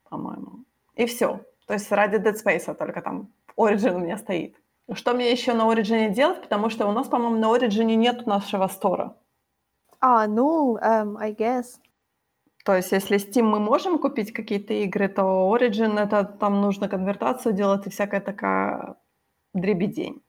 [0.09, 0.65] по-моему.
[0.95, 1.41] И все.
[1.67, 4.55] То есть ради Dead Space только там Origin у меня стоит.
[4.93, 6.41] Что мне еще на Origin делать?
[6.41, 9.15] Потому что у нас, по-моему, на Origin нет нашего стора.
[9.99, 11.65] А, ну, um, I guess.
[12.65, 15.21] То есть, если Steam мы можем купить какие-то игры, то
[15.53, 18.95] Origin это там нужно конвертацию делать и всякая такая
[19.53, 20.21] дребедень,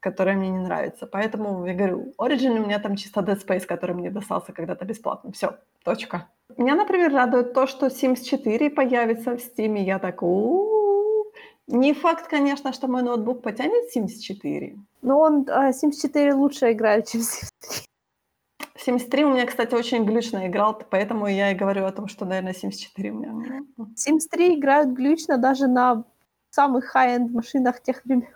[0.00, 1.06] которая мне не нравится.
[1.06, 5.30] Поэтому я говорю, Origin у меня там чисто Dead Space, который мне достался когда-то бесплатно.
[5.32, 6.28] Все, точка.
[6.56, 9.78] Меня, например, радует то, что Sims 4 появится в Steam.
[9.78, 11.32] Я так, у
[11.66, 14.76] Не факт, конечно, что мой ноутбук потянет Sims 4.
[15.02, 18.94] Но он, Sims 4 лучше играет, чем Sims 3.
[18.96, 22.24] Sims 3 у меня, кстати, очень глючно играл, поэтому я и говорю о том, что,
[22.24, 23.62] наверное, Sims 4 у меня...
[23.78, 26.04] Sims 3 играют глючно даже на
[26.50, 28.26] самых high-end машинах тех времен.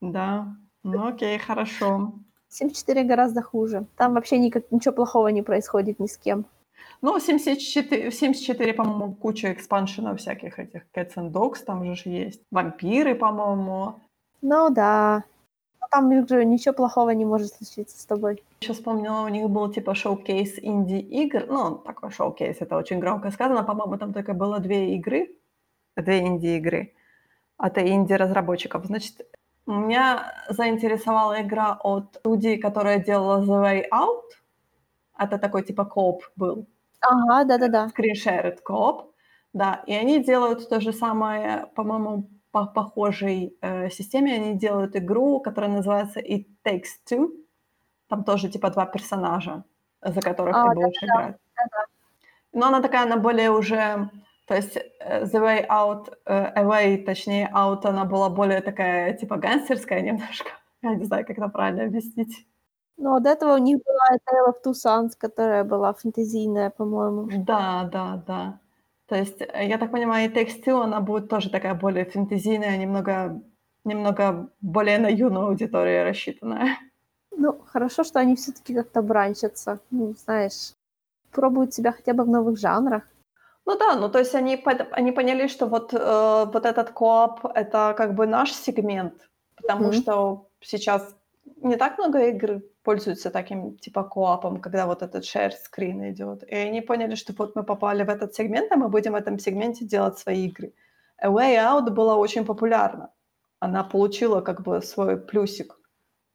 [0.00, 2.12] Да, ну окей, хорошо.
[2.50, 3.86] 7.4 гораздо хуже.
[3.96, 6.46] Там вообще никак, ничего плохого не происходит ни с кем.
[7.02, 12.42] Ну, 74, 74 по-моему, куча экспаншенов всяких этих Cats and Dogs там же есть.
[12.50, 13.94] Вампиры, по-моему.
[14.42, 15.24] Ну да.
[15.80, 18.42] Но там же ничего плохого не может случиться с тобой.
[18.60, 21.46] Еще вспомнила, у них был типа шоу-кейс инди-игр.
[21.48, 23.62] Ну, такой шоу-кейс, это очень громко сказано.
[23.62, 25.30] По-моему, там только было две игры,
[25.96, 26.92] две инди-игры
[27.56, 28.84] от инди-разработчиков.
[28.84, 29.26] Значит,
[29.66, 34.22] меня заинтересовала игра от студии, которая делала The Way Out.
[35.18, 36.66] Это такой типа кооп был.
[37.00, 37.88] Ага, да-да-да.
[37.88, 39.12] Screen-shared кооп.
[39.52, 44.34] Да, и они делают то же самое, по-моему, по похожей э, системе.
[44.34, 47.28] Они делают игру, которая называется It Takes Two.
[48.08, 49.64] Там тоже типа два персонажа,
[50.02, 51.36] за которых а, ты будешь да, играть.
[51.56, 51.84] Да, да.
[52.52, 54.10] Но она такая, она более уже
[54.50, 59.36] то есть э, The Way Out, uh, Away, точнее, Out, она была более такая, типа,
[59.36, 60.50] гангстерская немножко.
[60.82, 62.48] Я не знаю, как это правильно объяснить.
[62.96, 67.28] Ну, от этого у них была Tale of Two Sons, которая была фэнтезийная, по-моему.
[67.44, 68.60] Да, да, да.
[69.06, 72.76] То есть, э, я так понимаю, и Takes Two, она будет тоже такая более фэнтезийная,
[72.76, 73.40] немного,
[73.84, 76.76] немного более на юную аудиторию рассчитанная.
[77.36, 79.78] Ну, хорошо, что они все-таки как-то бранчатся.
[79.92, 80.74] Ну, знаешь,
[81.30, 83.04] пробуют себя хотя бы в новых жанрах.
[83.70, 87.94] Ну да, ну то есть они, они поняли, что вот, э, вот этот кооп— это
[87.96, 90.02] как бы наш сегмент, потому mm-hmm.
[90.02, 91.14] что сейчас
[91.62, 96.42] не так много игр пользуются таким типа коопом, когда вот этот share screen идет.
[96.52, 99.38] И они поняли, что вот мы попали в этот сегмент, а мы будем в этом
[99.38, 100.72] сегменте делать свои игры.
[101.22, 103.12] A Way Out была очень популярна.
[103.60, 105.78] Она получила как бы свой плюсик.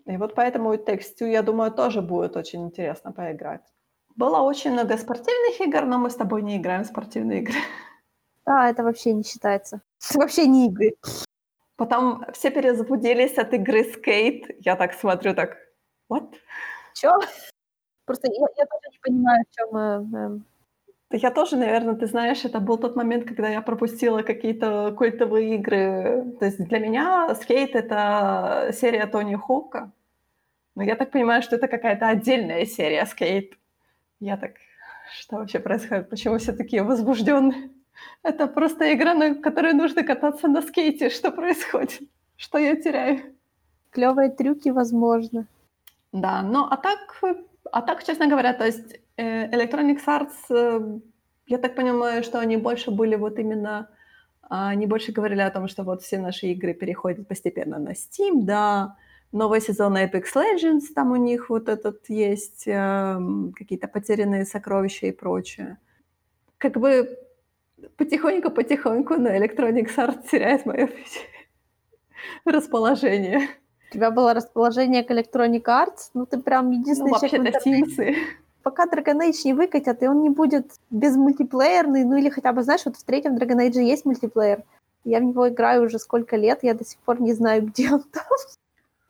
[0.05, 3.74] И вот поэтому Takes Two, я думаю, тоже будет очень интересно поиграть.
[4.15, 7.57] Было очень много спортивных игр, но мы с тобой не играем в спортивные игры.
[8.45, 9.81] А, это вообще не считается.
[10.09, 10.95] Это вообще не игры.
[11.75, 14.55] Потом все перезапудились от игры Skate.
[14.59, 15.57] Я так смотрю, так,
[16.09, 16.33] what?
[16.93, 17.11] Чё?
[18.05, 19.77] Просто я, я тоже не понимаю, в чем...
[19.77, 20.39] Э,
[21.11, 21.17] э...
[21.17, 26.35] Я тоже, наверное, ты знаешь, это был тот момент, когда я пропустила какие-то культовые игры.
[26.39, 29.91] То есть для меня скейт— это серия Тони Хоука.
[30.75, 33.57] Но я так понимаю, что это какая-то отдельная серия скейт.
[34.19, 34.53] Я так,
[35.19, 36.09] что вообще происходит?
[36.09, 37.69] Почему все такие возбужденные?
[38.23, 41.09] Это просто игра, на которой нужно кататься на скейте.
[41.09, 42.01] Что происходит?
[42.37, 43.35] Что я теряю?
[43.91, 45.47] Клевые трюки, возможно.
[46.11, 47.21] Да, ну а так,
[47.71, 50.99] а так, честно говоря, то есть э, Electronic Arts, э,
[51.47, 53.89] я так понимаю, что они больше были вот именно,
[54.49, 58.95] они больше говорили о том, что вот все наши игры переходят постепенно на Steam, да,
[59.35, 63.19] новый сезон Apex Legends, там у них вот этот есть, э,
[63.55, 65.77] какие-то потерянные сокровища и прочее.
[66.57, 67.19] Как бы
[67.97, 70.89] потихоньку-потихоньку, но Electronic Arts теряет мое
[72.45, 73.49] расположение.
[73.91, 76.09] У тебя было расположение к Electronic Arts?
[76.13, 77.53] Ну, ты прям единственный ну, человек...
[77.53, 78.15] Вообще-то
[78.63, 82.81] Пока Dragon Age не выкатят, и он не будет безмультиплеерный, ну или хотя бы, знаешь,
[82.85, 84.63] вот в третьем Dragon Age есть мультиплеер.
[85.03, 88.01] Я в него играю уже сколько лет, я до сих пор не знаю, где он
[88.01, 88.23] там.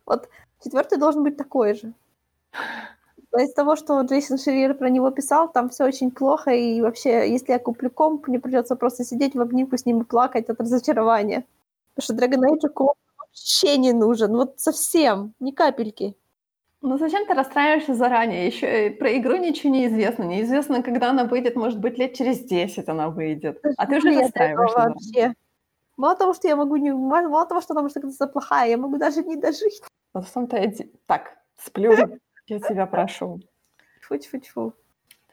[0.05, 0.29] Вот
[0.63, 1.93] четвертый должен быть такой же.
[3.37, 7.51] Из того, что Джейсон Шерир про него писал, там все очень плохо, и вообще, если
[7.51, 11.43] я куплю комп, мне придется просто сидеть в обнимку с ним и плакать от разочарования.
[11.93, 16.15] Потому что Dragon Age комп вообще не нужен, вот совсем, ни капельки.
[16.81, 18.47] Ну зачем ты расстраиваешься заранее?
[18.47, 20.23] Еще про игру ничего не известно.
[20.23, 23.59] Неизвестно, когда она выйдет, может быть, лет через 10 она выйдет.
[23.77, 24.77] А ты уже расстраиваешься.
[24.77, 25.33] Вообще.
[25.97, 26.93] Мало того, что я могу не...
[26.93, 29.81] Мало того, что она может оказаться плохая, я могу даже не дожить.
[30.13, 30.91] Вот в том-то и...
[31.05, 31.91] Так, сплю,
[32.47, 33.39] я тебя прошу.
[34.01, 34.73] Фу-фу-фу.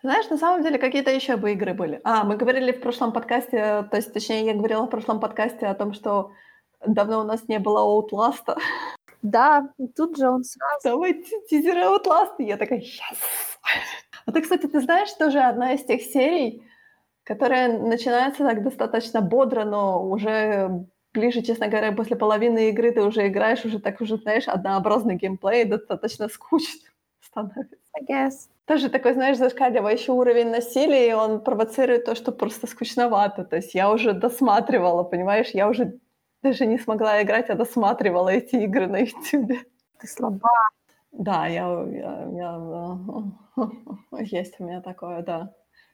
[0.02, 2.00] Знаешь, на самом деле какие-то еще бы игры были.
[2.04, 5.74] А, мы говорили в прошлом подкасте, то есть, точнее, я говорила в прошлом подкасте о
[5.74, 6.32] том, что
[6.84, 8.58] давно у нас не было Outlast.
[9.22, 10.80] Да, тут же он сразу...
[10.82, 12.34] Давай тизер Outlast.
[12.38, 13.18] И я такая, yes!
[14.26, 16.64] А ты, кстати, ты знаешь, тоже одна из тех серий,
[17.24, 23.28] которая начинается так достаточно бодро, но уже ближе, честно говоря, после половины игры ты уже
[23.28, 26.88] играешь, уже так уже, знаешь, однообразный геймплей, достаточно скучно
[27.20, 27.76] становится.
[27.94, 28.32] I guess.
[28.64, 33.44] Тоже такой, знаешь, зашкаливающий уровень насилия, и он провоцирует то, что просто скучновато.
[33.44, 35.98] То есть я уже досматривала, понимаешь, я уже
[36.42, 39.52] даже не смогла играть, а досматривала эти игры на YouTube.
[40.00, 40.48] Ты слаба.
[41.12, 42.98] Да, я, я, я,
[44.20, 45.52] есть у меня такое, да.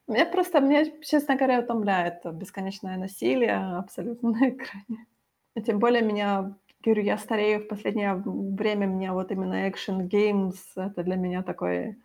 [0.08, 5.06] Меня просто, меня, честно говоря, утомляет бесконечное насилие абсолютно на экране.
[5.54, 10.56] И тем более меня, говорю, я старею в последнее время, меня вот именно action games,
[10.76, 11.96] это для меня такой...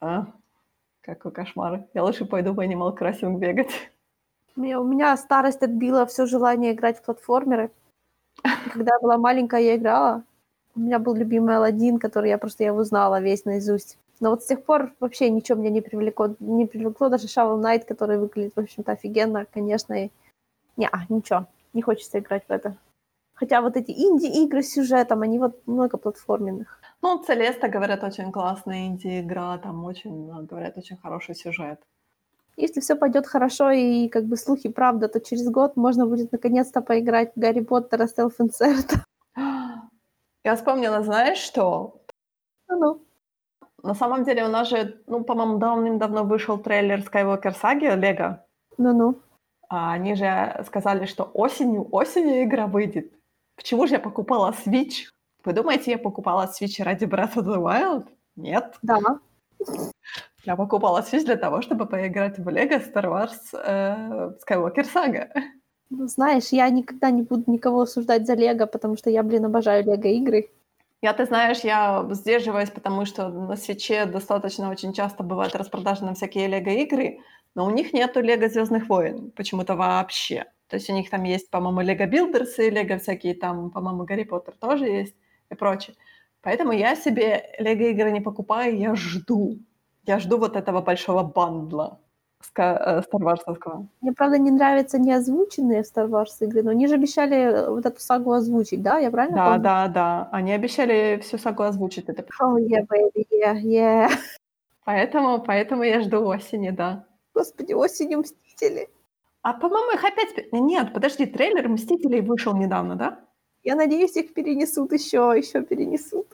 [0.00, 0.26] А,
[1.00, 1.84] какой кошмар.
[1.94, 3.90] Я лучше пойду в Animal Crossing бегать.
[4.54, 7.70] У меня старость отбила все желание играть в платформеры.
[8.72, 10.22] Когда я была маленькая, я играла.
[10.76, 13.98] У меня был любимый Алладин, который я просто я узнала весь наизусть.
[14.20, 16.34] Но вот с тех пор вообще ничего меня не привлекло.
[16.40, 20.04] Не привлекло даже Shovel Knight, который выглядит, в общем-то, офигенно, конечно.
[20.04, 20.10] И...
[20.76, 22.76] Не, а, ничего, не хочется играть в это.
[23.34, 26.80] Хотя вот эти инди-игры с сюжетом, они вот многоплатформенных.
[27.02, 31.80] Ну, Целеста, говорят, очень классная инди-игра, там очень, говорят, очень хороший сюжет.
[32.56, 36.80] Если все пойдет хорошо и как бы слухи правда, то через год можно будет наконец-то
[36.80, 38.96] поиграть в Гарри Поттера Stealth Insert.
[40.42, 42.02] Я вспомнила, знаешь что?
[42.68, 43.07] Ну-ну.
[43.82, 48.44] На самом деле у нас же, ну, по-моему, давным-давно вышел трейлер Skywalker Saga Лего.
[48.76, 49.20] Ну-ну.
[49.68, 53.12] А они же сказали, что осенью, осенью игра выйдет.
[53.56, 55.06] Почему же я покупала Switch?
[55.44, 58.06] Вы думаете, я покупала Switch ради Breath of the Wild?
[58.36, 58.76] Нет.
[58.82, 58.98] Да.
[60.44, 65.28] Я покупала Switch для того, чтобы поиграть в Lego Star Wars э, Skywalker Saga.
[65.90, 69.84] Ну, знаешь, я никогда не буду никого осуждать за Лего, потому что я, блин, обожаю
[69.84, 70.50] Лего-игры.
[71.02, 76.14] Я, ты знаешь, я сдерживаюсь, потому что на свече достаточно очень часто бывают распродажи на
[76.14, 77.20] всякие лего-игры,
[77.54, 80.46] но у них нету лего Звездных войн почему-то вообще.
[80.66, 84.54] То есть у них там есть, по-моему, лего билдерсы, лего всякие там, по-моему, Гарри Поттер
[84.56, 85.14] тоже есть
[85.50, 85.96] и прочее.
[86.42, 89.58] Поэтому я себе лего-игры не покупаю, я жду.
[90.04, 92.00] Я жду вот этого большого бандла.
[92.56, 93.86] Э, Star Wars.
[94.00, 98.00] Мне, правда, не нравятся неозвученные Star Wars игры, но они же обещали э, вот эту
[98.00, 98.98] сагу озвучить, да?
[98.98, 99.62] Я правильно да, помню?
[99.62, 100.28] Да, да, да.
[100.32, 102.08] Они обещали всю сагу озвучить.
[102.08, 102.24] Это...
[102.40, 104.10] Oh, yeah, baby, yeah, yeah.
[104.84, 107.04] Поэтому, поэтому я жду осени, да.
[107.34, 108.88] Господи, осенью Мстители.
[109.42, 110.52] А, по-моему, их опять...
[110.52, 113.20] Нет, подожди, трейлер Мстителей вышел недавно, да?
[113.62, 116.26] Я надеюсь, их перенесут еще, еще перенесут.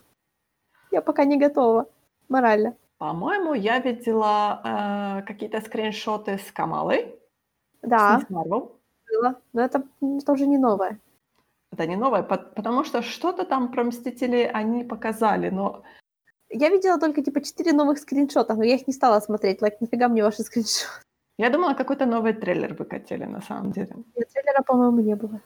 [0.91, 1.87] Я пока не готова
[2.29, 2.77] морально.
[3.05, 7.15] По-моему, я видела э, какие-то скриншоты с Камалой.
[7.83, 8.19] Да.
[8.19, 8.81] С Марвел.
[9.13, 9.35] Было.
[9.53, 10.99] Но это, это уже не новое.
[11.71, 15.83] Это не новое, потому что что-то там про Мстители они показали, но...
[16.49, 19.61] Я видела только, типа, четыре новых скриншота, но я их не стала смотреть.
[19.61, 21.03] Лайк, нафига мне ваши скриншоты?
[21.37, 23.95] Я думала, какой-то новый трейлер выкатили, на самом деле.
[24.17, 25.41] Нет, трейлера, по-моему, не было.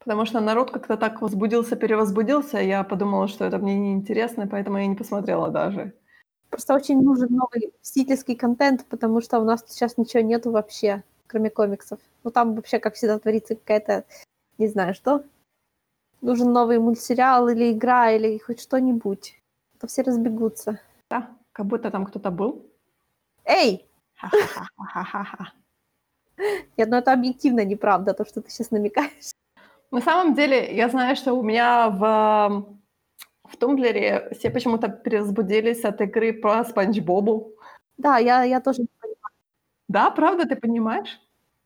[0.00, 4.88] Потому что народ как-то так возбудился, перевозбудился, я подумала, что это мне неинтересно, поэтому я
[4.88, 5.92] не посмотрела даже.
[6.50, 11.50] Просто очень нужен новый мстительский контент, потому что у нас сейчас ничего нету вообще, кроме
[11.50, 12.00] комиксов.
[12.24, 14.04] Ну там вообще, как всегда, творится какая-то,
[14.56, 15.24] не знаю что.
[16.20, 19.40] Нужен новый мультсериал или игра, или хоть что-нибудь.
[19.74, 20.80] А то все разбегутся.
[21.10, 22.66] Да, как будто там кто-то был.
[23.44, 23.86] Эй!
[26.76, 29.32] Нет, ну это объективно неправда, то, что ты сейчас намекаешь.
[29.90, 32.77] На самом деле, я знаю, что у меня в,
[33.50, 37.52] в Тумблере все почему-то перевозбудились от игры про Спанч Бобу.
[37.96, 39.34] Да, я, я тоже не понимаю.
[39.88, 41.20] Да, правда, ты понимаешь?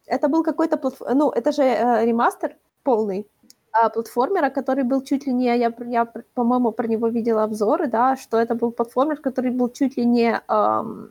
[0.06, 1.18] Это был какой-то платформ...
[1.18, 3.26] Ну, это же э, ремастер полный
[3.72, 5.58] а, платформера, который был чуть ли не...
[5.58, 6.04] Я, я
[6.34, 10.40] по-моему, про него видела обзоры, да, что это был платформер, который был чуть ли не...
[10.48, 11.10] Эм,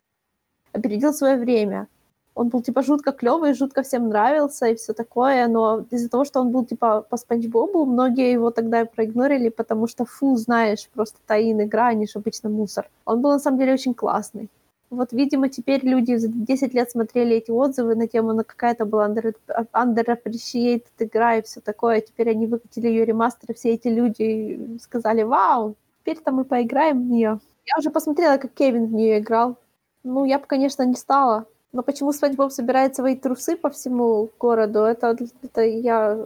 [0.73, 1.88] опередил свое время
[2.33, 6.39] он был, типа, жутко клевый, жутко всем нравился и все такое, но из-за того, что
[6.41, 11.17] он был, типа, по Спанч Бобу, многие его тогда проигнорили, потому что, фу, знаешь, просто
[11.27, 12.89] tie-in игра, они же обычно мусор.
[13.05, 14.49] Он был, на самом деле, очень классный.
[14.89, 19.07] Вот, видимо, теперь люди за 10 лет смотрели эти отзывы на тему, на какая-то была
[19.07, 19.33] under,
[19.73, 22.01] underappreciated игра и все такое.
[22.01, 27.05] Теперь они выкатили ее ремастер, и все эти люди сказали, вау, теперь-то мы поиграем в
[27.09, 27.39] нее.
[27.65, 29.57] Я уже посмотрела, как Кевин в нее играл.
[30.03, 34.30] Ну, я бы, конечно, не стала, но почему Спанч Боб собирает свои трусы по всему
[34.39, 36.18] городу, это, это я,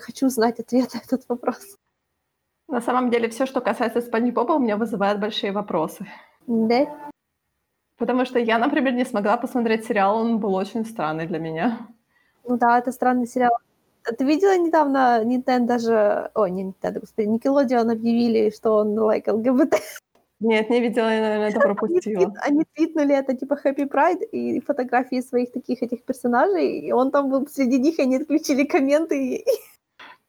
[0.00, 1.76] хочу знать ответ на этот вопрос.
[2.68, 6.06] На самом деле, все, что касается Спанч Боба, у меня вызывает большие вопросы.
[6.46, 6.86] Да?
[7.96, 11.86] Потому что я, например, не смогла посмотреть сериал, он был очень странный для меня.
[12.44, 13.52] Ну да, это странный сериал.
[14.18, 16.30] Ты видела недавно Nintendo же...
[16.34, 19.74] О, не Nintendo, господи, Nickelodeon объявили, что он лайк like, ЛГБТ.
[20.42, 22.24] Нет, не видела, я, наверное, это пропустила.
[22.24, 27.10] Они, они твитнули это типа Happy Pride и фотографии своих таких этих персонажей, и он
[27.12, 29.36] там был среди них, и они отключили комменты.
[29.36, 29.44] И,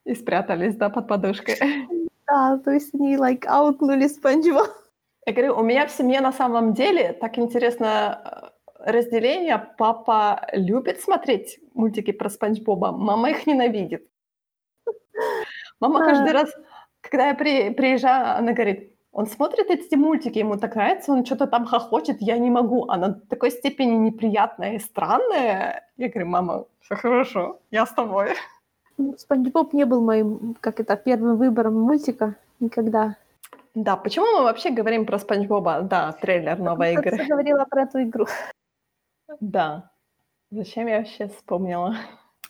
[0.05, 1.55] и спрятались, да, под подушкой.
[2.25, 6.73] Да, то есть они, like, аутнули Спанч Я говорю, у меня в семье на самом
[6.73, 9.67] деле так интересно э, разделение.
[9.77, 14.07] Папа любит смотреть мультики про Спанч Боба, мама их ненавидит.
[15.81, 16.49] Мама каждый раз,
[17.01, 21.45] когда я при, приезжаю, она говорит, он смотрит эти мультики, ему так нравится, он что-то
[21.45, 22.89] там хохочет, я не могу.
[22.89, 25.87] Она до такой степени неприятная и странная.
[25.97, 28.33] Я говорю, мама, все хорошо, я с тобой.
[28.97, 33.15] Ну, Спанч Боб не был моим, как это, первым выбором мультика никогда.
[33.75, 35.81] Да, почему мы вообще говорим про Спанч Боба?
[35.81, 37.17] Да, трейлер новой игры.
[37.17, 38.25] Я говорила про эту игру.
[39.39, 39.91] Да.
[40.51, 41.95] Зачем я вообще вспомнила?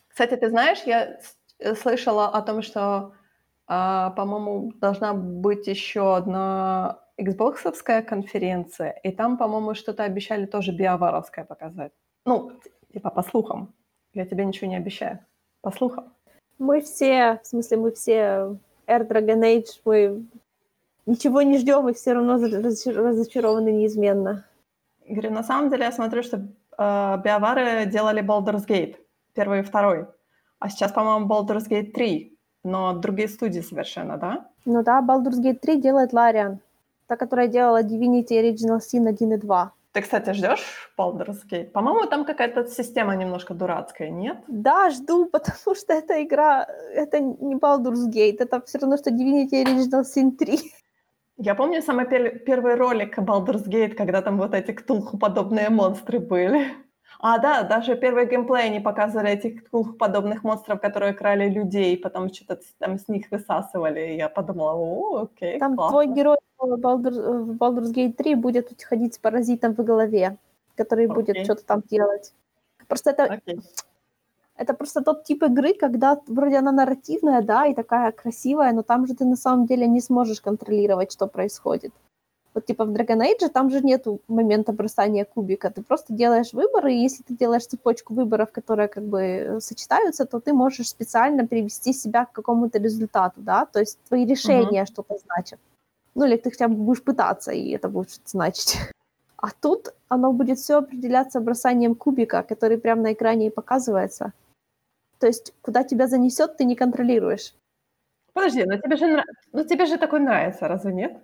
[0.07, 1.19] Кстати, ты знаешь, я
[1.75, 3.13] слышала о том, что
[3.67, 11.45] а, по-моему, должна быть еще одна Xboxовская конференция, и там, по-моему, что-то обещали тоже биоваровское
[11.45, 11.91] показать.
[12.25, 12.51] Ну,
[12.91, 13.73] типа по слухам.
[14.13, 15.19] Я тебе ничего не обещаю.
[15.61, 16.13] По слухам.
[16.59, 18.57] Мы все, в смысле, мы все
[18.87, 20.25] Air Dragon Age, мы
[21.05, 24.45] ничего не ждем и все равно разочарованы неизменно.
[25.07, 28.97] Говорю, на самом деле я смотрю, что э, биовары делали Baldur's Gate,
[29.33, 30.07] первый и второй.
[30.59, 32.32] А сейчас, по-моему, Baldur's Gate 3
[32.63, 34.45] но другие студии совершенно, да?
[34.65, 36.57] Ну да, Baldur's Gate 3 делает Larian,
[37.07, 39.71] та, которая делала Divinity Original Sin 1 и 2.
[39.93, 41.69] Ты, кстати, ждешь Baldur's Gate?
[41.71, 44.37] По-моему, там какая-то система немножко дурацкая, нет?
[44.47, 46.65] Да, жду, потому что эта игра,
[46.95, 50.59] это не Baldur's Gate, это все равно, что Divinity Original Sin 3.
[51.37, 56.67] Я помню самый первый ролик Baldur's Gate, когда там вот эти ктулху-подобные монстры были.
[57.25, 62.33] А, да, даже первый геймплей они показывали этих двух подобных монстров, которые крали людей, потом
[62.33, 64.11] что-то там с них высасывали.
[64.11, 65.91] И я подумала, о, окей, Там классно.
[65.91, 70.35] твой герой в Baldur's, в Baldur's Gate 3 будет ходить с паразитом в голове,
[70.75, 71.13] который okay.
[71.13, 72.33] будет что-то там делать.
[72.89, 73.35] Просто это...
[73.35, 73.61] Okay.
[74.57, 79.07] Это просто тот тип игры, когда вроде она нарративная, да, и такая красивая, но там
[79.07, 81.93] же ты на самом деле не сможешь контролировать, что происходит.
[82.53, 85.71] Вот типа в Dragon Age там же нету момента бросания кубика.
[85.71, 90.25] Ты просто делаешь выборы, и если ты делаешь цепочку выборов, которые как бы э, сочетаются,
[90.25, 94.87] то ты можешь специально привести себя к какому-то результату, да, то есть твои решения uh-huh.
[94.87, 95.59] что-то значат.
[96.15, 98.77] Ну или ты хотя бы будешь пытаться, и это будет что-то значить.
[99.35, 104.31] А тут оно будет все определяться бросанием кубика, который прямо на экране и показывается.
[105.19, 107.53] То есть куда тебя занесет, ты не контролируешь.
[108.33, 111.17] Подожди, но тебе же, ну, тебе же такой нравится, разве нет?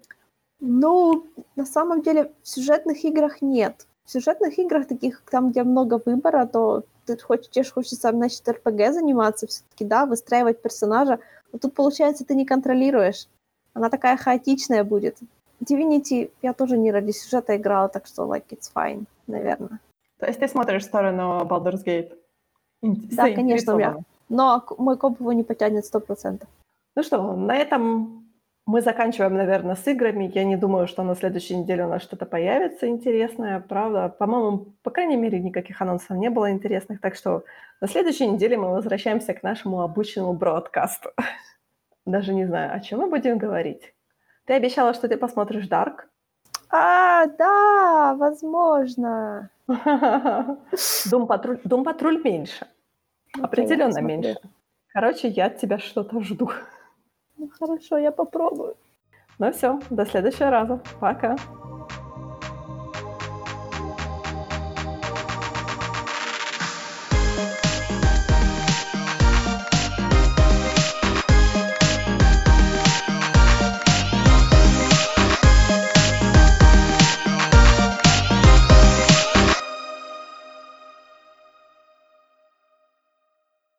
[0.60, 3.88] Ну, на самом деле, в сюжетных играх нет.
[4.06, 9.48] В сюжетных играх, таких, там, где много выбора, то ты хочешь, хочется, значит, РПГ заниматься
[9.48, 11.19] все-таки, да, выстраивать персонажа.
[11.52, 13.27] Но тут, получается, ты не контролируешь.
[13.73, 15.18] Она такая хаотичная будет.
[15.61, 19.80] Divinity я тоже не ради сюжета играла, так что, like, it's fine, наверное.
[20.19, 22.18] То есть ты смотришь в сторону Baldur's Gate?
[22.81, 23.98] Да, конечно, я.
[24.30, 26.48] Но мой комп его не потянет сто процентов.
[26.95, 28.18] Ну что, на этом
[28.69, 30.31] мы заканчиваем, наверное, с играми.
[30.35, 34.09] Я не думаю, что на следующей неделе у нас что-то появится интересное, правда.
[34.09, 37.01] По-моему, по крайней мере, никаких анонсов не было интересных.
[37.01, 37.43] Так что
[37.81, 41.09] на следующей неделе мы возвращаемся к нашему обычному бродкасту.
[42.05, 43.95] Даже не знаю, о чем мы будем говорить.
[44.45, 46.05] Ты обещала, что ты посмотришь Dark?
[46.69, 49.49] А, да, возможно.
[51.09, 52.67] Дум патруль, Дум патруль меньше.
[53.35, 54.37] Ну, Определенно меньше.
[54.93, 56.51] Короче, я от тебя что-то жду.
[57.40, 58.76] Ну хорошо, я попробую.
[59.40, 60.82] Ну все, до следующего раза.
[60.99, 61.38] Пока.